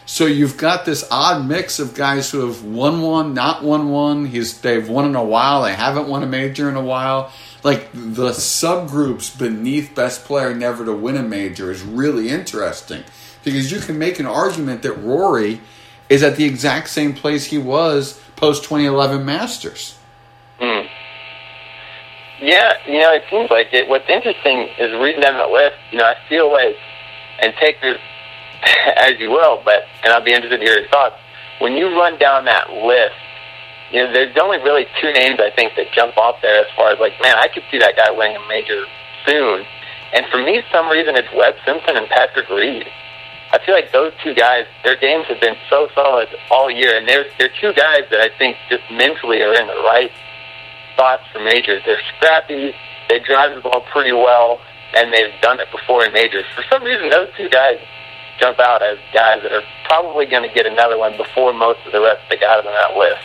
So 0.05 0.25
you've 0.25 0.57
got 0.57 0.87
this 0.87 1.07
odd 1.11 1.47
mix 1.47 1.79
of 1.79 1.95
guys 1.95 2.31
who 2.31 2.47
have 2.47 2.65
won 2.65 3.03
one, 3.03 3.35
not 3.35 3.63
won 3.63 3.91
one. 3.91 4.25
He's 4.27 4.59
they've 4.61 4.89
won 4.89 5.05
in 5.05 5.15
a 5.15 5.25
while, 5.25 5.63
they 5.63 5.75
haven't 5.75 6.09
won 6.09 6.23
a 6.23 6.27
major 6.27 6.69
in 6.69 6.77
a 6.77 6.83
while. 6.83 7.31
Like 7.63 7.93
the 7.93 8.31
subgroups 8.31 9.39
beneath 9.39 9.95
best 9.95 10.25
player 10.25 10.55
never 10.55 10.85
to 10.85 10.95
win 10.95 11.17
a 11.17 11.23
major 11.23 11.71
is 11.71 11.83
really 11.83 12.31
interesting 12.31 13.05
because 13.45 13.71
you 13.71 13.81
can 13.81 13.99
make 13.99 14.19
an 14.19 14.27
argument 14.27 14.83
that 14.83 14.95
Rory 14.95 15.61
is 16.09 16.23
at 16.23 16.37
the 16.37 16.45
exact 16.45 16.89
same 16.89 17.15
place 17.15 17.47
he 17.47 17.59
was 17.59 18.21
post 18.37 18.65
2011 18.65 19.25
Masters. 19.25 19.99
Hmm. 20.59 20.87
Yeah, 22.41 22.73
you 22.87 23.01
know, 23.01 23.13
it 23.13 23.25
seems 23.31 23.51
like 23.51 23.69
it. 23.73 23.89
What's 23.89 24.09
interesting 24.09 24.69
is 24.79 24.93
reading 25.01 25.21
down 25.21 25.35
that 25.35 25.51
list. 25.51 25.77
You 25.91 25.99
know, 25.99 26.05
I 26.05 26.15
feel 26.29 26.53
like, 26.53 26.77
and 27.41 27.53
take 27.61 27.81
this 27.81 27.99
as 28.97 29.19
you 29.19 29.31
will, 29.31 29.61
but 29.65 29.85
and 30.03 30.13
I'll 30.13 30.25
be 30.25 30.33
interested 30.33 30.59
to 30.59 30.65
hear 30.65 30.79
your 30.79 30.89
thoughts. 30.89 31.17
When 31.61 31.73
you 31.73 31.89
run 31.99 32.19
down 32.19 32.45
that 32.45 32.71
list, 32.71 33.19
you 33.91 34.05
know, 34.05 34.13
there's 34.13 34.37
only 34.41 34.59
really 34.59 34.87
two 35.01 35.13
names 35.13 35.41
I 35.41 35.51
think 35.51 35.75
that 35.77 35.93
jump 35.93 36.17
off 36.17 36.37
there 36.43 36.61
as 36.61 36.71
far 36.77 36.93
as 36.93 37.01
like, 37.01 37.15
man, 37.23 37.37
I 37.37 37.49
could 37.49 37.65
see 37.71 37.79
that 37.79 37.97
guy 37.97 38.11
winning 38.11 38.37
a 38.37 38.49
major 38.49 38.85
soon. 39.27 39.65
And 40.13 40.27
for 40.31 40.39
me, 40.39 40.63
some 40.73 40.89
reason, 40.89 41.17
it's 41.17 41.29
Webb 41.35 41.55
Simpson 41.67 41.97
and 41.97 42.09
Patrick 42.09 42.49
Reed. 42.49 42.87
I 43.51 43.59
feel 43.65 43.75
like 43.75 43.93
those 43.93 44.13
two 44.23 44.35
guys, 44.35 44.67
their 44.85 44.97
games 44.97 45.27
have 45.29 45.41
been 45.41 45.57
so 45.71 45.89
solid 45.95 46.29
all 46.51 46.71
year, 46.71 46.99
and 46.99 47.09
they're 47.09 47.27
they're 47.39 47.53
two 47.61 47.73
guys 47.73 48.05
that 48.11 48.21
I 48.21 48.29
think 48.37 48.57
just 48.69 48.83
mentally 48.91 49.41
are 49.41 49.55
in 49.55 49.67
the 49.67 49.81
right 49.89 50.11
spots 50.93 51.23
for 51.33 51.41
majors. 51.41 51.83
They're 51.87 52.03
scrappy, 52.17 52.75
they 53.09 53.21
drive 53.21 53.55
the 53.55 53.63
ball 53.63 53.85
pretty 53.91 54.13
well, 54.13 54.61
and 54.95 55.13
they've 55.13 55.33
done 55.41 55.61
it 55.61 55.71
before 55.71 56.05
in 56.05 56.13
majors. 56.13 56.45
For 56.55 56.65
some 56.71 56.83
reason, 56.83 57.09
those 57.09 57.29
two 57.37 57.49
guys 57.49 57.79
jump 58.39 58.59
out 58.59 58.83
as 58.83 58.99
guys 59.15 59.43
that 59.43 59.53
are 59.53 59.63
probably 59.87 60.27
going 60.27 60.47
to 60.47 60.55
get 60.55 60.67
another 60.67 60.99
one 60.99 61.17
before 61.17 61.53
most 61.53 61.81
of 61.87 61.93
the 61.93 62.01
rest 62.01 62.23
of 62.25 62.31
the 62.31 62.37
guys 62.37 62.65
on 62.67 62.73
that 62.73 62.97
list. 62.97 63.25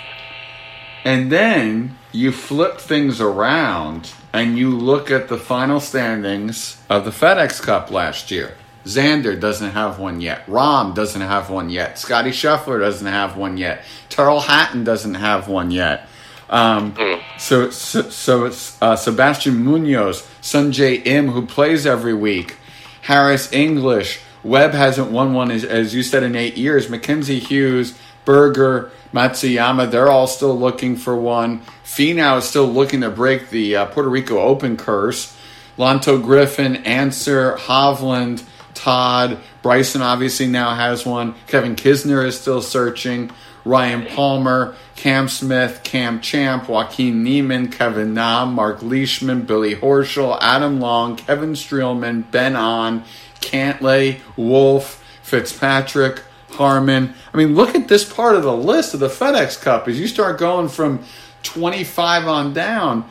And 1.03 1.31
then 1.31 1.97
you 2.11 2.31
flip 2.31 2.79
things 2.79 3.19
around 3.19 4.13
and 4.31 4.57
you 4.57 4.69
look 4.69 5.11
at 5.11 5.27
the 5.27 5.37
final 5.37 5.79
standings 5.79 6.81
of 6.89 7.05
the 7.05 7.11
FedEx 7.11 7.61
Cup 7.61 7.91
last 7.91 8.31
year. 8.31 8.55
Xander 8.85 9.39
doesn't 9.39 9.71
have 9.71 9.99
one 9.99 10.19
yet. 10.19 10.45
Rahm 10.47 10.93
doesn't 10.93 11.21
have 11.21 11.49
one 11.49 11.69
yet. 11.69 11.97
Scotty 11.97 12.31
Scheffler 12.31 12.79
doesn't 12.79 13.07
have 13.07 13.37
one 13.37 13.57
yet. 13.57 13.83
Tyrrell 14.09 14.41
Hatton 14.41 14.83
doesn't 14.83 15.15
have 15.15 15.47
one 15.47 15.71
yet. 15.71 16.07
Um, 16.49 16.93
so, 17.37 17.69
so, 17.69 18.09
so 18.09 18.45
it's 18.45 18.79
uh, 18.81 18.95
Sebastian 18.95 19.63
Munoz, 19.63 20.21
Sungjae 20.41 21.05
Im, 21.05 21.29
who 21.29 21.45
plays 21.45 21.85
every 21.85 22.13
week, 22.13 22.57
Harris 23.01 23.51
English. 23.51 24.19
Webb 24.43 24.73
hasn't 24.73 25.09
won 25.11 25.33
one, 25.33 25.49
as, 25.51 25.63
as 25.63 25.95
you 25.95 26.03
said, 26.03 26.21
in 26.21 26.35
eight 26.35 26.57
years. 26.57 26.89
Mackenzie 26.89 27.39
Hughes, 27.39 27.97
Berger, 28.25 28.91
Matsuyama, 29.13 29.89
they're 29.89 30.09
all 30.09 30.27
still 30.27 30.57
looking 30.57 30.95
for 30.97 31.15
one. 31.15 31.61
Finau 31.85 32.39
is 32.39 32.45
still 32.45 32.67
looking 32.67 33.01
to 33.01 33.09
break 33.09 33.49
the 33.49 33.77
uh, 33.77 33.85
Puerto 33.85 34.09
Rico 34.09 34.39
Open 34.39 34.75
curse. 34.75 35.35
Lanto 35.77 36.21
Griffin, 36.21 36.77
Ancer, 36.77 37.55
Hovland, 37.55 38.43
Todd. 38.83 39.39
Bryson 39.61 40.01
obviously 40.01 40.45
now 40.45 40.75
has 40.75 41.05
one. 41.05 41.35
Kevin 41.47 41.77
Kisner 41.77 42.25
is 42.25 42.37
still 42.37 42.61
searching. 42.61 43.31
Ryan 43.63 44.05
Palmer, 44.05 44.75
Cam 44.97 45.29
Smith, 45.29 45.79
Cam 45.85 46.19
Champ, 46.19 46.67
Joaquin 46.67 47.23
Niemann, 47.23 47.71
Kevin 47.71 48.13
Na, 48.13 48.45
Mark 48.45 48.83
Leishman, 48.83 49.43
Billy 49.43 49.73
Horschel, 49.73 50.37
Adam 50.41 50.81
Long, 50.81 51.15
Kevin 51.15 51.53
Streelman, 51.53 52.29
Ben 52.29 52.57
An, 52.57 53.05
Cantlay, 53.39 54.19
Wolff, 54.35 55.01
Fitzpatrick, 55.23 56.21
Harman. 56.49 57.13
I 57.33 57.37
mean, 57.37 57.55
look 57.55 57.75
at 57.75 57.87
this 57.87 58.03
part 58.03 58.35
of 58.35 58.43
the 58.43 58.51
list 58.51 58.93
of 58.93 58.99
the 58.99 59.07
FedEx 59.07 59.61
Cup 59.61 59.87
as 59.87 59.97
you 59.97 60.09
start 60.09 60.37
going 60.37 60.67
from 60.67 61.05
25 61.43 62.27
on 62.27 62.53
down, 62.53 63.09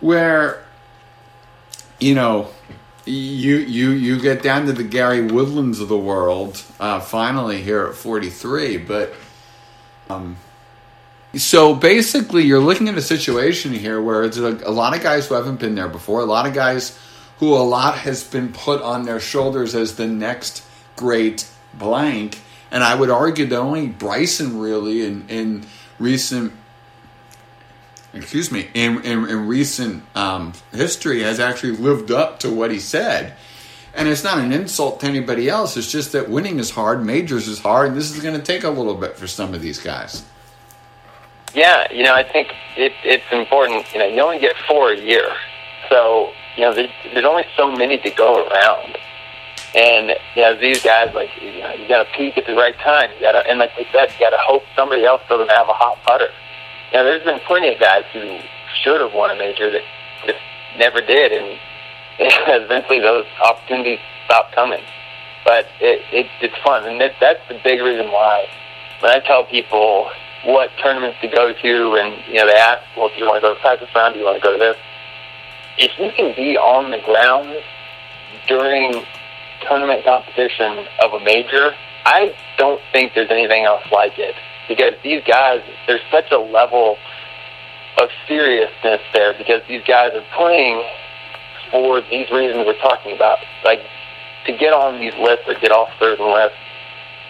where 0.00 0.64
you 2.00 2.16
know, 2.16 2.48
you 3.04 3.56
you 3.56 3.90
you 3.90 4.20
get 4.20 4.42
down 4.42 4.66
to 4.66 4.72
the 4.72 4.84
Gary 4.84 5.22
Woodlands 5.22 5.80
of 5.80 5.88
the 5.88 5.98
world 5.98 6.62
uh, 6.78 7.00
finally 7.00 7.62
here 7.62 7.86
at 7.86 7.94
43, 7.94 8.78
but 8.78 9.12
um, 10.08 10.36
so 11.34 11.74
basically 11.74 12.44
you're 12.44 12.60
looking 12.60 12.88
at 12.88 12.96
a 12.96 13.02
situation 13.02 13.72
here 13.72 14.00
where 14.00 14.22
it's 14.22 14.36
a, 14.36 14.60
a 14.64 14.70
lot 14.70 14.96
of 14.96 15.02
guys 15.02 15.26
who 15.26 15.34
haven't 15.34 15.58
been 15.58 15.74
there 15.74 15.88
before, 15.88 16.20
a 16.20 16.24
lot 16.24 16.46
of 16.46 16.54
guys 16.54 16.98
who 17.38 17.54
a 17.54 17.56
lot 17.56 17.98
has 17.98 18.22
been 18.22 18.52
put 18.52 18.80
on 18.82 19.04
their 19.04 19.18
shoulders 19.18 19.74
as 19.74 19.96
the 19.96 20.06
next 20.06 20.64
great 20.94 21.48
blank, 21.74 22.38
and 22.70 22.84
I 22.84 22.94
would 22.94 23.10
argue 23.10 23.46
that 23.46 23.58
only 23.58 23.88
Bryson 23.88 24.60
really 24.60 25.04
in 25.04 25.28
in 25.28 25.66
recent 25.98 26.52
excuse 28.14 28.52
me, 28.52 28.68
in, 28.74 29.02
in, 29.02 29.28
in 29.28 29.46
recent 29.46 30.04
um, 30.14 30.52
history 30.72 31.22
has 31.22 31.40
actually 31.40 31.72
lived 31.72 32.10
up 32.10 32.40
to 32.40 32.50
what 32.50 32.70
he 32.70 32.78
said. 32.78 33.34
And 33.94 34.08
it's 34.08 34.24
not 34.24 34.38
an 34.38 34.52
insult 34.52 35.00
to 35.00 35.06
anybody 35.06 35.48
else. 35.48 35.76
It's 35.76 35.90
just 35.90 36.12
that 36.12 36.30
winning 36.30 36.58
is 36.58 36.70
hard, 36.70 37.04
majors 37.04 37.46
is 37.46 37.58
hard, 37.58 37.88
and 37.88 37.96
this 37.96 38.10
is 38.10 38.22
going 38.22 38.34
to 38.34 38.42
take 38.42 38.64
a 38.64 38.70
little 38.70 38.94
bit 38.94 39.16
for 39.16 39.26
some 39.26 39.52
of 39.52 39.60
these 39.60 39.78
guys. 39.78 40.24
Yeah, 41.54 41.92
you 41.92 42.02
know, 42.02 42.14
I 42.14 42.22
think 42.22 42.48
it, 42.76 42.92
it's 43.04 43.24
important. 43.30 43.92
You 43.92 43.98
know, 43.98 44.06
you 44.06 44.20
only 44.22 44.38
get 44.38 44.56
four 44.66 44.92
a 44.92 44.98
year, 44.98 45.28
so 45.90 46.32
you 46.56 46.62
know, 46.62 46.74
there's, 46.74 46.90
there's 47.12 47.26
only 47.26 47.44
so 47.56 47.70
many 47.70 47.98
to 47.98 48.10
go 48.10 48.46
around. 48.46 48.96
And 49.74 50.12
you 50.34 50.42
know, 50.42 50.58
these 50.58 50.82
guys, 50.82 51.14
like 51.14 51.30
you, 51.40 51.60
know, 51.60 51.72
you 51.74 51.88
got 51.88 52.04
to 52.04 52.12
peak 52.16 52.38
at 52.38 52.46
the 52.46 52.54
right 52.54 52.76
time. 52.78 53.10
You 53.14 53.20
got 53.20 53.32
to, 53.32 53.50
and 53.50 53.58
like 53.58 53.76
they 53.76 53.86
said, 53.92 54.10
you 54.12 54.18
got 54.20 54.30
to 54.30 54.38
hope 54.40 54.62
somebody 54.74 55.04
else 55.04 55.22
doesn't 55.28 55.50
have 55.50 55.68
a 55.68 55.72
hot 55.72 55.98
putter. 56.04 56.28
Know, 56.92 57.04
there's 57.04 57.24
been 57.24 57.40
plenty 57.46 57.72
of 57.72 57.80
guys 57.80 58.04
who 58.12 58.38
should 58.82 59.00
have 59.00 59.14
won 59.14 59.30
a 59.30 59.36
major 59.36 59.70
that 59.70 59.80
just 60.26 60.38
never 60.76 61.00
did, 61.00 61.32
and 61.32 61.58
eventually 62.18 63.00
those 63.00 63.24
opportunities 63.42 63.98
stopped 64.26 64.54
coming. 64.54 64.82
But 65.44 65.66
it, 65.80 66.02
it 66.12 66.26
it's 66.42 66.56
fun, 66.62 66.86
and 66.86 67.00
that, 67.00 67.12
that's 67.18 67.40
the 67.48 67.58
big 67.64 67.80
reason 67.80 68.12
why 68.12 68.46
when 69.00 69.10
I 69.10 69.20
tell 69.20 69.44
people 69.44 70.10
what 70.44 70.70
tournaments 70.82 71.18
to 71.22 71.28
go 71.28 71.54
to, 71.54 71.94
and 71.96 72.22
you 72.28 72.34
know 72.34 72.46
they 72.46 72.58
ask, 72.58 72.82
well, 72.96 73.08
do 73.08 73.14
you 73.16 73.24
want 73.24 73.36
to 73.36 73.40
go 73.40 73.54
to 73.54 73.60
practice 73.60 73.88
round? 73.94 74.14
Do 74.14 74.20
you 74.20 74.26
want 74.26 74.36
to 74.36 74.42
go 74.42 74.52
to 74.52 74.58
this? 74.58 74.76
If 75.78 75.98
you 75.98 76.12
can 76.14 76.36
be 76.36 76.58
on 76.58 76.90
the 76.90 76.98
ground 76.98 77.56
during 78.46 79.02
tournament 79.66 80.04
competition 80.04 80.86
of 81.02 81.14
a 81.14 81.24
major, 81.24 81.72
I 82.04 82.34
don't 82.58 82.82
think 82.92 83.14
there's 83.14 83.30
anything 83.30 83.64
else 83.64 83.82
like 83.90 84.18
it 84.18 84.34
because 84.72 84.94
these 85.04 85.22
guys, 85.28 85.60
there's 85.86 86.00
such 86.10 86.32
a 86.32 86.38
level 86.38 86.96
of 88.00 88.08
seriousness 88.26 89.00
there 89.12 89.34
because 89.36 89.60
these 89.68 89.82
guys 89.86 90.12
are 90.14 90.24
playing 90.34 90.82
for 91.70 92.00
these 92.00 92.30
reasons 92.32 92.64
we're 92.64 92.80
talking 92.80 93.14
about. 93.14 93.38
Like 93.64 93.80
to 94.46 94.56
get 94.56 94.72
on 94.72 94.98
these 94.98 95.12
lists 95.20 95.44
or 95.46 95.60
get 95.60 95.72
off 95.72 95.90
certain 96.00 96.32
lists, 96.32 96.56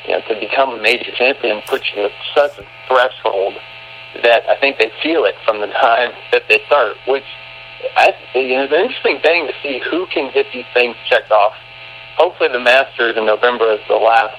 you 0.06 0.12
know, 0.12 0.20
to 0.28 0.38
become 0.38 0.70
a 0.70 0.80
major 0.80 1.10
champion 1.18 1.62
puts 1.66 1.90
you 1.94 2.04
at 2.04 2.12
such 2.34 2.58
a 2.58 2.64
threshold 2.86 3.54
that 4.22 4.46
I 4.48 4.58
think 4.60 4.78
they 4.78 4.92
feel 5.02 5.24
it 5.24 5.34
from 5.44 5.60
the 5.60 5.66
time 5.66 6.12
that 6.30 6.42
they 6.48 6.60
start, 6.66 6.94
which 7.08 7.26
I, 7.96 8.14
you 8.34 8.54
know, 8.54 8.64
it's 8.64 8.72
an 8.72 8.86
interesting 8.86 9.18
thing 9.18 9.48
to 9.48 9.54
see 9.62 9.80
who 9.90 10.06
can 10.14 10.30
get 10.32 10.46
these 10.54 10.68
things 10.74 10.94
checked 11.10 11.32
off. 11.32 11.54
Hopefully 12.16 12.50
the 12.52 12.60
Masters 12.60 13.16
in 13.16 13.26
November 13.26 13.72
is 13.72 13.80
the 13.88 13.96
last 13.96 14.36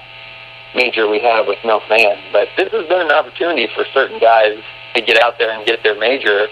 major 0.74 1.08
we 1.08 1.20
have 1.20 1.46
with 1.46 1.58
no 1.64 1.80
fans. 1.88 2.20
But 2.32 2.48
this 2.56 2.70
has 2.72 2.86
been 2.88 3.00
an 3.00 3.12
opportunity 3.12 3.68
for 3.74 3.84
certain 3.92 4.18
guys 4.18 4.58
to 4.94 5.02
get 5.02 5.20
out 5.22 5.38
there 5.38 5.50
and 5.50 5.66
get 5.66 5.82
their 5.82 5.98
major 5.98 6.48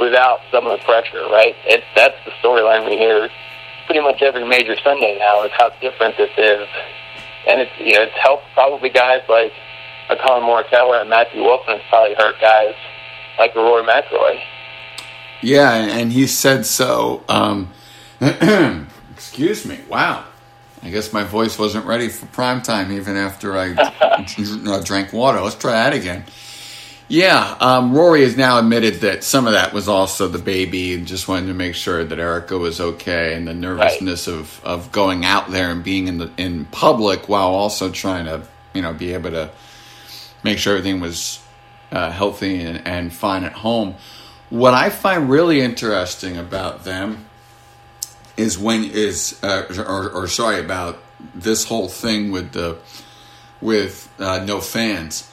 without 0.00 0.40
some 0.50 0.66
of 0.66 0.78
the 0.78 0.84
pressure, 0.84 1.24
right? 1.30 1.54
It, 1.64 1.84
that's 1.94 2.16
the 2.24 2.32
storyline 2.42 2.88
we 2.88 2.96
hear 2.96 3.28
pretty 3.86 4.00
much 4.00 4.20
every 4.20 4.46
major 4.46 4.76
Sunday 4.82 5.16
now 5.18 5.44
is 5.44 5.52
how 5.56 5.70
different 5.80 6.16
this 6.16 6.30
is. 6.36 6.68
And 7.48 7.60
it's, 7.60 7.72
you 7.78 7.94
know, 7.94 8.02
it's 8.02 8.18
helped 8.20 8.44
probably 8.54 8.90
guys 8.90 9.22
like 9.28 9.52
a 10.10 10.16
Collin 10.16 10.42
Morikawa 10.42 11.00
and 11.00 11.10
Matthew 11.10 11.42
and 11.42 11.80
it's 11.80 11.84
probably 11.88 12.14
hurt 12.14 12.40
guys 12.40 12.74
like 13.38 13.54
Rory 13.54 13.84
McIlroy. 13.84 14.40
Yeah, 15.42 15.74
and 15.74 16.12
he 16.12 16.26
said 16.26 16.66
so. 16.66 17.24
Um, 17.28 17.72
excuse 19.12 19.66
me. 19.66 19.80
Wow. 19.88 20.24
I 20.82 20.90
guess 20.90 21.12
my 21.12 21.24
voice 21.24 21.58
wasn't 21.58 21.86
ready 21.86 22.08
for 22.08 22.26
prime 22.26 22.62
time 22.62 22.92
even 22.92 23.16
after 23.16 23.56
I 23.56 24.24
drank 24.84 25.12
water. 25.12 25.40
Let's 25.40 25.56
try 25.56 25.72
that 25.72 25.92
again. 25.92 26.24
Yeah, 27.08 27.56
um, 27.60 27.92
Rory 27.92 28.22
has 28.22 28.36
now 28.36 28.58
admitted 28.58 28.94
that 29.02 29.22
some 29.22 29.46
of 29.46 29.52
that 29.52 29.72
was 29.72 29.86
also 29.86 30.26
the 30.26 30.40
baby 30.40 30.92
and 30.94 31.06
just 31.06 31.28
wanted 31.28 31.46
to 31.46 31.54
make 31.54 31.76
sure 31.76 32.02
that 32.02 32.18
Erica 32.18 32.58
was 32.58 32.80
okay 32.80 33.34
and 33.34 33.46
the 33.46 33.54
nervousness 33.54 34.26
right. 34.26 34.36
of, 34.36 34.60
of 34.64 34.92
going 34.92 35.24
out 35.24 35.50
there 35.52 35.70
and 35.70 35.84
being 35.84 36.08
in 36.08 36.18
the 36.18 36.32
in 36.36 36.64
public 36.64 37.28
while 37.28 37.50
also 37.50 37.92
trying 37.92 38.24
to 38.24 38.42
you 38.74 38.82
know 38.82 38.92
be 38.92 39.14
able 39.14 39.30
to 39.30 39.50
make 40.42 40.58
sure 40.58 40.76
everything 40.76 41.00
was 41.00 41.40
uh, 41.92 42.10
healthy 42.10 42.60
and, 42.62 42.84
and 42.86 43.12
fine 43.12 43.44
at 43.44 43.52
home. 43.52 43.94
What 44.50 44.74
I 44.74 44.90
find 44.90 45.30
really 45.30 45.60
interesting 45.60 46.36
about 46.36 46.82
them 46.84 47.25
is 48.36 48.58
when 48.58 48.84
is 48.84 49.38
uh, 49.42 49.66
or, 49.86 50.10
or, 50.10 50.28
sorry 50.28 50.60
about 50.60 50.98
this 51.34 51.64
whole 51.64 51.88
thing 51.88 52.30
with 52.30 52.52
the 52.52 52.78
with 53.60 54.12
uh, 54.18 54.44
no 54.44 54.60
fans 54.60 55.30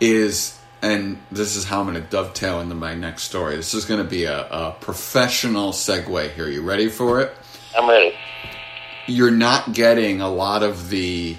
is 0.00 0.58
and 0.82 1.18
this 1.32 1.56
is 1.56 1.64
how 1.64 1.80
I'm 1.80 1.86
going 1.86 2.02
to 2.02 2.08
dovetail 2.08 2.60
into 2.60 2.74
my 2.74 2.94
next 2.94 3.22
story. 3.22 3.56
This 3.56 3.72
is 3.72 3.86
going 3.86 4.02
to 4.02 4.08
be 4.08 4.24
a, 4.24 4.46
a 4.48 4.76
professional 4.80 5.72
segue 5.72 6.30
here. 6.32 6.46
You 6.46 6.62
ready 6.62 6.90
for 6.90 7.22
it? 7.22 7.34
I'm 7.76 7.88
ready. 7.88 8.14
You're 9.06 9.30
not 9.30 9.72
getting 9.72 10.20
a 10.20 10.28
lot 10.28 10.62
of 10.62 10.90
the. 10.90 11.36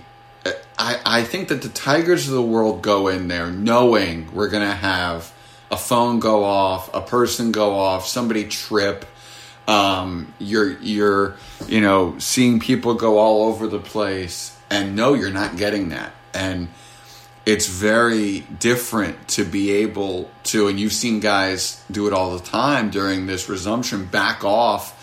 I, 0.78 1.00
I 1.06 1.24
think 1.24 1.48
that 1.50 1.62
the 1.62 1.70
Tigers 1.70 2.28
of 2.28 2.34
the 2.34 2.42
world 2.42 2.82
go 2.82 3.08
in 3.08 3.28
there 3.28 3.50
knowing 3.50 4.34
we're 4.34 4.50
going 4.50 4.68
to 4.68 4.76
have 4.76 5.34
a 5.72 5.78
phone 5.78 6.20
go 6.20 6.44
off, 6.44 6.94
a 6.94 7.02
person 7.02 7.52
go 7.52 7.76
off, 7.76 8.06
somebody 8.08 8.46
trip, 8.46 9.06
um, 9.68 10.34
you're 10.40 10.78
you're 10.80 11.36
you 11.68 11.82
know 11.82 12.18
seeing 12.20 12.60
people 12.60 12.94
go 12.94 13.18
all 13.18 13.48
over 13.48 13.68
the 13.68 13.80
place, 13.80 14.58
and 14.70 14.96
no, 14.96 15.14
you're 15.14 15.32
not 15.32 15.58
getting 15.58 15.90
that, 15.90 16.14
and 16.34 16.70
it's 17.46 17.68
very 17.68 18.40
different 18.40 19.28
to 19.30 19.46
be 19.46 19.72
able 19.72 20.30
to. 20.46 20.68
And 20.68 20.80
you've 20.80 20.94
seen 20.94 21.20
guys 21.20 21.84
do 21.92 22.08
it 22.08 22.14
all 22.14 22.38
the 22.38 22.44
time 22.44 22.90
during 22.90 23.28
this 23.28 23.50
resumption, 23.50 24.06
back 24.06 24.44
off 24.44 24.94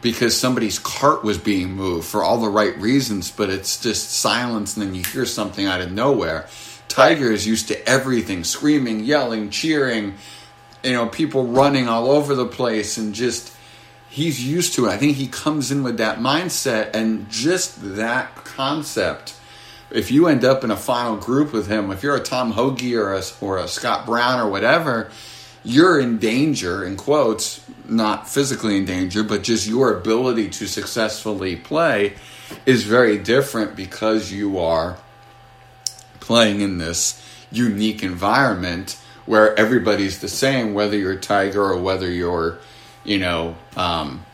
because 0.00 0.38
somebody's 0.38 0.78
cart 0.78 1.24
was 1.24 1.38
being 1.38 1.72
moved 1.72 2.06
for 2.06 2.22
all 2.22 2.40
the 2.40 2.48
right 2.48 2.76
reasons, 2.78 3.30
but 3.30 3.50
it's 3.50 3.80
just 3.80 4.10
silence, 4.10 4.76
and 4.76 4.86
then 4.86 4.94
you 4.94 5.02
hear 5.02 5.26
something 5.26 5.66
out 5.66 5.80
of 5.80 5.90
nowhere. 5.90 6.46
Tiger 6.88 7.30
is 7.32 7.46
used 7.46 7.68
to 7.68 7.88
everything 7.88 8.44
screaming, 8.44 9.04
yelling, 9.04 9.50
cheering, 9.50 10.14
you 10.84 10.92
know, 10.92 11.06
people 11.06 11.46
running 11.46 11.88
all 11.88 12.10
over 12.10 12.34
the 12.34 12.46
place, 12.46 12.96
and 12.96 13.14
just 13.14 13.54
he's 14.10 14.44
used 14.44 14.74
to 14.74 14.86
it. 14.86 14.90
I 14.90 14.96
think 14.96 15.16
he 15.16 15.26
comes 15.26 15.70
in 15.70 15.82
with 15.82 15.98
that 15.98 16.18
mindset 16.18 16.94
and 16.94 17.28
just 17.30 17.96
that 17.96 18.34
concept. 18.36 19.34
If 19.90 20.10
you 20.10 20.26
end 20.26 20.44
up 20.44 20.64
in 20.64 20.70
a 20.70 20.76
final 20.76 21.16
group 21.16 21.52
with 21.52 21.68
him, 21.68 21.90
if 21.90 22.02
you're 22.02 22.16
a 22.16 22.20
Tom 22.20 22.52
Hoge 22.52 22.92
or 22.92 23.14
a, 23.14 23.22
or 23.40 23.58
a 23.58 23.68
Scott 23.68 24.04
Brown 24.04 24.40
or 24.40 24.50
whatever, 24.50 25.10
you're 25.64 25.98
in 25.98 26.18
danger, 26.18 26.84
in 26.84 26.96
quotes, 26.96 27.64
not 27.86 28.28
physically 28.28 28.76
in 28.76 28.84
danger, 28.84 29.22
but 29.22 29.42
just 29.42 29.66
your 29.66 29.96
ability 29.96 30.50
to 30.50 30.66
successfully 30.66 31.56
play 31.56 32.14
is 32.66 32.84
very 32.84 33.18
different 33.18 33.76
because 33.76 34.32
you 34.32 34.58
are 34.58 34.98
playing 36.20 36.60
in 36.60 36.78
this 36.78 37.22
unique 37.50 38.02
environment 38.02 39.00
where 39.26 39.58
everybody's 39.58 40.20
the 40.20 40.28
same, 40.28 40.74
whether 40.74 40.96
you're 40.96 41.16
Tiger 41.16 41.62
or 41.62 41.80
whether 41.80 42.10
you're 42.10 42.58
you 43.08 43.18
know, 43.18 43.56
um, 43.76 44.24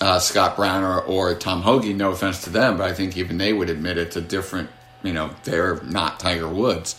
uh, 0.00 0.18
Scott 0.18 0.56
Brown 0.56 0.84
or, 0.84 1.00
or 1.00 1.34
Tom 1.34 1.62
Hoge. 1.62 1.86
No 1.86 2.12
offense 2.12 2.44
to 2.44 2.50
them, 2.50 2.78
but 2.78 2.88
I 2.88 2.94
think 2.94 3.16
even 3.16 3.36
they 3.36 3.52
would 3.52 3.68
admit 3.68 3.98
it's 3.98 4.16
a 4.16 4.20
different. 4.20 4.70
You 5.02 5.12
know, 5.12 5.30
they're 5.44 5.80
not 5.82 6.18
Tiger 6.18 6.48
Woods. 6.48 6.96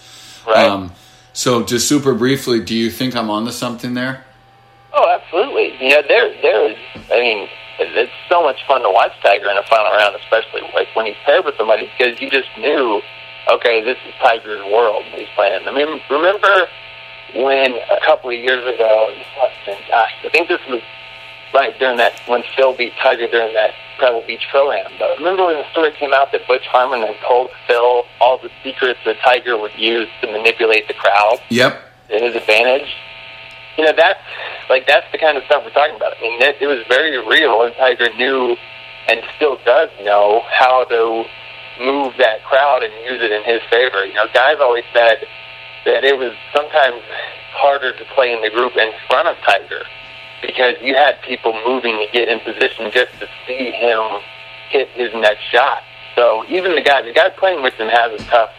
Right. 0.47 0.69
Um, 0.69 0.93
so, 1.33 1.63
just 1.63 1.87
super 1.87 2.13
briefly, 2.13 2.61
do 2.61 2.75
you 2.75 2.89
think 2.89 3.15
I'm 3.15 3.29
onto 3.29 3.51
something 3.51 3.93
there? 3.93 4.25
Oh, 4.93 5.19
absolutely. 5.19 5.75
You 5.81 5.95
know, 5.95 6.01
there, 6.07 6.41
there 6.41 6.71
is. 6.71 6.77
I 7.11 7.19
mean, 7.19 7.49
it's 7.79 8.11
so 8.29 8.41
much 8.41 8.57
fun 8.67 8.81
to 8.83 8.89
watch 8.89 9.11
Tiger 9.21 9.49
in 9.49 9.57
a 9.57 9.63
final 9.63 9.91
round, 9.91 10.15
especially 10.15 10.61
like 10.73 10.87
when 10.95 11.05
he's 11.05 11.15
paired 11.25 11.45
with 11.45 11.55
somebody 11.57 11.89
because 11.97 12.19
you 12.19 12.29
just 12.29 12.49
knew, 12.57 13.01
okay, 13.51 13.83
this 13.83 13.97
is 14.07 14.13
Tiger's 14.21 14.63
world 14.65 15.03
he's 15.13 15.27
playing. 15.35 15.67
I 15.67 15.71
mean, 15.71 16.01
remember 16.09 16.67
when 17.35 17.73
a 17.73 17.99
couple 18.05 18.29
of 18.29 18.35
years 18.35 18.63
ago, 18.63 19.13
gosh, 19.35 20.11
I 20.23 20.29
think 20.29 20.47
this 20.47 20.61
was 20.69 20.81
right 21.53 21.77
during 21.79 21.97
that 21.97 22.21
when 22.27 22.43
Phil 22.55 22.75
beat 22.75 22.93
Tiger 23.01 23.27
during 23.27 23.53
that 23.53 23.71
Pebble 23.99 24.23
Beach 24.25 24.45
Pro 24.51 24.71
Am. 24.71 24.91
But 24.97 25.17
remember 25.17 25.45
when 25.45 25.57
the 25.57 25.69
story 25.71 25.91
came 25.99 26.13
out 26.13 26.31
that 26.31 26.47
Butch 26.47 26.65
Harmon 26.67 27.01
had 27.01 27.15
told 27.27 27.49
Phil 27.67 28.03
all 28.21 28.39
the 28.41 28.49
secrets 28.63 28.99
that 29.05 29.17
Tiger 29.23 29.57
would 29.57 29.75
use 29.77 30.07
to 30.21 30.31
manipulate 30.31 30.87
the 30.87 30.93
crowd? 30.93 31.39
Yep. 31.49 31.81
To 32.09 32.19
his 32.19 32.35
advantage. 32.35 32.89
You 33.77 33.85
know 33.85 33.93
that's 33.95 34.19
like 34.69 34.87
that's 34.87 35.05
the 35.11 35.17
kind 35.17 35.37
of 35.37 35.43
stuff 35.45 35.63
we're 35.63 35.71
talking 35.71 35.95
about. 35.95 36.17
I 36.17 36.21
mean, 36.21 36.41
it, 36.41 36.57
it 36.59 36.67
was 36.67 36.83
very 36.89 37.15
real, 37.17 37.63
and 37.63 37.73
Tiger 37.75 38.11
knew 38.17 38.57
and 39.07 39.21
still 39.37 39.57
does 39.63 39.89
know 40.03 40.43
how 40.51 40.83
to 40.85 41.23
move 41.79 42.13
that 42.17 42.43
crowd 42.43 42.83
and 42.83 42.91
use 43.05 43.21
it 43.21 43.31
in 43.31 43.43
his 43.43 43.61
favor. 43.69 44.05
You 44.05 44.13
know, 44.13 44.27
guys 44.33 44.57
always 44.59 44.83
said 44.93 45.25
that 45.85 46.03
it 46.03 46.17
was 46.17 46.33
sometimes 46.53 47.01
harder 47.53 47.95
to 47.97 48.05
play 48.15 48.33
in 48.33 48.41
the 48.41 48.49
group 48.49 48.75
in 48.75 48.91
front 49.07 49.27
of 49.27 49.37
Tiger 49.45 49.83
because 50.41 50.75
you 50.81 50.95
had 50.95 51.21
people 51.21 51.53
moving 51.65 51.97
to 51.97 52.07
get 52.11 52.27
in 52.27 52.39
position 52.39 52.91
just 52.91 53.11
to 53.19 53.27
see 53.47 53.71
him 53.71 54.21
hit 54.69 54.87
his 54.89 55.11
next 55.13 55.43
shot. 55.51 55.83
So 56.15 56.45
even 56.47 56.75
the 56.75 56.81
guy, 56.81 57.01
the 57.01 57.13
guy 57.13 57.29
playing 57.29 57.63
with 57.63 57.73
him 57.75 57.89
has 57.89 58.19
a 58.19 58.23
tough 58.25 58.51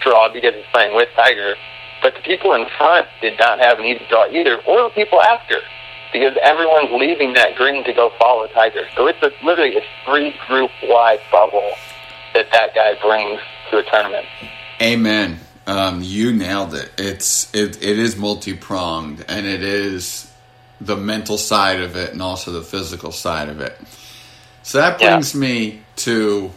draw 0.00 0.32
because 0.32 0.54
he's 0.54 0.64
playing 0.72 0.96
with 0.96 1.08
Tiger. 1.14 1.54
But 2.02 2.14
the 2.14 2.20
people 2.22 2.54
in 2.54 2.66
front 2.78 3.06
did 3.20 3.38
not 3.38 3.58
have 3.58 3.78
an 3.78 3.84
easy 3.84 4.06
draw 4.08 4.26
either, 4.30 4.60
or 4.62 4.84
the 4.84 4.90
people 4.94 5.20
after, 5.20 5.56
because 6.12 6.36
everyone's 6.42 6.90
leaving 6.92 7.34
that 7.34 7.56
green 7.56 7.84
to 7.84 7.92
go 7.92 8.10
follow 8.18 8.46
Tiger. 8.48 8.86
So 8.96 9.06
it's 9.06 9.22
a, 9.22 9.30
literally 9.44 9.76
a 9.76 9.82
three 10.06 10.34
group 10.48 10.70
wide 10.84 11.20
bubble 11.30 11.72
that 12.34 12.46
that 12.52 12.74
guy 12.74 12.94
brings 13.02 13.40
to 13.70 13.78
a 13.78 13.82
tournament. 13.90 14.26
Amen. 14.80 15.38
Um, 15.70 16.02
you 16.02 16.32
nailed 16.32 16.74
it. 16.74 16.90
It's 16.98 17.54
it, 17.54 17.80
it 17.80 17.96
is 17.96 18.16
multi 18.16 18.54
pronged, 18.54 19.24
and 19.28 19.46
it 19.46 19.62
is 19.62 20.28
the 20.80 20.96
mental 20.96 21.38
side 21.38 21.80
of 21.80 21.94
it, 21.94 22.10
and 22.10 22.20
also 22.20 22.50
the 22.50 22.62
physical 22.62 23.12
side 23.12 23.48
of 23.48 23.60
it. 23.60 23.78
So 24.64 24.78
that 24.78 24.98
brings 24.98 25.32
yeah. 25.32 25.40
me 25.40 25.82
to 25.96 26.50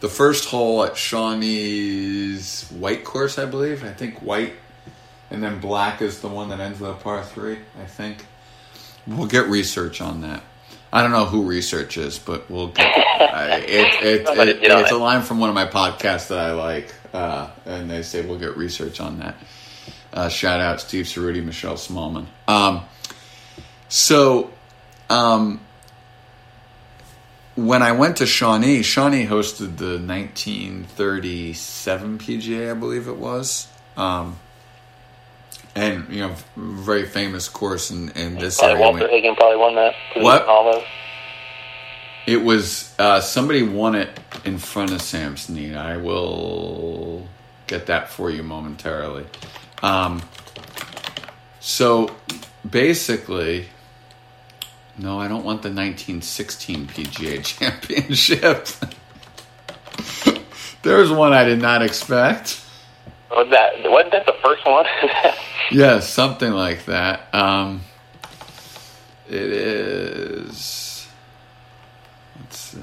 the 0.00 0.10
first 0.10 0.50
hole 0.50 0.84
at 0.84 0.98
Shawnee's 0.98 2.68
white 2.68 3.04
course, 3.04 3.38
I 3.38 3.46
believe. 3.46 3.84
I 3.84 3.92
think 3.94 4.20
white, 4.20 4.52
and 5.30 5.42
then 5.42 5.60
black 5.60 6.02
is 6.02 6.20
the 6.20 6.28
one 6.28 6.50
that 6.50 6.60
ends 6.60 6.78
with 6.78 6.90
a 6.90 6.94
par 6.94 7.24
three. 7.24 7.60
I 7.80 7.86
think 7.86 8.26
we'll 9.06 9.28
get 9.28 9.46
research 9.46 10.02
on 10.02 10.20
that. 10.20 10.42
I 10.92 11.00
don't 11.00 11.12
know 11.12 11.24
who 11.24 11.44
research 11.44 11.96
is, 11.96 12.18
but 12.18 12.50
we'll 12.50 12.68
get. 12.68 12.94
it, 12.94 13.64
it, 13.64 14.28
it, 14.28 14.58
it's 14.62 14.92
a 14.92 14.96
line 14.98 15.22
from 15.22 15.38
one 15.38 15.48
of 15.48 15.54
my 15.54 15.66
podcasts 15.66 16.28
that 16.28 16.38
I 16.38 16.52
like, 16.52 16.94
uh, 17.12 17.50
and 17.66 17.90
they 17.90 18.02
say 18.02 18.24
we'll 18.24 18.38
get 18.38 18.56
research 18.56 19.00
on 19.00 19.18
that. 19.20 19.36
Uh, 20.12 20.28
shout 20.28 20.60
out 20.60 20.80
Steve 20.80 21.04
Cerruti, 21.04 21.44
Michelle 21.44 21.74
Smallman. 21.74 22.26
Um, 22.46 22.84
so, 23.88 24.50
um, 25.10 25.60
when 27.54 27.82
I 27.82 27.92
went 27.92 28.18
to 28.18 28.26
Shawnee, 28.26 28.82
Shawnee 28.82 29.26
hosted 29.26 29.78
the 29.78 29.98
1937 29.98 32.18
PGA, 32.18 32.70
I 32.70 32.74
believe 32.74 33.08
it 33.08 33.16
was. 33.16 33.68
Um, 33.96 34.38
and 35.74 36.08
you 36.08 36.20
know, 36.20 36.34
very 36.56 37.06
famous 37.06 37.48
course 37.48 37.90
in, 37.90 38.10
in 38.10 38.36
this 38.36 38.58
probably 38.58 38.74
area. 38.74 38.90
Walter 38.90 39.08
Hagen 39.08 39.34
probably 39.34 39.56
won 39.56 39.74
that. 39.74 39.94
What? 40.16 40.44
It 42.26 42.44
was 42.44 42.94
uh, 42.98 43.20
somebody 43.20 43.62
won 43.62 43.94
it 43.94 44.10
in 44.44 44.58
front 44.58 44.92
of 44.92 45.00
Sam 45.00 45.36
Snead. 45.36 45.74
I 45.74 45.96
will 45.96 46.77
get 47.68 47.86
that 47.86 48.08
for 48.08 48.30
you 48.30 48.42
momentarily. 48.42 49.26
Um, 49.82 50.22
so 51.60 52.14
basically, 52.68 53.68
no, 54.96 55.20
I 55.20 55.28
don't 55.28 55.44
want 55.44 55.62
the 55.62 55.68
1916 55.68 56.86
PGA 56.88 57.44
Championship. 57.44 58.66
There's 60.82 61.10
one 61.10 61.32
I 61.32 61.44
did 61.44 61.60
not 61.60 61.82
expect. 61.82 62.64
Was 63.30 63.48
that 63.50 63.72
wasn't 63.90 64.12
that 64.12 64.26
the 64.26 64.34
first 64.42 64.64
one? 64.64 64.86
yeah, 65.70 66.00
something 66.00 66.50
like 66.50 66.86
that. 66.86 67.32
Um, 67.34 67.82
it 69.28 69.34
is. 69.34 71.06
Let's 72.40 72.58
see. 72.58 72.78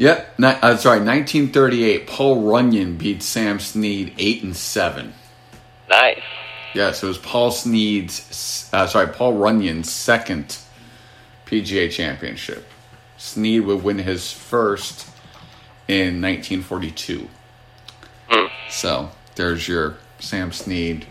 Yep, 0.00 0.34
yeah, 0.38 0.58
uh, 0.62 0.76
sorry, 0.78 1.00
1938. 1.00 2.06
Paul 2.06 2.42
Runyan 2.42 2.96
beat 2.96 3.22
Sam 3.22 3.60
Snead 3.60 4.14
eight 4.16 4.42
and 4.42 4.56
seven. 4.56 5.12
Nice. 5.90 6.22
Yeah, 6.72 6.92
so 6.92 7.06
it 7.06 7.08
was 7.08 7.18
Paul 7.18 7.50
Snead's, 7.50 8.70
uh, 8.72 8.86
sorry, 8.86 9.08
Paul 9.08 9.34
Runyan's 9.34 9.92
second 9.92 10.56
PGA 11.44 11.90
championship. 11.90 12.66
Snead 13.18 13.60
would 13.66 13.84
win 13.84 13.98
his 13.98 14.32
first 14.32 15.06
in 15.86 16.22
1942. 16.22 17.28
Mm. 18.30 18.50
So 18.70 19.10
there's 19.34 19.68
your 19.68 19.98
Sam 20.18 20.50
Snead 20.50 21.04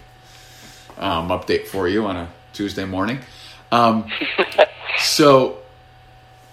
um, 0.97 1.29
update 1.29 1.67
for 1.67 1.87
you 1.87 2.07
on 2.07 2.15
a 2.15 2.29
Tuesday 2.53 2.85
morning. 2.85 3.19
Um, 3.71 4.09
so 4.97 5.59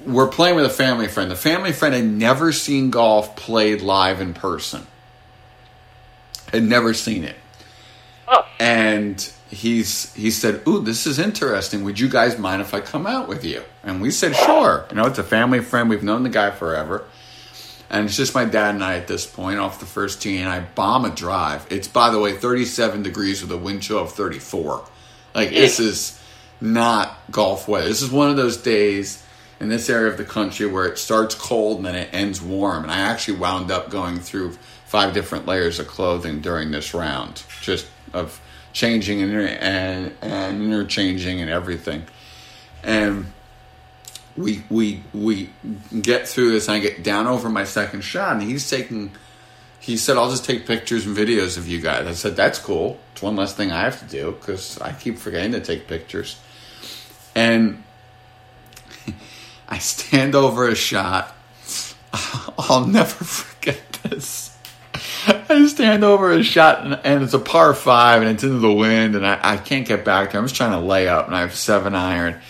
we're 0.07 0.29
playing 0.29 0.57
with 0.57 0.65
a 0.65 0.71
family 0.71 1.09
friend. 1.09 1.31
The 1.31 1.37
family 1.37 1.73
friend 1.73 1.95
had 1.95 2.05
never 2.05 2.53
seen 2.53 2.91
golf 2.91 3.37
played 3.37 3.83
live 3.83 4.21
in 4.21 4.35
person. 4.35 4.87
Had 6.53 6.63
never 6.63 6.95
seen 6.95 7.25
it. 7.25 7.37
Oh. 8.29 8.47
And 8.61 9.33
he's 9.51 10.15
he 10.15 10.31
said, 10.31 10.63
"Ooh, 10.67 10.81
this 10.81 11.07
is 11.07 11.19
interesting. 11.19 11.85
Would 11.85 11.99
you 11.99 12.09
guys 12.09 12.39
mind 12.39 12.63
if 12.63 12.73
I 12.73 12.81
come 12.81 13.07
out 13.07 13.29
with 13.29 13.45
you?" 13.45 13.63
And 13.83 14.01
we 14.01 14.11
said, 14.11 14.37
"Sure." 14.37 14.87
You 14.91 14.97
know, 14.97 15.07
it's 15.07 15.19
a 15.19 15.25
family 15.25 15.61
friend. 15.61 15.91
We've 15.91 16.05
known 16.05 16.23
the 16.23 16.29
guy 16.29 16.51
forever. 16.51 17.05
And 17.89 18.07
it's 18.07 18.17
just 18.17 18.35
my 18.35 18.45
dad 18.45 18.75
and 18.75 18.83
I 18.83 18.97
at 18.97 19.07
this 19.07 19.27
point 19.27 19.61
off 19.61 19.79
the 19.79 19.87
first 19.87 20.21
tee, 20.21 20.39
and 20.39 20.49
I 20.49 20.61
bomb 20.61 21.05
a 21.05 21.11
drive. 21.11 21.67
It's 21.71 21.87
by 21.87 22.11
the 22.11 22.19
way 22.19 22.33
37 22.33 23.03
degrees 23.03 23.43
with 23.43 23.53
a 23.53 23.57
wind 23.57 23.83
chill 23.83 23.99
of 23.99 24.13
34. 24.13 24.85
Like 25.35 25.51
this 25.51 25.79
is 25.79 26.21
not 26.61 27.17
golf 27.31 27.69
weather. 27.69 27.89
This 27.89 28.03
is 28.03 28.11
one 28.11 28.31
of 28.31 28.37
those 28.37 28.57
days 28.57 29.23
in 29.59 29.69
this 29.69 29.89
area 29.89 30.11
of 30.11 30.19
the 30.19 30.25
country 30.25 30.67
where 30.67 30.87
it 30.87 30.99
starts 30.99 31.35
cold 31.35 31.79
and 31.79 31.87
then 31.87 31.95
it 31.95 32.11
ends 32.13 32.41
warm. 32.43 32.83
And 32.83 32.93
I 32.93 32.99
actually 32.99 33.39
wound 33.39 33.71
up 33.71 33.91
going 33.91 34.19
through 34.19 34.53
five 34.85 35.15
different 35.15 35.47
layers 35.47 35.79
of 35.79 35.89
clothing 35.89 36.41
during 36.41 36.71
this 36.71 36.95
round, 36.95 37.43
just 37.61 37.87
of 38.13 38.41
changing 38.73 39.23
and, 39.23 39.33
and, 39.33 40.15
and 40.21 40.63
interchanging 40.63 41.41
and 41.41 41.51
everything. 41.51 42.05
And 42.83 43.33
we 44.37 44.63
we 44.69 45.03
we 45.15 45.51
get 46.01 46.29
through 46.29 46.53
this, 46.53 46.69
and 46.69 46.77
I 46.77 46.81
get 46.81 47.03
down 47.03 47.27
over 47.27 47.49
my 47.49 47.65
second 47.65 48.03
shot, 48.03 48.35
and 48.37 48.43
he's 48.43 48.69
taking. 48.69 49.13
He 49.81 49.97
said, 49.97 50.17
"I'll 50.17 50.31
just 50.31 50.45
take 50.45 50.67
pictures 50.67 51.07
and 51.07 51.17
videos 51.17 51.57
of 51.57 51.67
you 51.67 51.81
guys." 51.81 52.07
I 52.07 52.13
said, 52.13 52.37
"That's 52.37 52.59
cool. 52.59 52.99
It's 53.13 53.23
one 53.23 53.37
less 53.37 53.55
thing 53.55 53.73
I 53.73 53.83
have 53.83 53.99
to 54.01 54.07
do 54.07 54.33
because 54.33 54.79
I 54.81 54.93
keep 54.93 55.19
forgetting 55.19 55.53
to 55.53 55.61
take 55.61 55.87
pictures." 55.89 56.39
And 57.35 57.83
I 59.69 59.79
stand 59.79 60.35
over 60.35 60.69
a 60.69 60.75
shot. 60.75 61.35
I'll 62.59 62.87
never 62.87 63.25
forget 63.25 63.81
this. 64.05 64.57
I 65.27 65.67
stand 65.67 66.05
over 66.05 66.33
a 66.33 66.43
shot 66.43 66.85
and, 66.85 67.01
and, 67.03 67.25
it's 67.25 67.35
a 67.35 67.39
par 67.39 67.75
five 67.75 68.23
and 68.23 68.31
it's 68.31 68.45
into 68.45 68.59
the 68.59 68.73
wind 68.73 69.17
and 69.17 69.27
I, 69.27 69.39
I 69.43 69.57
can't 69.57 69.87
get 69.87 70.05
back 70.05 70.31
there. 70.31 70.41
I'm 70.41 70.47
just 70.47 70.57
trying 70.57 70.73
to 70.73 70.87
lay 70.87 71.09
up 71.09 71.27
and 71.27 71.35
I 71.35 71.41
have 71.41 71.55
seven 71.55 71.95
iron. 71.95 72.41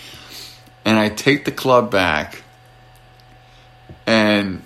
And 0.85 0.99
I 0.99 1.09
take 1.09 1.45
the 1.45 1.53
club 1.53 1.91
back 1.91 2.43
and 4.07 4.63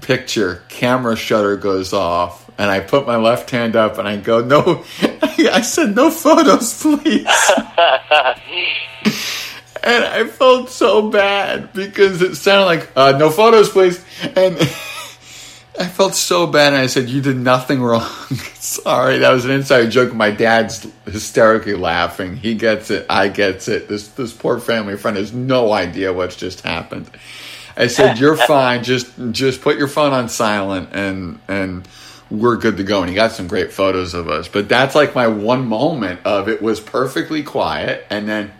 picture 0.00 0.62
camera 0.68 1.16
shutter 1.16 1.56
goes 1.56 1.92
off 1.92 2.48
and 2.58 2.70
I 2.70 2.80
put 2.80 3.06
my 3.06 3.16
left 3.16 3.50
hand 3.50 3.74
up 3.74 3.98
and 3.98 4.06
I 4.06 4.16
go, 4.18 4.44
no, 4.44 4.84
I 5.02 5.62
said, 5.62 5.96
no 5.96 6.10
photos, 6.10 6.80
please. 6.80 7.26
and 9.82 10.04
I 10.04 10.24
felt 10.26 10.70
so 10.70 11.10
bad 11.10 11.72
because 11.72 12.22
it 12.22 12.34
sounded 12.36 12.66
like, 12.66 12.90
uh, 12.96 13.16
no 13.18 13.30
photos, 13.30 13.68
please. 13.68 14.04
And 14.36 14.56
I 15.80 15.86
felt 15.86 16.14
so 16.14 16.46
bad, 16.46 16.74
and 16.74 16.82
I 16.82 16.88
said, 16.88 17.08
"You 17.08 17.22
did 17.22 17.38
nothing 17.38 17.80
wrong." 17.82 18.02
Sorry, 18.54 19.18
that 19.18 19.30
was 19.30 19.46
an 19.46 19.50
inside 19.52 19.90
joke. 19.90 20.12
My 20.12 20.30
dad's 20.30 20.86
hysterically 21.06 21.74
laughing. 21.74 22.36
He 22.36 22.54
gets 22.54 22.90
it. 22.90 23.06
I 23.08 23.28
gets 23.28 23.66
it. 23.66 23.88
This 23.88 24.08
this 24.08 24.30
poor 24.30 24.58
family 24.58 24.98
friend 24.98 25.16
has 25.16 25.32
no 25.32 25.72
idea 25.72 26.12
what's 26.12 26.36
just 26.36 26.60
happened. 26.60 27.10
I 27.78 27.86
said, 27.86 28.18
"You're 28.18 28.36
fine. 28.46 28.84
Just 28.84 29.10
just 29.30 29.62
put 29.62 29.78
your 29.78 29.88
phone 29.88 30.12
on 30.12 30.28
silent, 30.28 30.90
and 30.92 31.40
and 31.48 31.88
we're 32.30 32.56
good 32.56 32.76
to 32.76 32.84
go." 32.84 33.00
And 33.00 33.08
he 33.08 33.14
got 33.14 33.32
some 33.32 33.48
great 33.48 33.72
photos 33.72 34.12
of 34.12 34.28
us. 34.28 34.48
But 34.48 34.68
that's 34.68 34.94
like 34.94 35.14
my 35.14 35.28
one 35.28 35.66
moment 35.66 36.20
of 36.26 36.50
it 36.50 36.60
was 36.60 36.78
perfectly 36.78 37.42
quiet, 37.42 38.06
and 38.10 38.28
then. 38.28 38.52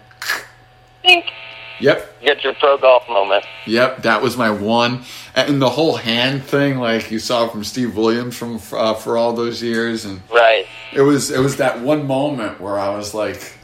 Yep. 1.05 2.21
Get 2.21 2.45
your 2.45 2.53
pro 2.55 2.77
golf 2.77 3.09
moment. 3.09 3.45
Yep, 3.67 4.03
that 4.03 4.21
was 4.21 4.37
my 4.37 4.51
one. 4.51 5.05
And 5.35 5.63
the 5.63 5.71
whole 5.71 5.97
hand 5.97 6.45
thing, 6.45 6.79
like 6.79 7.11
you 7.11 7.19
saw 7.19 7.49
from 7.49 7.65
Steve 7.65 7.97
Williams 7.97 8.37
from 8.37 8.61
uh, 8.73 8.95
for 8.95 9.17
all 9.17 9.33
those 9.33 9.63
years, 9.63 10.05
and 10.05 10.21
right. 10.31 10.67
It 10.93 11.01
was 11.01 11.31
it 11.31 11.39
was 11.41 11.57
that 11.57 11.81
one 11.81 12.07
moment 12.07 12.61
where 12.61 12.79
I 12.79 12.95
was 12.97 13.15
like, 13.15 13.55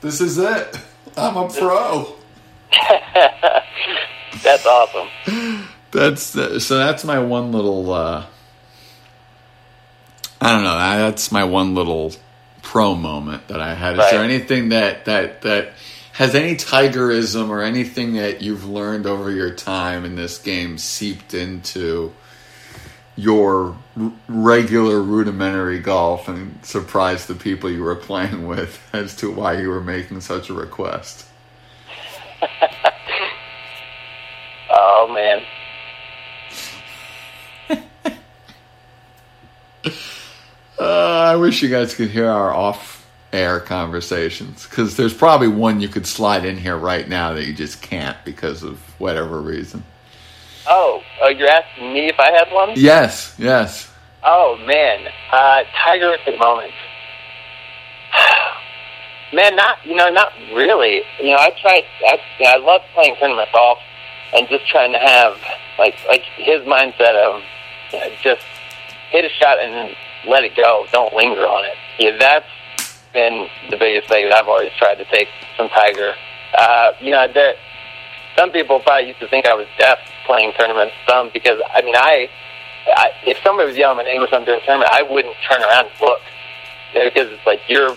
"This 0.00 0.20
is 0.22 0.38
it. 0.38 0.78
I'm 1.16 1.36
a 1.36 1.48
pro." 1.48 2.14
that's 4.42 4.64
awesome. 4.66 5.08
That's 5.90 6.32
the, 6.32 6.60
so. 6.60 6.78
That's 6.78 7.04
my 7.04 7.18
one 7.18 7.52
little. 7.52 7.92
Uh, 7.92 8.24
I 10.40 10.52
don't 10.52 10.64
know. 10.64 10.76
That's 10.78 11.30
my 11.32 11.44
one 11.44 11.74
little 11.74 12.12
pro 12.62 12.94
moment 12.94 13.48
that 13.48 13.60
I 13.60 13.74
had. 13.74 13.94
Is 13.94 13.98
Right. 13.98 14.10
there 14.12 14.22
anything 14.24 14.68
that 14.70 15.04
that 15.06 15.42
that 15.42 15.72
has 16.18 16.34
any 16.34 16.56
Tigerism 16.56 17.48
or 17.48 17.62
anything 17.62 18.14
that 18.14 18.42
you've 18.42 18.68
learned 18.68 19.06
over 19.06 19.30
your 19.30 19.54
time 19.54 20.04
in 20.04 20.16
this 20.16 20.36
game 20.38 20.76
seeped 20.76 21.32
into 21.32 22.12
your 23.14 23.76
r- 23.96 24.12
regular 24.26 25.00
rudimentary 25.00 25.78
golf 25.78 26.26
and 26.26 26.58
surprised 26.64 27.28
the 27.28 27.36
people 27.36 27.70
you 27.70 27.84
were 27.84 27.94
playing 27.94 28.48
with 28.48 28.80
as 28.92 29.14
to 29.14 29.30
why 29.30 29.60
you 29.60 29.68
were 29.68 29.80
making 29.80 30.20
such 30.20 30.50
a 30.50 30.52
request? 30.52 31.24
Oh 34.70 35.08
man. 35.14 35.42
Uh, 40.80 41.32
I 41.32 41.36
wish 41.36 41.62
you 41.62 41.68
guys 41.68 41.94
could 41.94 42.10
hear 42.10 42.28
our 42.28 42.52
off-air 43.28 43.60
conversations 43.60 44.66
because 44.66 44.96
there's 44.96 45.14
probably 45.14 45.48
one 45.48 45.80
you 45.80 45.88
could 45.88 46.06
slide 46.06 46.44
in 46.44 46.56
here 46.56 46.76
right 46.76 47.08
now 47.08 47.34
that 47.34 47.46
you 47.46 47.52
just 47.52 47.82
can't 47.82 48.16
because 48.24 48.62
of 48.62 48.78
whatever 48.98 49.40
reason. 49.40 49.82
Oh, 50.66 51.02
oh, 51.22 51.28
you're 51.28 51.48
asking 51.48 51.92
me 51.92 52.08
if 52.08 52.18
I 52.18 52.30
had 52.30 52.52
one? 52.52 52.72
Yes, 52.76 53.34
yes. 53.38 53.90
Oh 54.24 54.58
man, 54.66 55.08
uh, 55.30 55.62
the 56.26 56.36
moment. 56.38 56.72
man, 59.32 59.56
not 59.56 59.78
you 59.84 59.94
know, 59.94 60.10
not 60.10 60.32
really. 60.52 61.02
You 61.20 61.30
know, 61.30 61.36
I 61.38 61.50
tried. 61.60 61.84
I, 62.06 62.20
I 62.46 62.56
love 62.56 62.82
playing 62.94 63.16
tournament 63.18 63.48
golf 63.52 63.78
and 64.34 64.48
just 64.48 64.66
trying 64.68 64.92
to 64.92 64.98
have 64.98 65.38
like 65.78 65.96
like 66.08 66.22
his 66.36 66.62
mindset 66.62 67.14
of 67.14 67.42
you 67.92 68.00
know, 68.00 68.10
just 68.22 68.44
hit 69.10 69.24
a 69.24 69.30
shot 69.30 69.58
and 69.58 69.72
then 69.72 69.96
let 70.26 70.44
it 70.44 70.56
go. 70.56 70.86
Don't 70.92 71.14
linger 71.14 71.46
on 71.46 71.64
it. 71.64 71.76
Yeah, 71.98 72.16
that's 72.18 72.46
been 73.12 73.48
the 73.70 73.76
biggest 73.76 74.08
thing 74.08 74.28
that 74.28 74.34
I've 74.34 74.48
always 74.48 74.70
tried 74.78 74.96
to 74.96 75.04
take 75.06 75.28
from 75.56 75.68
Tiger. 75.68 76.14
Uh, 76.56 76.92
you 77.00 77.10
know, 77.10 77.26
there, 77.32 77.54
some 78.36 78.50
people 78.50 78.80
probably 78.80 79.08
used 79.08 79.20
to 79.20 79.28
think 79.28 79.46
I 79.46 79.54
was 79.54 79.66
deaf 79.78 79.98
playing 80.26 80.52
tournaments. 80.58 80.94
Some 81.08 81.30
because 81.32 81.60
I 81.74 81.82
mean, 81.82 81.96
I, 81.96 82.28
I 82.86 83.10
if 83.26 83.38
somebody 83.42 83.68
was 83.68 83.76
yelling 83.76 83.98
my 83.98 84.04
name 84.04 84.22
or 84.22 84.28
something 84.28 84.46
during 84.46 84.62
a 84.62 84.64
tournament, 84.64 84.90
I 84.92 85.02
wouldn't 85.02 85.34
turn 85.48 85.62
around 85.62 85.86
and 85.86 86.00
look 86.00 86.20
because 86.92 87.30
it's 87.32 87.46
like 87.46 87.60
you're 87.68 87.96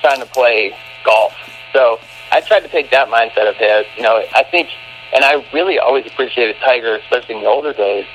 trying 0.00 0.20
to 0.20 0.26
play 0.26 0.74
golf. 1.04 1.32
So 1.72 1.98
I 2.30 2.40
tried 2.40 2.60
to 2.60 2.68
take 2.68 2.90
that 2.90 3.08
mindset 3.08 3.48
of 3.48 3.56
his. 3.56 3.86
You 3.96 4.02
know, 4.02 4.22
I 4.34 4.44
think, 4.50 4.68
and 5.14 5.24
I 5.24 5.44
really 5.52 5.78
always 5.78 6.06
appreciated 6.06 6.56
Tiger, 6.64 6.96
especially 6.96 7.36
in 7.36 7.42
the 7.42 7.48
older 7.48 7.72
days 7.72 8.06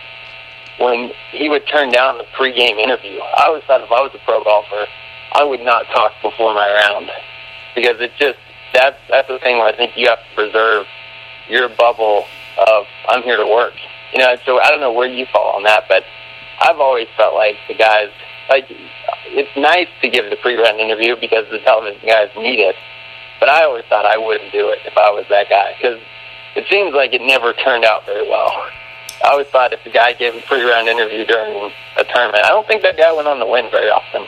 when 0.80 1.12
he 1.32 1.50
would 1.50 1.68
turn 1.68 1.92
down 1.92 2.18
the 2.18 2.24
pregame 2.36 2.80
interview. 2.80 3.20
I 3.20 3.46
always 3.48 3.64
thought 3.64 3.82
if 3.82 3.92
I 3.92 4.02
was 4.02 4.12
a 4.16 4.20
pro 4.20 4.44
golfer, 4.44 4.88
I 5.34 5.44
would 5.44 5.62
not 5.62 5.86
talk 5.94 6.12
before 6.22 6.54
my 6.54 6.68
round 6.68 7.10
because 7.76 8.00
it 8.00 8.12
just 8.20 8.40
that's 8.74 8.98
that's 9.10 9.28
the 9.28 9.40
thing 9.40 9.58
where 9.58 9.68
I 9.68 9.76
think 9.76 9.94
you 9.96 10.08
have 10.10 10.20
to 10.20 10.36
preserve 10.36 10.86
your 11.48 11.70
bubble 11.70 12.26
of 12.68 12.86
I'm 13.08 13.24
here 13.24 13.38
to 13.38 13.46
work. 13.46 13.74
You 14.14 14.20
know, 14.20 14.36
so 14.46 14.60
I 14.60 14.70
don't 14.70 14.80
know 14.82 14.92
where 14.94 15.08
you 15.08 15.26
fall 15.32 15.56
on 15.56 15.64
that, 15.64 15.86
but 15.88 16.04
I've 16.62 16.80
always 16.80 17.08
felt 17.16 17.36
like 17.36 17.56
the 17.68 17.76
guys 17.76 18.10
like 18.50 18.66
it's 18.70 19.56
nice 19.56 19.88
to 20.02 20.10
give 20.10 20.30
the 20.30 20.38
pre-round 20.38 20.80
interview 20.80 21.16
because 21.20 21.46
the 21.52 21.60
television 21.60 22.02
guys 22.08 22.30
need 22.36 22.60
it, 22.60 22.76
but 23.40 23.50
I 23.50 23.64
always 23.64 23.86
thought 23.86 24.06
I 24.06 24.18
wouldn't 24.18 24.52
do 24.52 24.70
it 24.70 24.80
if 24.86 24.98
I 24.98 25.12
was 25.12 25.26
that 25.30 25.50
guy 25.50 25.76
because 25.78 26.02
it 26.56 26.66
seems 26.70 26.94
like 26.94 27.14
it 27.14 27.22
never 27.22 27.54
turned 27.54 27.86
out 27.86 28.06
very 28.06 28.28
well. 28.28 28.50
I 29.24 29.32
always 29.32 29.48
thought 29.48 29.74
if 29.74 29.84
the 29.84 29.92
guy 29.92 30.14
gave 30.14 30.34
a 30.34 30.42
pre-round 30.42 30.88
interview 30.88 31.26
during 31.26 31.72
a 31.98 32.04
tournament, 32.06 32.44
I 32.46 32.50
don't 32.50 32.66
think 32.68 32.82
that 32.82 32.98
guy 32.98 33.12
went 33.14 33.28
on 33.28 33.38
to 33.38 33.46
win 33.46 33.70
very 33.70 33.90
often. 33.90 34.26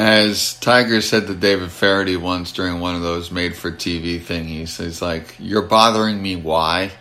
As 0.00 0.54
Tiger 0.54 1.02
said 1.02 1.26
to 1.26 1.34
David 1.34 1.70
Feherty 1.70 2.16
once 2.16 2.52
during 2.52 2.80
one 2.80 2.94
of 2.94 3.02
those 3.02 3.30
made-for-TV 3.30 4.22
thingies, 4.22 4.82
he's 4.82 5.02
like, 5.02 5.36
"You're 5.38 5.60
bothering 5.60 6.22
me. 6.22 6.36
Why?" 6.36 6.92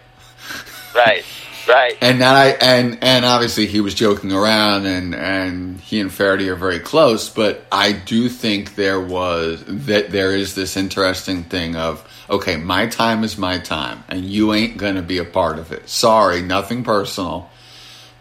Right, 0.93 1.23
right. 1.65 1.97
and 2.01 2.19
that 2.19 2.35
I 2.35 2.47
and 2.59 2.97
and 3.01 3.23
obviously 3.23 3.67
he 3.67 3.79
was 3.79 3.93
joking 3.93 4.33
around 4.33 4.85
and 4.85 5.15
and 5.15 5.79
he 5.79 6.01
and 6.01 6.11
Faraday 6.11 6.49
are 6.49 6.57
very 6.57 6.79
close, 6.79 7.29
but 7.29 7.65
I 7.71 7.93
do 7.93 8.27
think 8.27 8.75
there 8.75 8.99
was 8.99 9.63
that 9.65 10.11
there 10.11 10.35
is 10.35 10.55
this 10.55 10.75
interesting 10.75 11.45
thing 11.45 11.77
of 11.77 12.05
okay, 12.29 12.57
my 12.57 12.87
time 12.87 13.23
is 13.23 13.37
my 13.37 13.59
time 13.59 14.03
and 14.09 14.25
you 14.25 14.53
ain't 14.53 14.75
going 14.75 14.95
to 14.95 15.01
be 15.01 15.19
a 15.19 15.25
part 15.25 15.57
of 15.57 15.71
it. 15.71 15.87
Sorry, 15.87 16.41
nothing 16.41 16.83
personal, 16.83 17.49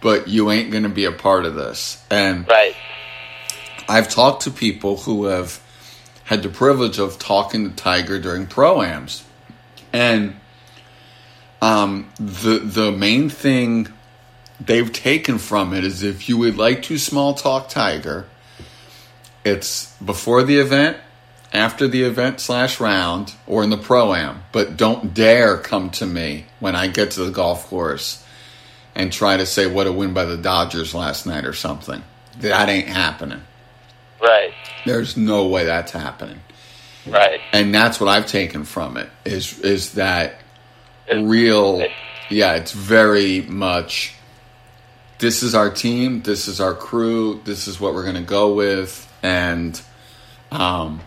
but 0.00 0.28
you 0.28 0.52
ain't 0.52 0.70
going 0.70 0.84
to 0.84 0.88
be 0.88 1.04
a 1.04 1.10
part 1.10 1.46
of 1.46 1.56
this. 1.56 2.00
And 2.12 2.46
Right. 2.46 2.76
I've 3.88 4.08
talked 4.08 4.42
to 4.42 4.50
people 4.50 4.98
who 4.98 5.24
have 5.24 5.60
had 6.24 6.42
the 6.42 6.50
privilege 6.50 6.98
of 6.98 7.18
talking 7.18 7.70
to 7.70 7.74
Tiger 7.74 8.18
during 8.18 8.46
proams, 8.46 9.22
and 9.92 10.36
um, 11.62 12.10
the 12.20 12.58
the 12.58 12.92
main 12.92 13.30
thing 13.30 13.88
they've 14.60 14.92
taken 14.92 15.38
from 15.38 15.72
it 15.72 15.84
is 15.84 16.02
if 16.02 16.28
you 16.28 16.36
would 16.36 16.56
like 16.56 16.82
to 16.82 16.98
small 16.98 17.34
talk 17.34 17.68
Tiger, 17.68 18.26
it's 19.44 19.94
before 19.96 20.42
the 20.42 20.58
event, 20.58 20.98
after 21.52 21.88
the 21.88 22.02
event 22.02 22.40
slash 22.40 22.80
round, 22.80 23.32
or 23.46 23.64
in 23.64 23.70
the 23.70 23.78
pro 23.78 24.14
am. 24.14 24.42
But 24.52 24.76
don't 24.76 25.14
dare 25.14 25.56
come 25.56 25.90
to 25.92 26.06
me 26.06 26.44
when 26.60 26.76
I 26.76 26.88
get 26.88 27.12
to 27.12 27.24
the 27.24 27.30
golf 27.30 27.68
course 27.68 28.24
and 28.94 29.12
try 29.12 29.36
to 29.36 29.46
say 29.46 29.66
what 29.66 29.86
a 29.86 29.92
win 29.92 30.12
by 30.12 30.24
the 30.26 30.36
Dodgers 30.36 30.94
last 30.94 31.24
night 31.24 31.46
or 31.46 31.54
something. 31.54 32.02
That 32.40 32.68
ain't 32.68 32.88
happening. 32.88 33.42
Right. 34.22 34.52
There's 34.84 35.16
no 35.16 35.46
way 35.46 35.64
that's 35.64 35.92
happening. 35.92 36.40
Right. 37.06 37.40
And 37.52 37.74
that's 37.74 38.00
what 38.00 38.08
I've 38.08 38.26
taken 38.26 38.64
from 38.64 38.96
it 38.96 39.08
is 39.24 39.58
is 39.60 39.94
that 39.94 40.40
real 41.12 41.86
yeah, 42.28 42.54
it's 42.54 42.72
very 42.72 43.42
much 43.42 44.14
this 45.18 45.42
is 45.42 45.54
our 45.54 45.70
team, 45.70 46.22
this 46.22 46.46
is 46.48 46.60
our 46.60 46.74
crew, 46.74 47.40
this 47.44 47.66
is 47.66 47.80
what 47.80 47.94
we're 47.94 48.04
gonna 48.04 48.20
go 48.22 48.52
with, 48.54 49.10
and 49.22 49.80
um 50.52 51.00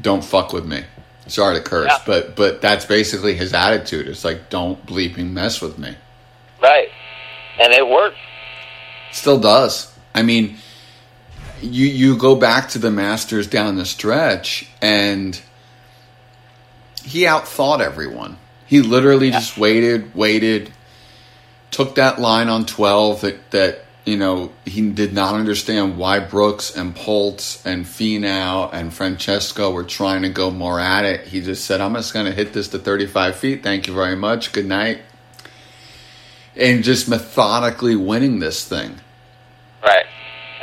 don't 0.00 0.24
fuck 0.24 0.52
with 0.52 0.64
me. 0.66 0.82
Sorry 1.26 1.56
to 1.56 1.62
curse, 1.62 1.90
Yeah. 1.90 1.98
but 2.06 2.36
but 2.36 2.60
that's 2.60 2.84
basically 2.84 3.34
his 3.34 3.52
attitude. 3.52 4.08
It's 4.08 4.24
like 4.24 4.50
don't 4.50 4.84
bleeping 4.86 5.30
mess 5.32 5.60
with 5.60 5.78
me. 5.78 5.94
Right. 6.62 6.88
And 7.60 7.72
it 7.72 7.86
worked. 7.86 8.16
Still 9.12 9.38
does. 9.38 9.92
I 10.14 10.22
mean, 10.22 10.56
you 11.64 11.86
you 11.86 12.16
go 12.16 12.34
back 12.36 12.68
to 12.70 12.78
the 12.78 12.90
Masters 12.90 13.46
down 13.46 13.76
the 13.76 13.84
stretch, 13.84 14.68
and 14.80 15.40
he 17.04 17.22
outthought 17.22 17.80
everyone. 17.80 18.38
He 18.66 18.80
literally 18.80 19.30
just 19.30 19.58
waited, 19.58 20.14
waited, 20.14 20.72
took 21.70 21.96
that 21.96 22.20
line 22.20 22.48
on 22.48 22.66
twelve 22.66 23.20
that 23.22 23.50
that 23.50 23.84
you 24.04 24.16
know 24.16 24.52
he 24.64 24.90
did 24.90 25.12
not 25.12 25.34
understand 25.34 25.98
why 25.98 26.18
Brooks 26.20 26.74
and 26.74 26.94
Poults 26.94 27.64
and 27.66 27.84
Finau 27.84 28.70
and 28.72 28.92
Francesco 28.92 29.70
were 29.70 29.84
trying 29.84 30.22
to 30.22 30.28
go 30.28 30.50
more 30.50 30.78
at 30.78 31.04
it. 31.04 31.26
He 31.26 31.40
just 31.40 31.64
said, 31.64 31.80
"I'm 31.80 31.94
just 31.94 32.12
going 32.12 32.26
to 32.26 32.32
hit 32.32 32.52
this 32.52 32.68
to 32.68 32.78
35 32.78 33.36
feet. 33.36 33.62
Thank 33.62 33.86
you 33.86 33.94
very 33.94 34.16
much. 34.16 34.52
Good 34.52 34.66
night." 34.66 35.02
And 36.56 36.84
just 36.84 37.08
methodically 37.08 37.96
winning 37.96 38.38
this 38.38 38.66
thing. 38.66 39.00
Right. 39.82 40.06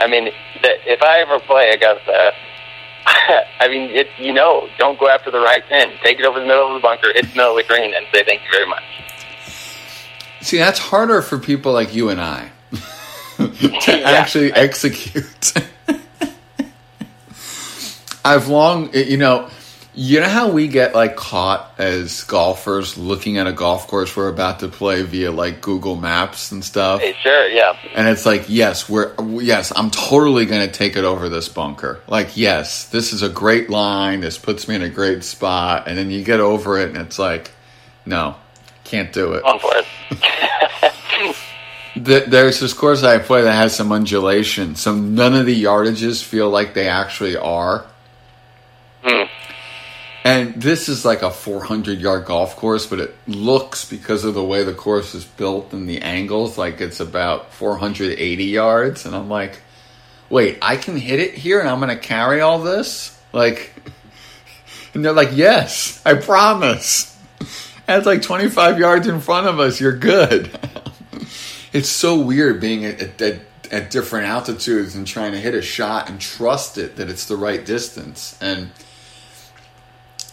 I 0.01 0.07
mean, 0.07 0.25
th- 0.25 0.81
if 0.85 1.01
I 1.03 1.19
ever 1.19 1.39
play 1.39 1.69
against 1.69 2.05
that, 2.07 2.33
I 3.59 3.67
mean, 3.67 3.91
it, 3.91 4.07
you 4.17 4.33
know, 4.33 4.67
don't 4.79 4.99
go 4.99 5.07
after 5.07 5.29
the 5.29 5.39
right 5.39 5.63
pin. 5.69 5.91
Take 6.03 6.19
it 6.19 6.25
over 6.25 6.39
the 6.39 6.45
middle 6.45 6.67
of 6.67 6.73
the 6.73 6.79
bunker, 6.79 7.13
hit 7.13 7.23
the 7.29 7.35
middle 7.35 7.57
of 7.57 7.57
the 7.57 7.67
green, 7.71 7.93
and 7.93 8.05
say 8.13 8.23
thank 8.23 8.41
you 8.43 8.51
very 8.51 8.67
much. 8.67 8.83
See, 10.41 10.57
that's 10.57 10.79
harder 10.79 11.21
for 11.21 11.37
people 11.37 11.71
like 11.71 11.93
you 11.93 12.09
and 12.09 12.19
I 12.19 12.51
to 13.37 14.01
actually 14.03 14.51
execute. 14.53 15.53
I've 18.25 18.47
long, 18.47 18.93
you 18.93 19.17
know, 19.17 19.49
you 19.93 20.21
know 20.21 20.29
how 20.29 20.49
we 20.51 20.67
get 20.67 20.95
like 20.95 21.17
caught 21.17 21.73
as 21.77 22.23
golfers 22.23 22.97
looking 22.97 23.37
at 23.37 23.47
a 23.47 23.51
golf 23.51 23.87
course 23.87 24.15
we're 24.15 24.29
about 24.29 24.59
to 24.61 24.69
play 24.69 25.01
via 25.03 25.31
like 25.31 25.59
Google 25.59 25.97
Maps 25.97 26.51
and 26.51 26.63
stuff. 26.63 27.01
Hey, 27.01 27.13
sure, 27.21 27.47
yeah. 27.49 27.77
And 27.93 28.07
it's 28.07 28.25
like, 28.25 28.45
yes, 28.47 28.87
we're 28.89 29.13
yes, 29.41 29.73
I'm 29.75 29.91
totally 29.91 30.45
going 30.45 30.65
to 30.65 30.71
take 30.71 30.95
it 30.95 31.03
over 31.03 31.27
this 31.27 31.49
bunker. 31.49 31.99
Like, 32.07 32.37
yes, 32.37 32.85
this 32.85 33.11
is 33.11 33.21
a 33.21 33.29
great 33.29 33.69
line. 33.69 34.21
This 34.21 34.37
puts 34.37 34.67
me 34.67 34.75
in 34.75 34.81
a 34.81 34.89
great 34.89 35.23
spot. 35.23 35.87
And 35.87 35.97
then 35.97 36.09
you 36.09 36.23
get 36.23 36.39
over 36.39 36.79
it, 36.79 36.89
and 36.89 36.97
it's 36.97 37.19
like, 37.19 37.51
no, 38.05 38.35
can't 38.85 39.11
do 39.11 39.33
it. 39.33 39.43
On 39.43 39.59
for 39.59 39.71
it. 39.73 39.85
There's 42.29 42.61
this 42.61 42.73
course 42.73 43.03
I 43.03 43.19
play 43.19 43.41
that 43.41 43.51
has 43.51 43.75
some 43.75 43.91
undulation, 43.91 44.75
so 44.75 44.95
none 44.95 45.35
of 45.35 45.45
the 45.45 45.63
yardages 45.63 46.23
feel 46.23 46.49
like 46.49 46.73
they 46.73 46.87
actually 46.87 47.35
are. 47.35 47.85
Hmm. 49.03 49.23
And 50.23 50.61
this 50.61 50.87
is 50.87 51.03
like 51.03 51.23
a 51.23 51.31
400 51.31 51.99
yard 51.99 52.25
golf 52.25 52.55
course, 52.55 52.85
but 52.85 52.99
it 52.99 53.15
looks 53.27 53.89
because 53.89 54.23
of 54.23 54.35
the 54.35 54.43
way 54.43 54.63
the 54.63 54.73
course 54.73 55.15
is 55.15 55.25
built 55.25 55.73
and 55.73 55.89
the 55.89 56.01
angles 56.01 56.57
like 56.57 56.79
it's 56.79 56.99
about 56.99 57.53
480 57.53 58.43
yards. 58.43 59.05
And 59.05 59.15
I'm 59.15 59.29
like, 59.29 59.59
wait, 60.29 60.59
I 60.61 60.77
can 60.77 60.95
hit 60.95 61.19
it 61.19 61.33
here 61.33 61.59
and 61.59 61.67
I'm 61.67 61.79
going 61.79 61.89
to 61.89 62.01
carry 62.01 62.39
all 62.39 62.59
this? 62.59 63.19
Like, 63.33 63.73
and 64.93 65.03
they're 65.03 65.11
like, 65.11 65.31
yes, 65.33 66.01
I 66.05 66.15
promise. 66.15 67.09
And 67.87 67.97
it's 67.97 68.05
like 68.05 68.21
25 68.21 68.79
yards 68.79 69.07
in 69.07 69.19
front 69.19 69.47
of 69.47 69.59
us. 69.59 69.81
You're 69.81 69.97
good. 69.97 70.49
it's 71.73 71.89
so 71.89 72.19
weird 72.19 72.61
being 72.61 72.85
at, 72.85 73.21
at, 73.21 73.41
at 73.69 73.89
different 73.89 74.27
altitudes 74.27 74.95
and 74.95 75.05
trying 75.05 75.33
to 75.33 75.39
hit 75.39 75.55
a 75.55 75.63
shot 75.63 76.09
and 76.09 76.21
trust 76.21 76.77
it 76.77 76.95
that 76.97 77.09
it's 77.09 77.25
the 77.25 77.35
right 77.35 77.65
distance. 77.65 78.37
And 78.39 78.69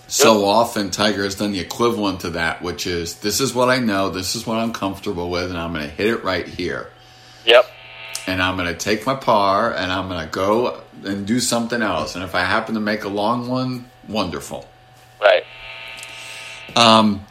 so 0.09 0.47
often 0.47 0.91
Tiger 0.91 1.23
has 1.23 1.35
done 1.35 1.53
the 1.53 1.61
equivalent 1.61 2.21
to 2.21 2.31
that, 2.31 2.63
which 2.63 2.87
is 2.87 3.17
this 3.17 3.41
is 3.41 3.55
what 3.55 3.69
I 3.69 3.79
know, 3.79 4.09
this 4.09 4.35
is 4.35 4.47
what 4.47 4.57
I'm 4.57 4.73
comfortable 4.73 5.31
with, 5.31 5.51
and 5.51 5.59
I'm 5.59 5.75
going 5.75 5.85
to 5.85 5.95
hit 5.95 6.07
it 6.07 6.25
right 6.25 6.49
here. 6.49 6.91
Yep. 7.45 7.67
And 8.27 8.43
I'm 8.43 8.57
going 8.57 8.69
to 8.69 8.79
take 8.79 9.07
my 9.07 9.15
par 9.15 9.73
and 9.73 9.93
I'm 9.93 10.09
going 10.09 10.25
to 10.25 10.31
go 10.31 10.83
and 11.05 11.27
do 11.27 11.41
something 11.41 11.83
else. 11.83 12.15
And 12.15 12.25
if 12.25 12.35
I 12.35 12.41
happen 12.41 12.75
to 12.75 12.81
make 12.81 13.05
a 13.05 13.09
long 13.09 13.49
one, 13.49 13.91
wonderful. 14.09 14.67
Right. 15.21 15.45
Um, 16.75 17.25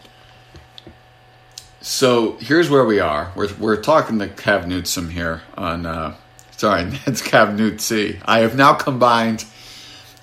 so 1.82 2.38
here's 2.38 2.69
where 2.69 2.86
we 2.86 2.99
are. 2.99 3.32
We're, 3.36 3.53
we're 3.55 3.82
talking 3.82 4.19
to 4.19 4.28
Cav 4.28 4.67
Newsom 4.67 5.09
here 5.09 5.41
on, 5.55 5.88
uh, 5.88 6.15
sorry, 6.51 6.84
it's 7.07 7.23
Cav 7.23 7.57
Newtsy. 7.57 8.21
I 8.25 8.39
have 8.39 8.55
now 8.55 8.73
combined 8.73 9.45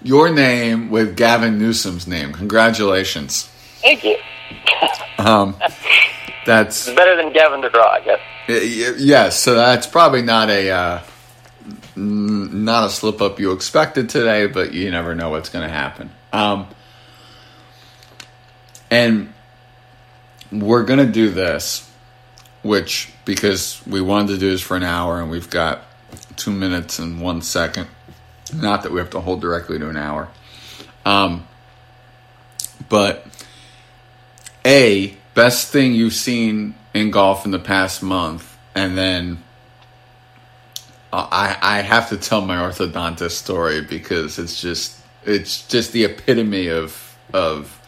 your 0.05 0.31
name 0.33 0.91
with 0.91 1.17
Gavin 1.17 1.59
Newsom's 1.59 2.07
name. 2.07 2.33
Congratulations. 2.33 3.47
Thank 3.83 4.05
you. 4.05 4.17
Um, 5.19 5.57
that's 6.47 6.87
It's 6.87 6.97
better 6.97 7.17
than 7.17 7.33
Gavin 7.33 7.61
DeGraw, 7.63 7.91
I 7.91 8.01
guess. 8.01 8.21
Yes, 9.01 9.41
so 9.41 9.55
that's 9.55 9.87
probably 9.87 10.23
not 10.23 10.51
a 10.51 10.71
uh, 10.71 11.01
n- 11.97 12.65
not 12.65 12.85
a 12.85 12.91
slip 12.91 13.23
up 13.23 13.41
you 13.41 13.53
expected 13.53 14.09
today, 14.11 14.47
but 14.47 14.73
you 14.75 14.91
never 14.91 15.15
know 15.15 15.31
what's 15.31 15.49
going 15.49 15.67
to 15.67 15.73
happen. 15.73 16.11
Um, 16.33 16.69
and 18.91 19.33
we're 20.53 20.85
going 20.85 21.05
to 21.05 21.11
do 21.11 21.31
this, 21.31 21.91
which 22.63 23.11
because 23.25 23.81
we 23.87 24.01
wanted 24.01 24.35
to 24.35 24.39
do 24.39 24.51
this 24.51 24.61
for 24.61 24.77
an 24.77 24.83
hour 24.83 25.21
and 25.21 25.31
we've 25.31 25.51
got 25.51 25.83
two 26.37 26.53
minutes 26.53 26.99
and 26.99 27.21
one 27.21 27.41
second. 27.41 27.89
Not 28.53 28.83
that 28.83 28.93
we 28.93 28.99
have 28.99 29.11
to 29.11 29.21
hold 29.21 29.41
directly 29.41 29.79
to 29.79 29.89
an 29.89 29.97
hour, 29.97 30.29
um, 31.05 31.47
but 32.89 33.27
a 34.65 35.17
best 35.35 35.73
thing 35.73 35.95
you've 35.95 36.15
seen 36.15 36.75
in 36.93 37.11
golf 37.11 37.45
in 37.45 37.51
the 37.51 37.59
past 37.59 38.03
month, 38.03 38.57
and 38.75 38.97
then 38.97 39.43
uh, 41.13 41.27
I 41.31 41.57
I 41.61 41.81
have 41.81 42.11
to 42.11 42.17
tell 42.17 42.41
my 42.41 42.57
orthodontist 42.57 43.33
story 43.33 43.81
because 43.81 44.39
it's 44.39 44.61
just 44.61 45.01
it's 45.25 45.67
just 45.67 45.93
the 45.93 46.05
epitome 46.05 46.69
of 46.69 47.17
of 47.33 47.81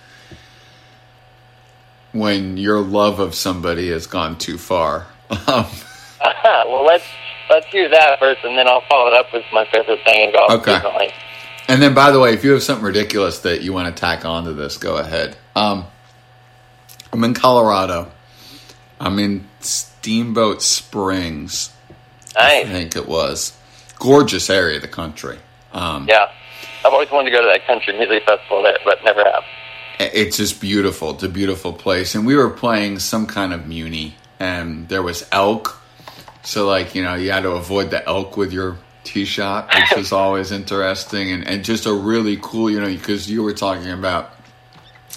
when 2.13 2.57
your 2.57 2.81
love 2.81 3.21
of 3.21 3.35
somebody 3.35 3.91
has 3.91 4.07
gone 4.07 4.39
too 4.39 4.59
far. 4.59 5.07
Um, 5.49 5.67
well, 6.45 6.85
let's 6.85 7.05
let's 7.51 7.71
do 7.71 7.89
that 7.89 8.19
first, 8.19 8.45
and 8.45 8.57
then 8.57 8.69
I'll 8.69 8.83
follow 8.89 9.09
it 9.09 9.15
up 9.15 9.33
with 9.33 9.45
my 9.53 9.65
favorite 9.67 10.01
thing 10.05 10.29
in 10.29 10.33
golf 10.33 10.51
Okay. 10.53 10.75
recently. 10.75 11.13
And 11.69 11.83
then, 11.83 11.95
by 11.95 12.11
the 12.13 12.21
way, 12.21 12.33
if 12.33 12.45
you 12.45 12.53
have 12.53 12.63
something 12.63 12.85
ridiculous 12.85 13.41
that 13.41 13.63
you 13.63 13.73
want 13.73 13.95
to 13.95 14.01
tack 14.01 14.25
onto 14.25 14.53
this, 14.55 14.77
go 14.79 14.97
ahead. 14.99 15.37
Um, 15.57 15.87
I'm 17.13 17.25
in 17.25 17.35
Colorado. 17.35 18.13
I'm 19.01 19.19
in 19.19 19.49
Steamboat 19.61 20.63
Springs, 20.63 21.71
I 22.37 22.65
think 22.65 22.97
it 22.97 23.07
was. 23.09 23.57
Gorgeous 23.99 24.49
area 24.49 24.77
of 24.77 24.83
the 24.83 24.89
country. 24.89 25.39
Um, 25.73 26.07
Yeah. 26.09 26.31
I've 26.85 26.93
always 26.93 27.11
wanted 27.11 27.31
to 27.31 27.37
go 27.37 27.43
to 27.43 27.49
that 27.49 27.67
country 27.67 27.97
music 27.99 28.25
festival 28.25 28.63
there, 28.63 28.79
but 28.85 29.03
never 29.05 29.25
have. 29.25 29.43
It's 29.99 30.37
just 30.37 30.61
beautiful. 30.61 31.11
It's 31.15 31.23
a 31.25 31.29
beautiful 31.29 31.73
place. 31.73 32.15
And 32.15 32.25
we 32.27 32.37
were 32.37 32.51
playing 32.51 33.01
some 33.01 33.27
kind 33.27 33.53
of 33.53 33.67
muni, 33.67 34.15
and 34.39 34.89
there 34.89 35.03
was 35.03 35.27
elk. 35.33 35.81
So, 36.47 36.65
like, 36.65 36.95
you 36.95 37.03
know, 37.03 37.15
you 37.15 37.33
had 37.33 37.43
to 37.43 37.51
avoid 37.51 37.91
the 37.91 38.07
elk 38.07 38.37
with 38.37 38.53
your 38.53 38.79
tee 39.03 39.25
shot, 39.25 39.69
which 39.75 39.97
was 39.99 40.13
always 40.23 40.53
interesting. 40.53 41.33
And, 41.33 41.45
and 41.45 41.65
just 41.65 41.87
a 41.87 41.93
really 41.93 42.39
cool, 42.41 42.71
you 42.71 42.81
know, 42.81 42.87
because 42.87 43.29
you 43.29 43.43
were 43.43 43.53
talking 43.53 43.91
about, 43.91 44.31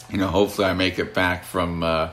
you 0.09 0.17
know, 0.17 0.25
hopefully 0.27 0.67
I 0.67 0.73
make 0.73 0.97
it 0.97 1.13
back 1.13 1.43
from 1.43 1.84
uh, 1.84 2.09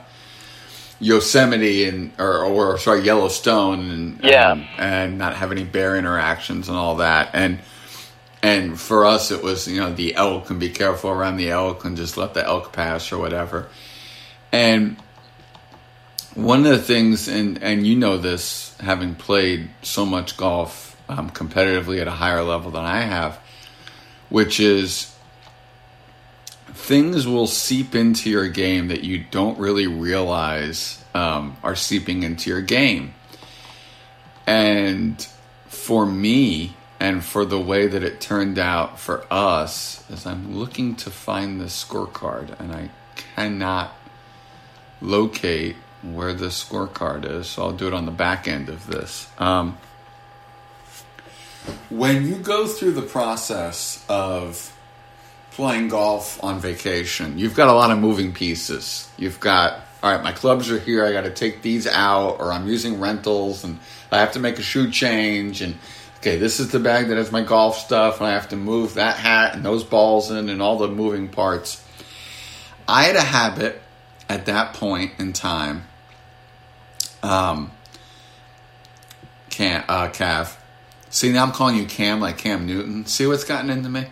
Yosemite 0.99 1.85
and, 1.85 2.11
or, 2.19 2.43
or, 2.43 2.77
sorry, 2.77 3.01
Yellowstone 3.01 3.89
and, 3.89 4.23
Yeah. 4.23 4.51
and, 4.51 4.67
and 4.77 5.17
not 5.17 5.35
have 5.35 5.51
any 5.51 5.63
bear 5.63 5.95
interactions 5.97 6.69
and 6.69 6.77
all 6.77 6.97
that. 6.97 7.31
And, 7.33 7.57
and 8.43 8.79
for 8.79 9.03
us, 9.03 9.31
it 9.31 9.41
was, 9.41 9.67
you 9.67 9.79
know, 9.79 9.91
the 9.91 10.13
elk 10.13 10.51
and 10.51 10.59
be 10.59 10.69
careful 10.69 11.09
around 11.09 11.37
the 11.37 11.49
elk 11.49 11.85
and 11.85 11.97
just 11.97 12.17
let 12.17 12.35
the 12.35 12.45
elk 12.45 12.71
pass 12.71 13.11
or 13.11 13.17
whatever. 13.17 13.67
And 14.51 14.95
one 16.35 16.59
of 16.67 16.71
the 16.71 16.77
things, 16.77 17.27
and, 17.27 17.63
and 17.63 17.85
you 17.87 17.95
know 17.95 18.17
this, 18.19 18.66
having 18.79 19.15
played 19.15 19.69
so 19.81 20.05
much 20.05 20.37
golf 20.37 20.99
um, 21.09 21.29
competitively 21.29 21.99
at 21.99 22.07
a 22.07 22.11
higher 22.11 22.43
level 22.43 22.71
than 22.71 22.85
I 22.85 23.01
have, 23.01 23.39
which 24.29 24.59
is 24.59 25.13
things 26.67 27.27
will 27.27 27.47
seep 27.47 27.95
into 27.95 28.29
your 28.29 28.47
game 28.49 28.89
that 28.89 29.03
you 29.03 29.23
don't 29.31 29.57
really 29.57 29.87
realize 29.87 31.03
um, 31.13 31.57
are 31.63 31.75
seeping 31.75 32.23
into 32.23 32.49
your 32.49 32.61
game. 32.61 33.13
And 34.45 35.21
for 35.67 36.05
me, 36.05 36.75
and 36.99 37.23
for 37.23 37.45
the 37.45 37.59
way 37.59 37.87
that 37.87 38.03
it 38.03 38.19
turned 38.19 38.57
out 38.57 38.99
for 38.99 39.25
us, 39.31 40.03
as 40.11 40.25
I'm 40.25 40.55
looking 40.55 40.95
to 40.97 41.11
find 41.11 41.59
the 41.59 41.65
scorecard, 41.65 42.59
and 42.59 42.71
I 42.71 42.89
cannot 43.15 43.91
locate 45.01 45.75
where 46.01 46.33
the 46.33 46.47
scorecard 46.47 47.29
is. 47.29 47.47
So 47.47 47.63
I'll 47.63 47.71
do 47.71 47.87
it 47.87 47.93
on 47.93 48.05
the 48.05 48.11
back 48.11 48.47
end 48.47 48.69
of 48.69 48.87
this. 48.87 49.27
Um, 49.37 49.77
when 51.89 52.25
you 52.27 52.35
go 52.35 52.67
through 52.67 52.93
the 52.93 53.01
process 53.01 54.05
of 54.07 54.73
playing 55.51 55.89
golf 55.89 56.41
on 56.43 56.59
vacation, 56.59 57.37
you've 57.37 57.55
got 57.55 57.67
a 57.67 57.73
lot 57.73 57.91
of 57.91 57.99
moving 57.99 58.33
pieces. 58.33 59.09
You've 59.17 59.39
got, 59.39 59.79
all 60.03 60.11
right, 60.11 60.23
my 60.23 60.31
clubs 60.31 60.69
are 60.71 60.79
here, 60.79 61.03
I 61.05 61.11
got 61.11 61.23
to 61.23 61.31
take 61.31 61.61
these 61.61 61.87
out, 61.87 62.39
or 62.39 62.53
I'm 62.53 62.67
using 62.67 62.99
rentals 62.99 63.63
and 63.63 63.79
I 64.11 64.19
have 64.19 64.33
to 64.33 64.39
make 64.39 64.59
a 64.59 64.61
shoe 64.61 64.91
change. 64.91 65.61
And 65.61 65.75
okay, 66.17 66.37
this 66.37 66.59
is 66.59 66.71
the 66.71 66.79
bag 66.79 67.07
that 67.07 67.17
has 67.17 67.31
my 67.31 67.41
golf 67.41 67.77
stuff, 67.77 68.19
and 68.19 68.27
I 68.27 68.33
have 68.33 68.49
to 68.49 68.55
move 68.55 68.93
that 68.93 69.17
hat 69.17 69.55
and 69.55 69.65
those 69.65 69.83
balls 69.83 70.31
in 70.31 70.49
and 70.49 70.61
all 70.61 70.77
the 70.77 70.87
moving 70.87 71.27
parts. 71.27 71.83
I 72.87 73.03
had 73.03 73.15
a 73.17 73.21
habit 73.21 73.81
at 74.29 74.45
that 74.45 74.73
point 74.73 75.13
in 75.19 75.33
time. 75.33 75.85
Um, 77.23 77.71
Cam, 79.49 79.83
uh, 79.87 80.07
Cav. 80.09 80.55
See, 81.09 81.31
now 81.31 81.43
I'm 81.43 81.51
calling 81.51 81.75
you 81.77 81.85
Cam 81.85 82.19
like 82.19 82.37
Cam 82.37 82.65
Newton. 82.65 83.05
See 83.05 83.25
what's 83.25 83.43
gotten 83.43 83.69
into 83.69 83.89
me? 83.89 84.05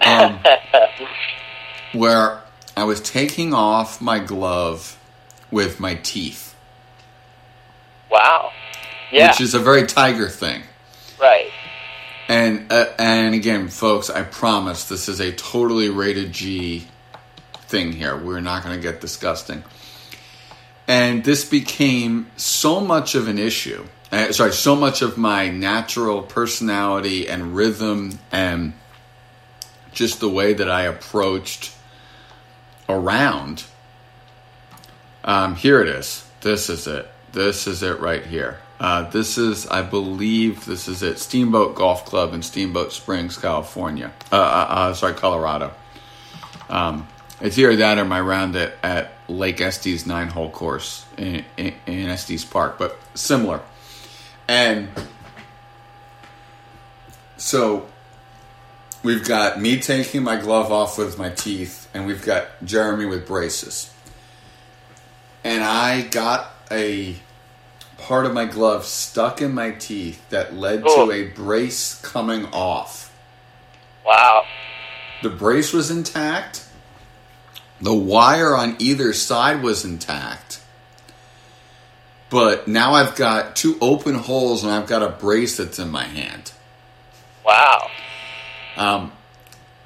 Um, 0.00 0.38
where 1.92 2.42
I 2.76 2.84
was 2.84 3.00
taking 3.00 3.52
off 3.52 4.00
my 4.00 4.18
glove 4.18 4.98
with 5.50 5.80
my 5.80 5.96
teeth, 5.96 6.54
Wow. 8.10 8.50
Yeah. 9.12 9.28
which 9.30 9.40
is 9.40 9.54
a 9.54 9.58
very 9.58 9.86
tiger 9.86 10.28
thing. 10.28 10.62
right. 11.20 11.50
And 12.28 12.70
uh, 12.72 12.86
and 12.98 13.34
again, 13.34 13.68
folks, 13.68 14.08
I 14.08 14.22
promise 14.22 14.88
this 14.88 15.08
is 15.08 15.18
a 15.20 15.32
totally 15.32 15.88
rated 15.88 16.30
G 16.32 16.86
thing 17.70 17.92
here. 17.92 18.16
We're 18.16 18.40
not 18.40 18.64
going 18.64 18.76
to 18.76 18.82
get 18.82 19.00
disgusting. 19.00 19.64
And 20.86 21.24
this 21.24 21.44
became 21.44 22.30
so 22.36 22.80
much 22.80 23.14
of 23.14 23.28
an 23.28 23.38
issue. 23.38 23.86
Uh, 24.10 24.32
sorry, 24.32 24.52
so 24.52 24.74
much 24.74 25.02
of 25.02 25.16
my 25.16 25.48
natural 25.48 26.22
personality 26.22 27.28
and 27.28 27.54
rhythm 27.54 28.18
and 28.32 28.72
just 29.92 30.18
the 30.18 30.28
way 30.28 30.52
that 30.52 30.68
I 30.68 30.82
approached 30.82 31.72
around. 32.88 33.64
Um, 35.22 35.54
here 35.54 35.80
it 35.80 35.88
is. 35.88 36.26
This 36.40 36.68
is 36.68 36.86
it. 36.88 37.08
This 37.32 37.68
is 37.68 37.82
it 37.84 38.00
right 38.00 38.26
here. 38.26 38.58
Uh, 38.80 39.08
this 39.10 39.38
is, 39.38 39.66
I 39.66 39.82
believe, 39.82 40.64
this 40.64 40.88
is 40.88 41.02
it. 41.02 41.18
Steamboat 41.18 41.74
Golf 41.76 42.04
Club 42.06 42.32
in 42.32 42.42
Steamboat 42.42 42.92
Springs, 42.92 43.36
California. 43.36 44.10
Uh, 44.32 44.36
uh, 44.36 44.66
uh, 44.68 44.94
sorry, 44.94 45.14
Colorado. 45.14 45.72
Um, 46.68 47.06
it's 47.40 47.58
either 47.58 47.76
that 47.76 47.98
or 47.98 48.04
my 48.04 48.20
round 48.20 48.54
at, 48.56 48.72
at 48.82 49.12
Lake 49.28 49.60
Estes 49.60 50.06
nine 50.06 50.28
hole 50.28 50.50
course 50.50 51.04
in, 51.16 51.44
in, 51.56 51.74
in 51.86 52.08
Estes 52.08 52.44
Park, 52.44 52.78
but 52.78 52.98
similar. 53.14 53.60
And 54.48 54.88
so 57.36 57.86
we've 59.02 59.24
got 59.26 59.60
me 59.60 59.78
taking 59.80 60.22
my 60.22 60.36
glove 60.36 60.70
off 60.72 60.98
with 60.98 61.18
my 61.18 61.30
teeth, 61.30 61.88
and 61.94 62.06
we've 62.06 62.24
got 62.24 62.46
Jeremy 62.64 63.06
with 63.06 63.26
braces. 63.26 63.92
And 65.42 65.62
I 65.64 66.02
got 66.02 66.50
a 66.70 67.16
part 67.96 68.26
of 68.26 68.34
my 68.34 68.44
glove 68.44 68.84
stuck 68.84 69.40
in 69.40 69.54
my 69.54 69.70
teeth 69.72 70.22
that 70.30 70.54
led 70.54 70.82
to 70.82 70.88
Oh. 70.90 71.12
a 71.12 71.24
brace 71.28 71.94
coming 72.02 72.46
off. 72.46 73.12
Wow. 74.04 74.44
The 75.22 75.30
brace 75.30 75.72
was 75.72 75.90
intact. 75.90 76.64
The 77.80 77.94
wire 77.94 78.54
on 78.54 78.76
either 78.78 79.12
side 79.12 79.62
was 79.62 79.84
intact. 79.84 80.62
But 82.28 82.68
now 82.68 82.92
I've 82.94 83.16
got 83.16 83.56
two 83.56 83.76
open 83.80 84.14
holes 84.14 84.62
and 84.62 84.72
I've 84.72 84.86
got 84.86 85.02
a 85.02 85.08
brace 85.08 85.56
that's 85.56 85.78
in 85.78 85.90
my 85.90 86.04
hand. 86.04 86.52
Wow. 87.44 87.90
Um, 88.76 89.12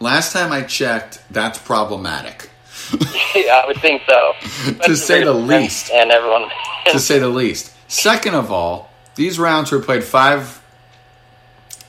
last 0.00 0.32
time 0.32 0.52
I 0.52 0.62
checked, 0.62 1.22
that's 1.30 1.58
problematic, 1.58 2.50
yeah, 3.34 3.62
I 3.62 3.66
would 3.66 3.78
think 3.78 4.02
so. 4.06 4.32
to 4.84 4.96
say 4.96 5.24
the 5.24 5.32
least. 5.32 5.90
And 5.90 6.10
everyone. 6.10 6.50
to 6.86 6.98
say 6.98 7.18
the 7.18 7.28
least. 7.28 7.72
Second 7.90 8.34
of 8.34 8.50
all, 8.50 8.90
these 9.14 9.38
rounds 9.38 9.70
were 9.72 9.80
played 9.80 10.04
five. 10.04 10.60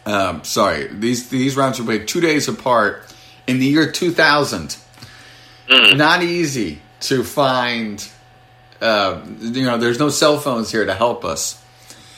Um, 0.06 0.44
sorry, 0.44 0.88
these 0.88 1.30
these 1.30 1.58
rounds 1.58 1.80
were 1.80 1.86
played 1.86 2.08
two 2.08 2.22
days 2.22 2.48
apart 2.48 3.12
in 3.48 3.60
the 3.60 3.66
year 3.66 3.92
2000. 3.92 4.78
Not 5.70 6.24
easy 6.24 6.80
to 7.02 7.24
find. 7.24 8.06
Uh, 8.82 9.22
you 9.40 9.64
know, 9.64 9.78
there's 9.78 10.00
no 10.00 10.10
cell 10.10 10.40
phones 10.40 10.72
here 10.72 10.86
to 10.86 10.94
help 10.94 11.26
us. 11.26 11.64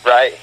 right. 0.05 0.37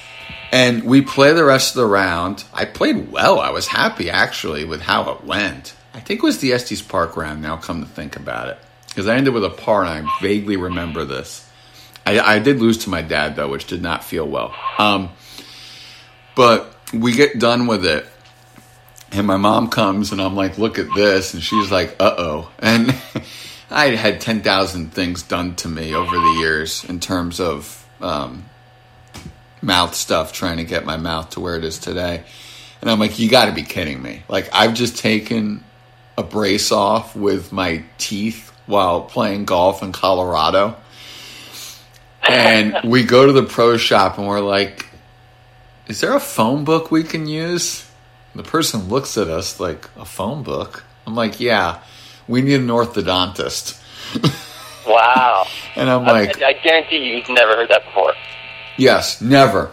And 0.52 0.84
we 0.84 1.02
play 1.02 1.32
the 1.32 1.44
rest 1.44 1.74
of 1.74 1.80
the 1.80 1.86
round. 1.86 2.44
I 2.52 2.64
played 2.64 3.10
well. 3.10 3.40
I 3.40 3.50
was 3.50 3.66
happy 3.66 4.08
actually 4.08 4.64
with 4.64 4.82
how 4.82 5.10
it 5.10 5.24
went. 5.24 5.74
I 5.92 6.00
think 6.00 6.20
it 6.20 6.22
was 6.22 6.38
the 6.38 6.52
Estes 6.52 6.80
Park 6.80 7.16
round. 7.16 7.42
Now, 7.42 7.56
come 7.56 7.80
to 7.80 7.88
think 7.88 8.14
about 8.14 8.48
it, 8.48 8.58
because 8.88 9.08
I 9.08 9.16
ended 9.16 9.34
with 9.34 9.44
a 9.44 9.50
par, 9.50 9.84
and 9.84 10.06
I 10.08 10.18
vaguely 10.22 10.56
remember 10.56 11.04
this. 11.04 11.48
I, 12.06 12.20
I 12.20 12.38
did 12.38 12.60
lose 12.60 12.78
to 12.84 12.90
my 12.90 13.02
dad 13.02 13.34
though, 13.36 13.48
which 13.48 13.66
did 13.66 13.82
not 13.82 14.04
feel 14.04 14.28
well. 14.28 14.54
Um, 14.78 15.10
but 16.36 16.74
we 16.92 17.12
get 17.12 17.38
done 17.38 17.66
with 17.66 17.84
it, 17.84 18.06
and 19.14 19.26
my 19.26 19.36
mom 19.36 19.68
comes, 19.68 20.12
and 20.12 20.20
I'm 20.20 20.34
like, 20.34 20.58
"Look 20.58 20.78
at 20.78 20.86
this," 20.94 21.34
and 21.34 21.42
she's 21.42 21.70
like, 21.70 21.96
"Uh 22.00 22.14
oh," 22.18 22.50
and 22.58 22.90
I 23.70 23.86
had 23.86 23.94
had 23.94 24.20
ten 24.20 24.42
thousand 24.42 24.92
things 24.92 25.22
done 25.22 25.54
to 25.56 25.68
me 25.68 25.94
over 25.94 26.16
the 26.16 26.36
years 26.40 26.84
in 26.84 27.00
terms 27.00 27.40
of 27.40 27.86
um, 28.00 28.44
mouth 29.62 29.94
stuff, 29.94 30.32
trying 30.32 30.58
to 30.58 30.64
get 30.64 30.84
my 30.84 30.96
mouth 30.96 31.30
to 31.30 31.40
where 31.40 31.56
it 31.56 31.64
is 31.64 31.78
today. 31.78 32.24
And 32.80 32.90
I'm 32.90 32.98
like, 32.98 33.18
you 33.18 33.30
got 33.30 33.46
to 33.46 33.52
be 33.52 33.62
kidding 33.62 34.02
me! 34.02 34.22
Like 34.28 34.48
I've 34.52 34.74
just 34.74 34.98
taken 34.98 35.64
a 36.16 36.22
brace 36.22 36.70
off 36.70 37.16
with 37.16 37.52
my 37.52 37.82
teeth 37.98 38.52
while 38.66 39.02
playing 39.02 39.44
golf 39.44 39.82
in 39.82 39.92
Colorado. 39.92 40.76
And 42.28 42.76
we 42.84 43.04
go 43.04 43.26
to 43.26 43.32
the 43.32 43.42
pro 43.42 43.76
shop 43.76 44.18
and 44.18 44.26
we're 44.26 44.40
like, 44.40 44.86
is 45.86 46.00
there 46.00 46.14
a 46.14 46.20
phone 46.20 46.64
book 46.64 46.90
we 46.90 47.02
can 47.02 47.26
use? 47.26 47.83
The 48.34 48.42
person 48.42 48.88
looks 48.88 49.16
at 49.16 49.28
us 49.28 49.60
like, 49.60 49.88
a 49.96 50.04
phone 50.04 50.42
book? 50.42 50.84
I'm 51.06 51.14
like, 51.14 51.40
yeah, 51.40 51.80
we 52.26 52.42
need 52.42 52.60
an 52.60 52.68
orthodontist. 52.68 53.80
Wow. 54.86 55.46
And 55.76 55.88
I'm 55.88 56.02
I, 56.02 56.12
like, 56.12 56.42
I 56.42 56.52
guarantee 56.54 56.98
you, 56.98 57.16
you've 57.16 57.28
never 57.28 57.56
heard 57.56 57.68
that 57.70 57.84
before. 57.84 58.12
Yes, 58.76 59.20
never. 59.20 59.70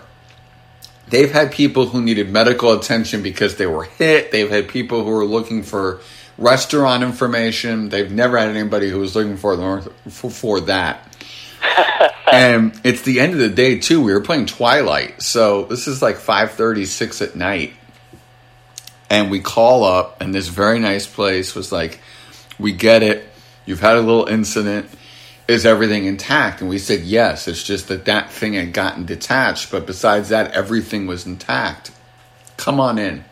They've 1.10 1.32
had 1.32 1.52
people 1.52 1.88
who 1.88 2.02
needed 2.02 2.30
medical 2.30 2.72
attention 2.74 3.22
because 3.22 3.58
they 3.58 3.66
were 3.66 3.84
hit. 3.84 4.32
They've 4.32 4.50
had 4.50 4.70
people 4.70 5.04
who 5.04 5.12
were 5.12 5.26
looking 5.26 5.64
for 5.64 6.00
restaurant 6.38 7.04
information. 7.04 7.90
They've 7.90 8.12
never 8.12 8.38
had 8.38 8.50
anybody 8.50 8.90
who 8.90 9.00
was 9.00 9.16
looking 9.16 9.38
for 9.38 9.56
them 9.58 9.82
for, 10.10 10.30
for 10.30 10.60
that. 10.62 11.08
and 12.32 12.80
it's 12.84 13.02
the 13.02 13.20
end 13.20 13.34
of 13.34 13.40
the 13.40 13.50
day 13.50 13.80
too. 13.80 14.02
We 14.02 14.14
were 14.14 14.22
playing 14.22 14.46
Twilight, 14.46 15.22
so 15.22 15.66
this 15.66 15.88
is 15.88 16.02
like 16.02 16.16
five 16.16 16.52
thirty, 16.52 16.86
six 16.86 17.22
at 17.22 17.36
night, 17.36 17.74
and 19.12 19.30
we 19.30 19.42
call 19.42 19.84
up, 19.84 20.20
and 20.22 20.34
this 20.34 20.48
very 20.48 20.80
nice 20.80 21.06
place 21.06 21.54
was 21.54 21.72
like, 21.72 22.00
"We 22.58 22.72
get 22.72 23.04
it. 23.04 23.30
You've 23.68 23.82
had 23.82 23.98
a 23.98 24.02
little 24.02 24.26
incident 24.26 24.90
is 25.52 25.66
everything 25.66 26.06
intact? 26.06 26.62
And 26.62 26.70
we 26.70 26.78
said, 26.78 27.02
yes, 27.02 27.48
it's 27.48 27.64
just 27.64 27.88
that 27.90 28.06
that 28.06 28.32
thing 28.32 28.54
had 28.54 28.74
gotten 28.74 29.06
detached, 29.06 29.72
but 29.72 29.86
besides 29.86 30.30
that, 30.30 30.54
everything 30.54 31.08
was 31.08 31.26
intact. 31.26 31.92
Come 32.58 32.80
on 32.80 32.98
in. 32.98 33.26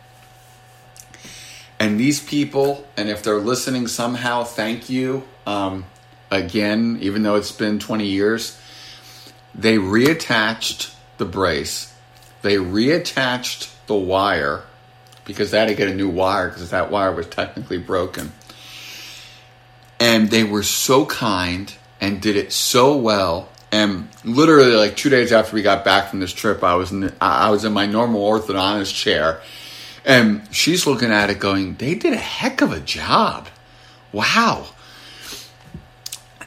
And 1.78 1.98
these 1.98 2.20
people, 2.22 2.86
and 2.96 3.08
if 3.08 3.22
they're 3.22 3.38
listening 3.38 3.86
somehow, 3.86 4.44
thank 4.44 4.90
you. 4.90 5.24
Um, 5.46 5.86
again, 6.30 6.98
even 7.00 7.22
though 7.22 7.36
it's 7.36 7.52
been 7.52 7.78
20 7.78 8.06
years, 8.06 8.60
they 9.54 9.78
reattached 9.78 10.94
the 11.16 11.24
brace, 11.24 11.94
they 12.42 12.56
reattached 12.56 13.74
the 13.86 13.94
wire 13.94 14.64
because 15.30 15.50
they 15.50 15.58
had 15.58 15.68
to 15.68 15.74
get 15.74 15.88
a 15.88 15.94
new 15.94 16.08
wire 16.08 16.48
because 16.48 16.70
that 16.70 16.90
wire 16.90 17.12
was 17.12 17.26
technically 17.26 17.78
broken. 17.78 18.32
And 19.98 20.30
they 20.30 20.44
were 20.44 20.62
so 20.62 21.06
kind 21.06 21.72
and 22.00 22.20
did 22.20 22.36
it 22.36 22.52
so 22.52 22.96
well. 22.96 23.48
And 23.72 24.08
literally, 24.24 24.72
like 24.72 24.96
two 24.96 25.10
days 25.10 25.32
after 25.32 25.54
we 25.54 25.62
got 25.62 25.84
back 25.84 26.08
from 26.08 26.20
this 26.20 26.32
trip, 26.32 26.64
I 26.64 26.74
was 26.74 26.90
in 26.90 27.00
the, 27.00 27.14
I 27.20 27.50
was 27.50 27.64
in 27.64 27.72
my 27.72 27.86
normal 27.86 28.20
orthodontist 28.20 28.94
chair, 28.94 29.40
and 30.04 30.42
she's 30.50 30.86
looking 30.86 31.12
at 31.12 31.30
it, 31.30 31.38
going, 31.38 31.76
"They 31.76 31.94
did 31.94 32.12
a 32.12 32.16
heck 32.16 32.62
of 32.62 32.72
a 32.72 32.80
job, 32.80 33.46
wow." 34.10 34.66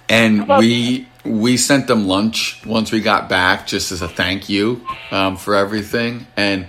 And 0.10 0.50
we 0.50 1.08
we 1.24 1.56
sent 1.56 1.88
them 1.88 2.08
lunch 2.08 2.62
once 2.66 2.92
we 2.92 3.00
got 3.00 3.30
back, 3.30 3.68
just 3.68 3.94
as 3.94 4.02
a 4.02 4.10
thank 4.10 4.50
you 4.50 4.86
um, 5.12 5.38
for 5.38 5.56
everything. 5.56 6.28
And 6.36 6.68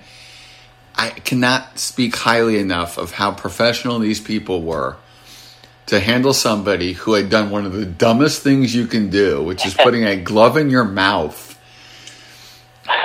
I 0.97 1.11
cannot 1.11 1.79
speak 1.79 2.17
highly 2.17 2.59
enough 2.59 2.99
of 2.99 3.13
how 3.13 3.33
professional 3.33 3.99
these 3.99 4.21
people 4.21 4.63
were 4.63 4.97
to 5.87 6.01
handle 6.01 6.33
somebody 6.33 6.93
who 6.93 7.15
had 7.15 7.29
done 7.29 7.51
one 7.51 7.67
of 7.67 7.73
the 7.73 7.85
dumbest 7.85 8.43
things 8.43 8.75
you 8.75 8.87
can 8.87 9.11
do, 9.11 9.43
which 9.43 9.67
is 9.67 9.75
putting 9.83 10.05
a 10.05 10.17
glove 10.17 10.57
in 10.57 10.71
your 10.71 10.85
mouth. 10.85 11.51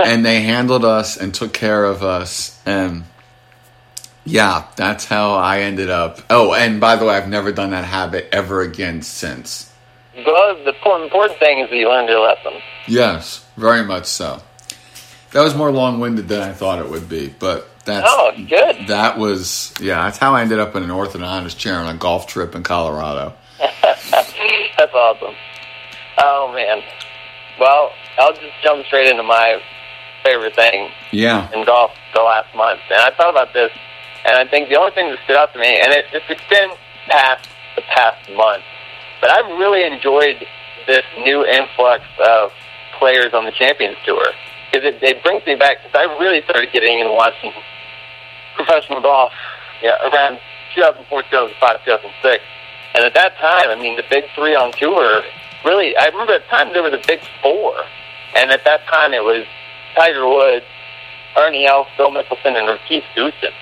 And 0.03 0.25
they 0.25 0.41
handled 0.41 0.85
us 0.85 1.17
and 1.17 1.33
took 1.33 1.53
care 1.53 1.85
of 1.85 2.03
us. 2.03 2.61
And 2.65 3.05
yeah, 4.25 4.67
that's 4.75 5.05
how 5.05 5.33
I 5.33 5.61
ended 5.61 5.89
up. 5.89 6.19
Oh, 6.29 6.53
and 6.53 6.79
by 6.79 6.95
the 6.95 7.05
way, 7.05 7.15
I've 7.15 7.29
never 7.29 7.51
done 7.51 7.71
that 7.71 7.85
habit 7.85 8.29
ever 8.31 8.61
again 8.61 9.01
since. 9.01 9.73
Well, 10.15 10.55
the 10.63 10.75
important 11.03 11.39
thing 11.39 11.59
is 11.59 11.69
that 11.69 11.75
you 11.75 11.87
learned 11.87 12.09
your 12.09 12.19
lesson. 12.19 12.53
Yes, 12.87 13.45
very 13.55 13.85
much 13.85 14.05
so. 14.05 14.41
That 15.31 15.41
was 15.41 15.55
more 15.55 15.71
long 15.71 15.99
winded 15.99 16.27
than 16.27 16.41
I 16.41 16.53
thought 16.53 16.79
it 16.79 16.89
would 16.89 17.07
be, 17.07 17.33
but 17.39 17.68
that's 17.89 18.07
Oh, 18.09 18.31
good. 18.47 18.87
that 18.87 19.17
was 19.17 19.73
yeah, 19.81 20.03
that's 20.03 20.17
how 20.17 20.33
I 20.35 20.41
ended 20.41 20.59
up 20.59 20.75
in 20.75 20.83
an 20.83 20.89
orthodontist 20.89 21.57
chair 21.57 21.75
on 21.75 21.93
a 21.93 21.97
golf 21.97 22.27
trip 22.27 22.55
in 22.55 22.63
Colorado. 22.63 23.33
That's 24.77 24.93
awesome. 24.93 25.35
Oh 26.17 26.51
man. 26.55 26.81
Well, 27.59 27.91
I'll 28.17 28.31
just 28.33 28.53
jump 28.63 28.85
straight 28.85 29.09
into 29.09 29.23
my 29.23 29.61
favorite 30.23 30.55
thing 30.55 30.89
Yeah. 31.11 31.49
in 31.53 31.65
golf 31.65 31.91
the 32.13 32.21
last 32.21 32.53
month. 32.55 32.79
And 32.89 32.99
I 33.01 33.11
thought 33.15 33.29
about 33.31 33.53
this, 33.53 33.71
and 34.25 34.35
I 34.37 34.45
think 34.49 34.69
the 34.69 34.77
only 34.77 34.91
thing 34.91 35.09
that 35.09 35.19
stood 35.25 35.35
out 35.37 35.51
to 35.53 35.59
me, 35.59 35.67
and 35.79 35.91
it, 35.91 36.05
it's 36.13 36.25
extend 36.29 36.71
past 37.09 37.47
the 37.75 37.81
past 37.81 38.29
month, 38.35 38.63
but 39.21 39.29
I've 39.31 39.47
really 39.59 39.83
enjoyed 39.83 40.45
this 40.87 41.03
new 41.19 41.45
influx 41.45 42.03
of 42.25 42.51
players 42.97 43.33
on 43.33 43.45
the 43.45 43.51
Champions 43.51 43.97
Tour. 44.05 44.25
Because 44.71 44.85
it, 44.87 45.01
it 45.03 45.23
brings 45.23 45.45
me 45.45 45.55
back, 45.55 45.77
because 45.83 45.95
I 45.97 46.03
really 46.19 46.41
started 46.43 46.71
getting 46.71 46.99
into 46.99 47.11
watching 47.11 47.51
professional 48.59 49.01
golf 49.01 49.31
yeah, 49.81 49.95
around 50.11 50.39
2004, 50.75 51.23
2005, 51.23 51.85
2006. 51.85 52.43
And 52.95 53.05
at 53.05 53.13
that 53.13 53.37
time, 53.37 53.69
I 53.69 53.75
mean, 53.75 53.95
the 53.95 54.03
big 54.09 54.25
three 54.35 54.55
on 54.55 54.73
tour, 54.73 55.23
really, 55.63 55.95
I 55.95 56.07
remember 56.07 56.33
at 56.33 56.43
the 56.43 56.51
time 56.51 56.73
there 56.73 56.83
were 56.83 56.91
the 56.91 57.03
big 57.07 57.21
four. 57.41 57.73
And 58.35 58.51
at 58.51 58.65
that 58.65 58.85
time 58.87 59.13
it 59.13 59.23
was 59.23 59.45
Tiger 59.95 60.27
Woods, 60.27 60.65
Ernie 61.37 61.65
Els, 61.65 61.87
Phil 61.95 62.11
Mickelson, 62.11 62.59
and 62.59 62.67
Retief 62.67 63.03
Goosen. 63.15 63.55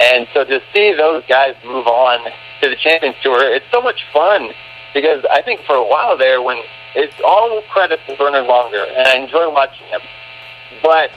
And 0.00 0.26
so 0.32 0.44
to 0.44 0.60
see 0.72 0.94
those 0.94 1.22
guys 1.28 1.54
move 1.64 1.86
on 1.86 2.24
to 2.62 2.68
the 2.68 2.76
Champions 2.76 3.16
Tour, 3.22 3.54
it's 3.54 3.66
so 3.70 3.80
much 3.80 4.04
fun 4.12 4.50
because 4.92 5.24
I 5.30 5.42
think 5.42 5.60
for 5.66 5.74
a 5.76 5.86
while 5.86 6.16
there, 6.16 6.40
when 6.40 6.58
it's 6.94 7.14
all 7.24 7.62
credit 7.70 8.00
to 8.06 8.16
Bernhard 8.16 8.46
Langer, 8.46 8.86
and 8.96 9.06
I 9.06 9.16
enjoy 9.16 9.50
watching 9.52 9.86
him, 9.86 10.00
but 10.82 11.10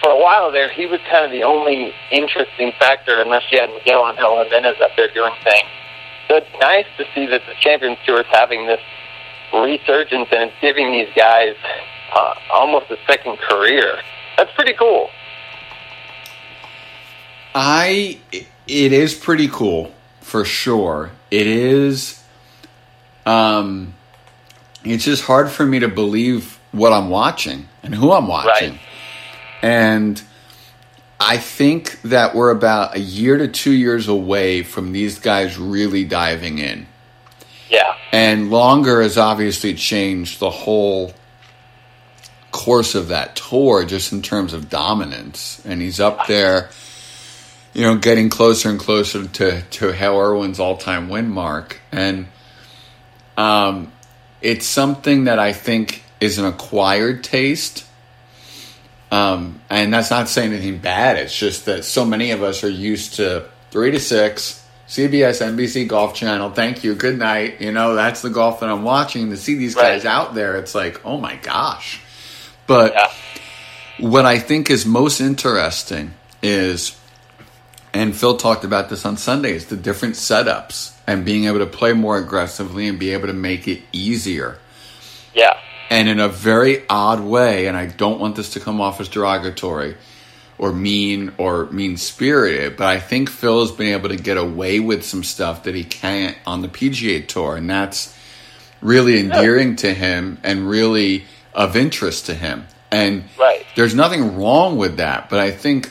for 0.00 0.10
a 0.10 0.18
while 0.18 0.52
there, 0.52 0.68
he 0.70 0.86
was 0.86 1.00
kind 1.10 1.24
of 1.24 1.30
the 1.30 1.42
only 1.42 1.92
interesting 2.10 2.72
factor, 2.78 3.20
unless 3.20 3.42
you 3.50 3.60
had 3.60 3.70
Miguel 3.70 4.08
Angel 4.08 4.44
Jimenez 4.44 4.76
up 4.80 4.90
there 4.96 5.08
doing 5.12 5.32
things. 5.42 5.68
So 6.28 6.36
it's 6.36 6.60
nice 6.60 6.86
to 6.98 7.04
see 7.14 7.26
that 7.26 7.42
the 7.46 7.54
Champions 7.60 7.98
Tour 8.04 8.20
is 8.20 8.26
having 8.30 8.66
this 8.66 8.80
resurgence 9.52 10.28
and 10.32 10.50
it's 10.50 10.60
giving 10.60 10.90
these 10.92 11.08
guys 11.14 11.54
uh, 12.14 12.34
almost 12.52 12.90
a 12.90 12.96
second 13.06 13.38
career. 13.38 13.98
That's 14.36 14.52
pretty 14.52 14.74
cool. 14.74 15.10
I 17.54 18.18
it 18.32 18.92
is 18.92 19.14
pretty 19.14 19.48
cool 19.48 19.94
for 20.20 20.44
sure. 20.44 21.12
It 21.30 21.46
is 21.46 22.22
um 23.24 23.94
it's 24.84 25.04
just 25.04 25.24
hard 25.24 25.50
for 25.50 25.64
me 25.64 25.78
to 25.78 25.88
believe 25.88 26.58
what 26.72 26.92
I'm 26.92 27.08
watching 27.08 27.66
and 27.82 27.94
who 27.94 28.12
I'm 28.12 28.28
watching. 28.28 28.72
Right. 28.72 28.80
And 29.62 30.22
I 31.18 31.38
think 31.38 32.00
that 32.02 32.34
we're 32.34 32.50
about 32.50 32.96
a 32.96 33.00
year 33.00 33.38
to 33.38 33.48
two 33.48 33.72
years 33.72 34.08
away 34.08 34.62
from 34.62 34.92
these 34.92 35.18
guys 35.18 35.58
really 35.58 36.04
diving 36.04 36.58
in. 36.58 36.86
Yeah. 37.70 37.96
And 38.12 38.50
Langer 38.50 39.02
has 39.02 39.16
obviously 39.16 39.74
changed 39.74 40.40
the 40.40 40.50
whole 40.50 41.12
course 42.52 42.94
of 42.94 43.08
that 43.08 43.36
tour 43.36 43.84
just 43.84 44.12
in 44.12 44.22
terms 44.22 44.52
of 44.52 44.68
dominance. 44.68 45.62
And 45.64 45.80
he's 45.80 46.00
up 46.00 46.26
there, 46.26 46.70
you 47.74 47.82
know, 47.82 47.96
getting 47.96 48.30
closer 48.30 48.68
and 48.68 48.78
closer 48.78 49.26
to, 49.26 49.62
to 49.62 49.92
Hale 49.92 50.18
Irwin's 50.18 50.60
all 50.60 50.76
time 50.76 51.08
win 51.08 51.30
mark. 51.30 51.80
And 51.92 52.26
um, 53.36 53.92
it's 54.40 54.66
something 54.66 55.24
that 55.24 55.38
I 55.38 55.52
think 55.52 56.02
is 56.20 56.38
an 56.38 56.44
acquired 56.44 57.24
taste. 57.24 57.84
Um, 59.16 59.60
and 59.70 59.94
that's 59.94 60.10
not 60.10 60.28
saying 60.28 60.52
anything 60.52 60.78
bad. 60.78 61.16
It's 61.16 61.36
just 61.36 61.64
that 61.66 61.84
so 61.84 62.04
many 62.04 62.32
of 62.32 62.42
us 62.42 62.62
are 62.64 62.68
used 62.68 63.14
to 63.14 63.48
three 63.70 63.90
to 63.92 64.00
six, 64.00 64.62
CBS, 64.88 65.40
NBC 65.40 65.88
Golf 65.88 66.14
Channel. 66.14 66.50
Thank 66.50 66.84
you. 66.84 66.94
Good 66.94 67.18
night. 67.18 67.60
You 67.60 67.72
know, 67.72 67.94
that's 67.94 68.20
the 68.22 68.30
golf 68.30 68.60
that 68.60 68.68
I'm 68.68 68.82
watching. 68.82 69.30
To 69.30 69.36
see 69.36 69.54
these 69.56 69.74
guys 69.74 70.04
Right. 70.04 70.12
out 70.12 70.34
there, 70.34 70.56
it's 70.56 70.74
like, 70.74 71.00
oh 71.04 71.16
my 71.18 71.36
gosh. 71.36 72.00
But 72.66 72.92
Yeah. 72.94 73.10
what 73.98 74.26
I 74.26 74.38
think 74.38 74.68
is 74.70 74.84
most 74.84 75.20
interesting 75.20 76.12
is, 76.42 76.94
and 77.94 78.14
Phil 78.14 78.36
talked 78.36 78.64
about 78.64 78.90
this 78.90 79.06
on 79.06 79.16
Sunday, 79.16 79.52
is 79.52 79.66
the 79.66 79.76
different 79.76 80.16
setups 80.16 80.90
and 81.06 81.24
being 81.24 81.46
able 81.46 81.60
to 81.60 81.66
play 81.66 81.94
more 81.94 82.18
aggressively 82.18 82.86
and 82.86 82.98
be 82.98 83.12
able 83.12 83.28
to 83.28 83.32
make 83.32 83.66
it 83.66 83.80
easier. 83.92 84.58
Yeah. 85.34 85.56
And 85.90 86.08
in 86.08 86.18
a 86.18 86.28
very 86.28 86.82
odd 86.88 87.20
way, 87.20 87.66
and 87.66 87.76
I 87.76 87.86
don't 87.86 88.18
want 88.18 88.36
this 88.36 88.50
to 88.54 88.60
come 88.60 88.80
off 88.80 89.00
as 89.00 89.08
derogatory 89.08 89.96
or 90.58 90.72
mean 90.72 91.32
or 91.38 91.66
mean 91.66 91.96
spirited, 91.96 92.76
but 92.76 92.86
I 92.86 92.98
think 92.98 93.30
Phil 93.30 93.60
has 93.60 93.70
been 93.70 93.92
able 93.92 94.08
to 94.08 94.16
get 94.16 94.36
away 94.36 94.80
with 94.80 95.04
some 95.04 95.22
stuff 95.22 95.62
that 95.64 95.74
he 95.74 95.84
can't 95.84 96.36
on 96.46 96.62
the 96.62 96.68
PGA 96.68 97.26
Tour, 97.26 97.56
and 97.56 97.68
that's 97.68 98.16
really 98.80 99.18
endearing 99.20 99.76
to 99.76 99.92
him 99.94 100.38
and 100.42 100.68
really 100.68 101.24
of 101.54 101.76
interest 101.76 102.26
to 102.26 102.34
him. 102.34 102.66
And 102.90 103.24
Right. 103.38 103.64
there's 103.74 103.94
nothing 103.94 104.36
wrong 104.38 104.76
with 104.76 104.96
that, 104.96 105.28
but 105.28 105.38
I 105.40 105.50
think 105.50 105.90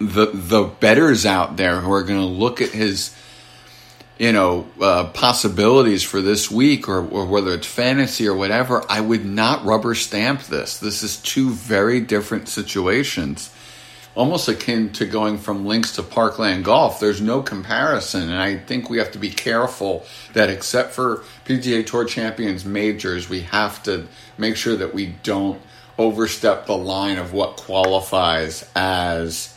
the 0.00 0.30
the 0.32 0.62
bettors 0.62 1.26
out 1.26 1.56
there 1.56 1.80
who 1.80 1.92
are 1.92 2.02
going 2.04 2.20
to 2.20 2.24
look 2.26 2.60
at 2.60 2.70
his 2.70 3.10
you 4.18 4.32
know 4.32 4.66
uh, 4.80 5.04
possibilities 5.10 6.02
for 6.02 6.20
this 6.20 6.50
week 6.50 6.88
or, 6.88 7.06
or 7.08 7.24
whether 7.26 7.52
it's 7.54 7.66
fantasy 7.66 8.26
or 8.26 8.34
whatever 8.34 8.84
i 8.90 9.00
would 9.00 9.24
not 9.24 9.64
rubber 9.64 9.94
stamp 9.94 10.42
this. 10.44 10.78
This 10.78 11.02
is 11.02 11.16
two 11.16 11.50
very 11.50 12.00
different 12.00 12.48
situations 12.48 13.50
almost 14.14 14.48
akin 14.48 14.90
to 14.90 15.06
going 15.06 15.38
from 15.38 15.64
links 15.64 15.94
to 15.94 16.02
parkland 16.02 16.64
golf. 16.64 16.98
There's 16.98 17.20
no 17.20 17.40
comparison 17.40 18.22
and 18.22 18.34
i 18.34 18.56
think 18.56 18.90
we 18.90 18.98
have 18.98 19.12
to 19.12 19.18
be 19.18 19.30
careful 19.30 20.04
that 20.32 20.50
except 20.50 20.92
for 20.92 21.22
pga 21.44 21.86
tour 21.86 22.04
champions 22.04 22.64
majors 22.64 23.28
we 23.28 23.42
have 23.42 23.82
to 23.84 24.08
make 24.36 24.56
sure 24.56 24.76
that 24.76 24.92
we 24.92 25.14
don't 25.22 25.60
overstep 25.96 26.66
the 26.66 26.76
line 26.76 27.18
of 27.18 27.32
what 27.32 27.56
qualifies 27.56 28.68
as 28.74 29.56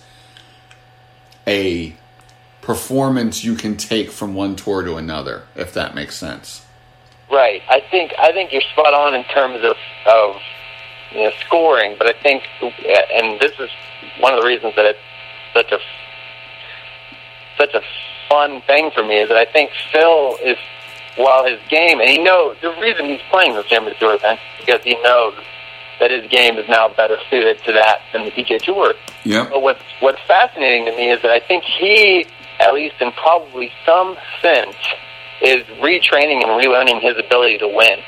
a 1.48 1.96
performance 2.62 3.44
you 3.44 3.56
can 3.56 3.76
take 3.78 4.12
from 4.12 4.34
one 4.36 4.56
tour 4.56 4.84
to 4.84 4.96
another, 4.96 5.44
if 5.56 5.74
that 5.74 5.96
makes 5.96 6.16
sense. 6.16 6.66
Right. 7.32 7.62
I 7.70 7.80
think 7.80 8.14
I 8.20 8.32
think 8.32 8.52
you're 8.52 8.62
spot 8.74 8.94
on 8.94 9.14
in 9.14 9.24
terms 9.26 9.64
of 9.64 9.76
of 10.06 10.36
you 11.12 11.24
know, 11.24 11.32
scoring, 11.46 11.96
but 11.98 12.08
I 12.08 12.14
think, 12.14 12.44
and 12.62 13.40
this 13.40 13.52
is 13.60 13.70
one 14.20 14.34
of 14.34 14.42
the 14.42 14.48
reasons 14.48 14.76
that 14.76 14.86
it's 14.86 15.00
such 15.54 15.72
a 15.72 15.80
such 17.58 17.74
a 17.74 17.82
fun 18.30 18.62
thing 18.62 18.92
for 18.92 19.04
me 19.04 19.20
is 19.20 19.28
that 19.28 19.38
I 19.38 19.46
think 19.46 19.72
Phil 19.92 20.38
is 20.44 20.58
while 21.18 21.46
his 21.46 21.60
game, 21.70 22.00
and 22.00 22.10
he 22.10 22.18
knows 22.18 22.58
the 22.62 22.74
reason 22.82 23.06
he's 23.06 23.22
playing 23.30 23.56
the 23.56 23.64
Champions 23.64 24.00
Tour 24.00 24.16
event 24.16 24.40
is 24.40 24.66
because 24.66 24.84
he 24.84 24.96
knows 25.04 25.36
that 26.00 26.12
his 26.12 26.30
game 26.32 26.58
is 26.58 26.68
now 26.70 26.88
better 26.88 27.18
suited 27.30 27.62
to 27.66 27.74
that 27.74 28.00
than 28.14 28.26
the 28.26 28.32
PGA 28.32 28.62
Tour. 28.62 28.94
Yeah. 29.24 29.48
But 29.50 29.62
what's 29.62 29.84
what's 30.00 30.22
fascinating 30.28 30.86
to 30.86 30.92
me 30.96 31.12
is 31.12 31.22
that 31.22 31.32
I 31.32 31.40
think 31.40 31.64
he, 31.64 32.26
at 32.62 32.74
least 32.74 32.96
in 33.02 33.12
probably 33.14 33.72
some 33.86 34.16
sense, 34.42 34.76
is 35.42 35.64
retraining 35.82 36.44
and 36.44 36.52
relearning 36.64 37.02
his 37.02 37.18
ability 37.18 37.58
to 37.58 37.68
win, 37.68 38.00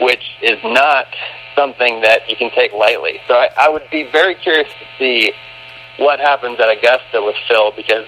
which 0.00 0.24
is 0.42 0.58
not 0.64 1.06
something 1.54 2.00
that 2.00 2.28
you 2.28 2.36
can 2.36 2.50
take 2.50 2.72
lightly. 2.72 3.20
So 3.28 3.34
I, 3.34 3.48
I 3.56 3.68
would 3.68 3.88
be 3.90 4.08
very 4.10 4.34
curious 4.34 4.68
to 4.68 4.86
see 4.98 5.32
what 5.98 6.20
happens 6.20 6.58
at 6.60 6.70
Augusta 6.70 7.22
with 7.22 7.34
Phil 7.46 7.72
because 7.76 8.06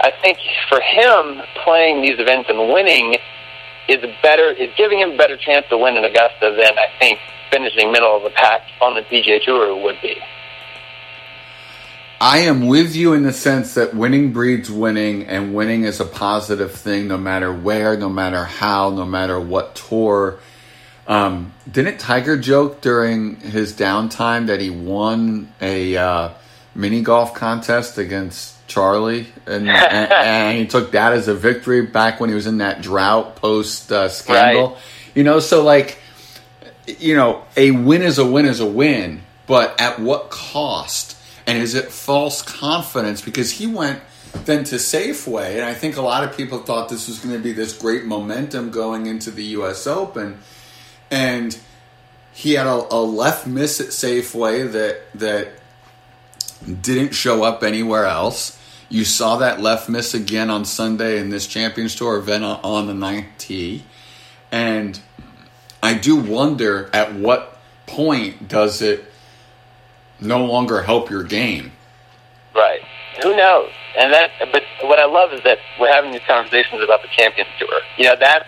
I 0.00 0.12
think 0.22 0.38
for 0.68 0.80
him 0.80 1.42
playing 1.64 2.02
these 2.02 2.18
events 2.18 2.48
and 2.48 2.72
winning 2.72 3.16
is 3.88 3.98
better 4.22 4.50
is 4.50 4.70
giving 4.76 5.00
him 5.00 5.10
a 5.12 5.16
better 5.16 5.36
chance 5.36 5.66
to 5.68 5.76
win 5.76 5.96
in 5.96 6.04
Augusta 6.04 6.56
than 6.56 6.78
I 6.78 6.86
think 6.98 7.18
finishing 7.50 7.92
middle 7.92 8.16
of 8.16 8.22
the 8.22 8.30
pack 8.30 8.62
on 8.80 8.94
the 8.94 9.02
PGA 9.02 9.42
Tour 9.44 9.76
would 9.82 10.00
be. 10.00 10.16
I 12.24 12.38
am 12.38 12.68
with 12.68 12.96
you 12.96 13.12
in 13.12 13.22
the 13.22 13.34
sense 13.34 13.74
that 13.74 13.92
winning 13.94 14.32
breeds 14.32 14.70
winning, 14.70 15.26
and 15.26 15.54
winning 15.54 15.84
is 15.84 16.00
a 16.00 16.06
positive 16.06 16.72
thing 16.72 17.06
no 17.06 17.18
matter 17.18 17.52
where, 17.52 17.98
no 17.98 18.08
matter 18.08 18.44
how, 18.44 18.88
no 18.88 19.04
matter 19.04 19.38
what 19.38 19.74
tour. 19.74 20.38
Um, 21.06 21.52
didn't 21.70 21.98
Tiger 21.98 22.38
joke 22.38 22.80
during 22.80 23.36
his 23.40 23.74
downtime 23.74 24.46
that 24.46 24.62
he 24.62 24.70
won 24.70 25.52
a 25.60 25.98
uh, 25.98 26.30
mini 26.74 27.02
golf 27.02 27.34
contest 27.34 27.98
against 27.98 28.66
Charlie, 28.68 29.26
and, 29.44 29.68
and, 29.68 30.10
and 30.10 30.58
he 30.58 30.66
took 30.66 30.92
that 30.92 31.12
as 31.12 31.28
a 31.28 31.34
victory 31.34 31.82
back 31.82 32.20
when 32.20 32.30
he 32.30 32.34
was 32.34 32.46
in 32.46 32.56
that 32.56 32.80
drought 32.80 33.36
post 33.36 33.92
uh, 33.92 34.08
scandal? 34.08 34.70
Right. 34.70 34.78
You 35.14 35.24
know, 35.24 35.40
so 35.40 35.62
like, 35.62 35.98
you 36.86 37.16
know, 37.16 37.44
a 37.54 37.70
win 37.72 38.00
is 38.00 38.16
a 38.16 38.24
win 38.24 38.46
is 38.46 38.60
a 38.60 38.66
win, 38.66 39.20
but 39.46 39.78
at 39.78 40.00
what 40.00 40.30
cost? 40.30 41.13
And 41.46 41.58
is 41.58 41.74
it 41.74 41.92
false 41.92 42.42
confidence? 42.42 43.20
Because 43.20 43.52
he 43.52 43.66
went 43.66 44.00
then 44.44 44.64
to 44.64 44.76
Safeway, 44.76 45.54
and 45.54 45.64
I 45.64 45.74
think 45.74 45.96
a 45.96 46.02
lot 46.02 46.24
of 46.24 46.36
people 46.36 46.58
thought 46.58 46.88
this 46.88 47.08
was 47.08 47.18
going 47.20 47.34
to 47.34 47.42
be 47.42 47.52
this 47.52 47.76
great 47.76 48.04
momentum 48.04 48.70
going 48.70 49.06
into 49.06 49.30
the 49.30 49.44
U.S. 49.44 49.86
Open, 49.86 50.40
and 51.10 51.56
he 52.32 52.54
had 52.54 52.66
a, 52.66 52.94
a 52.94 53.00
left 53.00 53.46
miss 53.46 53.80
at 53.80 53.88
Safeway 53.88 54.70
that 54.72 55.02
that 55.14 55.48
didn't 56.82 57.14
show 57.14 57.42
up 57.44 57.62
anywhere 57.62 58.06
else. 58.06 58.58
You 58.88 59.04
saw 59.04 59.36
that 59.36 59.60
left 59.60 59.88
miss 59.88 60.14
again 60.14 60.50
on 60.50 60.64
Sunday 60.64 61.18
in 61.18 61.30
this 61.30 61.46
Champions 61.46 61.94
Tour 61.94 62.16
event 62.16 62.44
on- 62.44 62.86
the 62.86 62.94
ninth 62.94 63.26
tee, 63.38 63.84
and 64.50 64.98
I 65.82 65.94
do 65.94 66.16
wonder 66.16 66.90
at 66.92 67.14
what 67.14 67.58
point 67.86 68.48
does 68.48 68.82
it 68.82 69.04
no 70.20 70.44
longer 70.44 70.82
help 70.82 71.10
your 71.10 71.22
game. 71.22 71.72
Right. 72.54 72.80
Who 73.22 73.36
knows? 73.36 73.70
And 73.96 74.12
that, 74.12 74.30
but 74.52 74.62
what 74.82 74.98
I 74.98 75.06
love 75.06 75.32
is 75.32 75.42
that 75.44 75.58
we're 75.78 75.92
having 75.92 76.12
these 76.12 76.22
conversations 76.26 76.82
about 76.82 77.02
the 77.02 77.08
Champions 77.08 77.50
Tour. 77.58 77.80
You 77.96 78.04
know, 78.04 78.16
that 78.18 78.46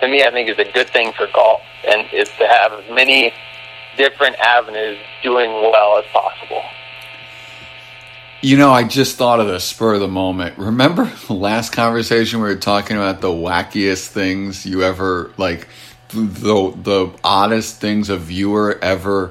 to 0.00 0.08
me, 0.08 0.24
I 0.24 0.30
think 0.30 0.48
is 0.48 0.58
a 0.58 0.70
good 0.72 0.90
thing 0.90 1.12
for 1.12 1.26
golf, 1.32 1.60
and 1.86 2.06
is 2.12 2.28
to 2.38 2.46
have 2.46 2.72
as 2.72 2.90
many 2.90 3.32
different 3.96 4.36
avenues 4.36 4.98
doing 5.22 5.50
well 5.50 5.98
as 5.98 6.04
possible. 6.12 6.62
You 8.42 8.56
know, 8.56 8.70
I 8.70 8.84
just 8.84 9.16
thought 9.16 9.38
of 9.38 9.48
the 9.48 9.60
spur 9.60 9.94
of 9.94 10.00
the 10.00 10.08
moment. 10.08 10.56
Remember 10.58 11.04
the 11.26 11.34
last 11.34 11.72
conversation 11.72 12.40
we 12.40 12.48
were 12.48 12.56
talking 12.56 12.96
about 12.96 13.20
the 13.20 13.28
wackiest 13.28 14.08
things 14.08 14.64
you 14.64 14.82
ever 14.82 15.32
like 15.36 15.68
the 16.08 16.72
the 16.82 17.12
oddest 17.22 17.80
things 17.80 18.08
a 18.08 18.16
viewer 18.16 18.78
ever 18.82 19.30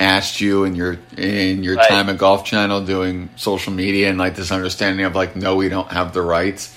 asked 0.00 0.40
you 0.40 0.64
in 0.64 0.74
your 0.74 0.98
in 1.16 1.62
your 1.64 1.76
Right. 1.76 1.88
time 1.88 2.08
at 2.08 2.18
Golf 2.18 2.44
Channel 2.44 2.84
doing 2.84 3.30
social 3.36 3.72
media 3.72 4.08
and 4.08 4.18
like 4.18 4.36
this 4.36 4.52
understanding 4.52 5.04
of 5.04 5.14
like 5.14 5.34
no 5.36 5.56
we 5.56 5.68
don't 5.68 5.90
have 5.90 6.12
the 6.12 6.22
rights. 6.22 6.74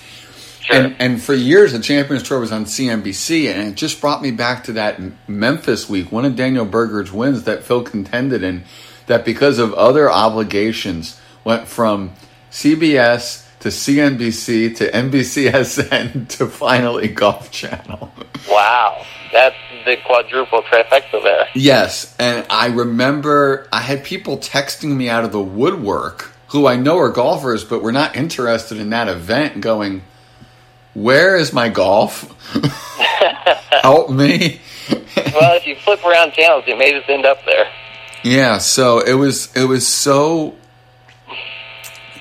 Sure. 0.60 0.76
And 0.76 0.96
and 0.98 1.22
for 1.22 1.34
years 1.34 1.72
the 1.72 1.78
Champions 1.80 2.22
Tour 2.22 2.40
was 2.40 2.52
on 2.52 2.64
CNBC 2.64 3.52
and 3.52 3.68
it 3.68 3.74
just 3.74 4.00
brought 4.00 4.22
me 4.22 4.30
back 4.30 4.64
to 4.64 4.72
that 4.74 5.00
Memphis 5.28 5.88
week, 5.88 6.10
one 6.12 6.24
of 6.24 6.36
Daniel 6.36 6.64
Berger's 6.64 7.12
wins 7.12 7.44
that 7.44 7.62
Phil 7.64 7.82
contended 7.82 8.42
in 8.42 8.64
that 9.06 9.24
because 9.24 9.58
of 9.58 9.72
other 9.74 10.10
obligations 10.10 11.20
went 11.44 11.66
from 11.68 12.12
CBS 12.50 13.46
to 13.62 13.68
CNBC 13.68 14.76
to 14.76 14.90
NBCSN 14.90 16.28
to 16.36 16.48
finally 16.48 17.06
Golf 17.06 17.52
Channel. 17.52 18.12
wow, 18.48 19.06
that's 19.32 19.56
the 19.84 19.96
quadruple 20.04 20.62
trifecta 20.62 21.22
there. 21.22 21.48
Yes, 21.54 22.14
and 22.18 22.44
I 22.50 22.66
remember 22.66 23.68
I 23.72 23.80
had 23.80 24.02
people 24.02 24.38
texting 24.38 24.96
me 24.96 25.08
out 25.08 25.24
of 25.24 25.30
the 25.30 25.40
woodwork 25.40 26.32
who 26.48 26.66
I 26.66 26.74
know 26.74 26.98
are 26.98 27.10
golfers, 27.10 27.62
but 27.62 27.82
were 27.82 27.92
not 27.92 28.16
interested 28.16 28.78
in 28.78 28.90
that 28.90 29.06
event. 29.06 29.60
Going, 29.60 30.02
where 30.94 31.36
is 31.36 31.52
my 31.52 31.68
golf? 31.68 32.34
Help 33.82 34.10
me! 34.10 34.60
well, 34.90 35.56
if 35.56 35.66
you 35.68 35.76
flip 35.76 36.04
around 36.04 36.32
channels, 36.32 36.64
you 36.66 36.76
may 36.76 36.90
just 36.92 37.08
end 37.08 37.24
up 37.24 37.38
there. 37.46 37.70
Yeah, 38.24 38.58
so 38.58 38.98
it 38.98 39.14
was 39.14 39.54
it 39.56 39.64
was 39.64 39.86
so 39.86 40.56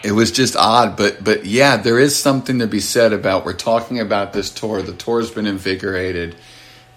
it 0.04 0.14
was 0.14 0.32
just 0.32 0.56
odd, 0.56 0.98
but 0.98 1.24
but 1.24 1.46
yeah, 1.46 1.78
there 1.78 2.00
is 2.00 2.18
something 2.18 2.60
to 2.60 2.68
be 2.68 2.80
said 2.80 3.14
about 3.14 3.46
we're 3.46 3.54
talking 3.54 4.00
about 4.00 4.34
this 4.34 4.50
tour. 4.50 4.82
The 4.82 4.94
tour's 4.94 5.32
been 5.32 5.48
invigorated, 5.48 6.36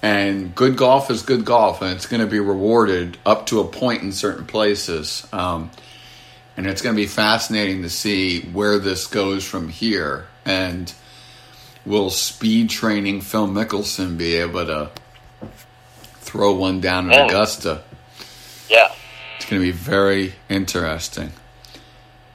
and 0.03 0.55
good 0.55 0.77
golf 0.77 1.11
is 1.11 1.23
good 1.23 1.45
golf, 1.45 1.83
and 1.83 1.93
it's 1.93 2.07
going 2.07 2.21
to 2.21 2.27
be 2.27 2.41
rewarded 2.41 3.19
up 3.27 3.47
to 3.47 3.61
a 3.61 3.65
point 3.65 4.03
in 4.03 4.13
certain 4.13 4.47
places. 4.47 5.27
Um, 5.33 5.71
and 6.57 6.67
it's 6.67 6.83
going 6.83 6.95
to 6.95 7.01
be 7.01 7.07
fascinating 7.07 7.83
to 7.83 7.91
see 7.91 8.43
where 8.43 8.79
this 8.79 9.07
goes 9.07 9.45
from 9.45 9.69
here. 9.69 10.27
And 10.47 10.93
will 11.85 12.11
speed 12.11 12.71
training 12.71 13.23
Phil 13.23 13.49
Mickelson 13.49 14.17
be 14.17 14.37
able 14.37 14.67
to 14.67 14.91
throw 16.21 16.55
one 16.55 16.81
down 16.81 17.11
in 17.11 17.19
Augusta? 17.19 17.83
Yeah, 18.69 18.93
it's 19.37 19.45
going 19.45 19.61
to 19.61 19.67
be 19.67 19.73
very 19.73 20.35
interesting. 20.49 21.33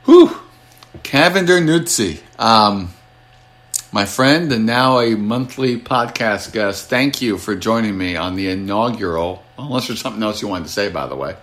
Whew. 0.06 0.40
Cavinder 1.04 1.62
Nuzzi, 1.62 2.22
um, 2.38 2.94
my 3.92 4.06
friend 4.06 4.52
and 4.52 4.66
now 4.66 5.00
a 5.00 5.16
monthly 5.16 5.80
podcast 5.80 6.54
guest, 6.54 6.90
thank 6.90 7.22
you 7.22 7.38
for 7.38 7.56
joining 7.56 7.98
me 7.98 8.16
on 8.16 8.36
the 8.36 8.50
inaugural, 8.50 9.44
unless 9.58 9.88
there's 9.88 10.02
something 10.02 10.22
else 10.22 10.42
you 10.42 10.48
wanted 10.48 10.66
to 10.66 10.72
say, 10.72 10.90
by 10.90 11.08
the 11.08 11.16
way. 11.16 11.36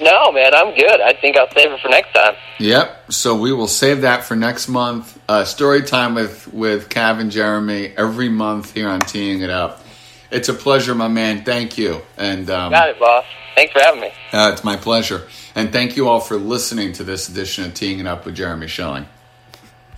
No, 0.00 0.30
man, 0.32 0.54
I'm 0.54 0.74
good. 0.76 1.00
I 1.00 1.12
think 1.14 1.36
I'll 1.36 1.50
save 1.50 1.72
it 1.72 1.80
for 1.80 1.88
next 1.88 2.12
time. 2.12 2.34
Yep. 2.58 3.12
So 3.12 3.34
we 3.34 3.52
will 3.52 3.66
save 3.66 4.02
that 4.02 4.24
for 4.24 4.36
next 4.36 4.68
month. 4.68 5.18
Uh, 5.28 5.44
story 5.44 5.82
time 5.82 6.14
with 6.14 6.52
with 6.52 6.88
Cav 6.88 7.18
and 7.18 7.32
Jeremy 7.32 7.92
every 7.96 8.28
month 8.28 8.74
here 8.74 8.88
on 8.88 9.00
Teeing 9.00 9.40
It 9.42 9.50
Up. 9.50 9.84
It's 10.30 10.48
a 10.48 10.54
pleasure, 10.54 10.94
my 10.94 11.08
man. 11.08 11.44
Thank 11.44 11.78
you. 11.78 12.02
And 12.16 12.48
um, 12.48 12.70
got 12.70 12.90
it, 12.90 13.00
boss. 13.00 13.24
Thanks 13.56 13.72
for 13.72 13.80
having 13.80 14.00
me. 14.00 14.12
Uh, 14.32 14.50
it's 14.52 14.62
my 14.62 14.76
pleasure. 14.76 15.26
And 15.58 15.72
thank 15.72 15.96
you 15.96 16.06
all 16.08 16.20
for 16.20 16.36
listening 16.36 16.92
to 16.92 17.02
this 17.02 17.28
edition 17.28 17.64
of 17.64 17.74
Teeing 17.74 17.98
It 17.98 18.06
Up 18.06 18.24
with 18.24 18.36
Jeremy 18.36 18.68
Schilling. 18.68 19.06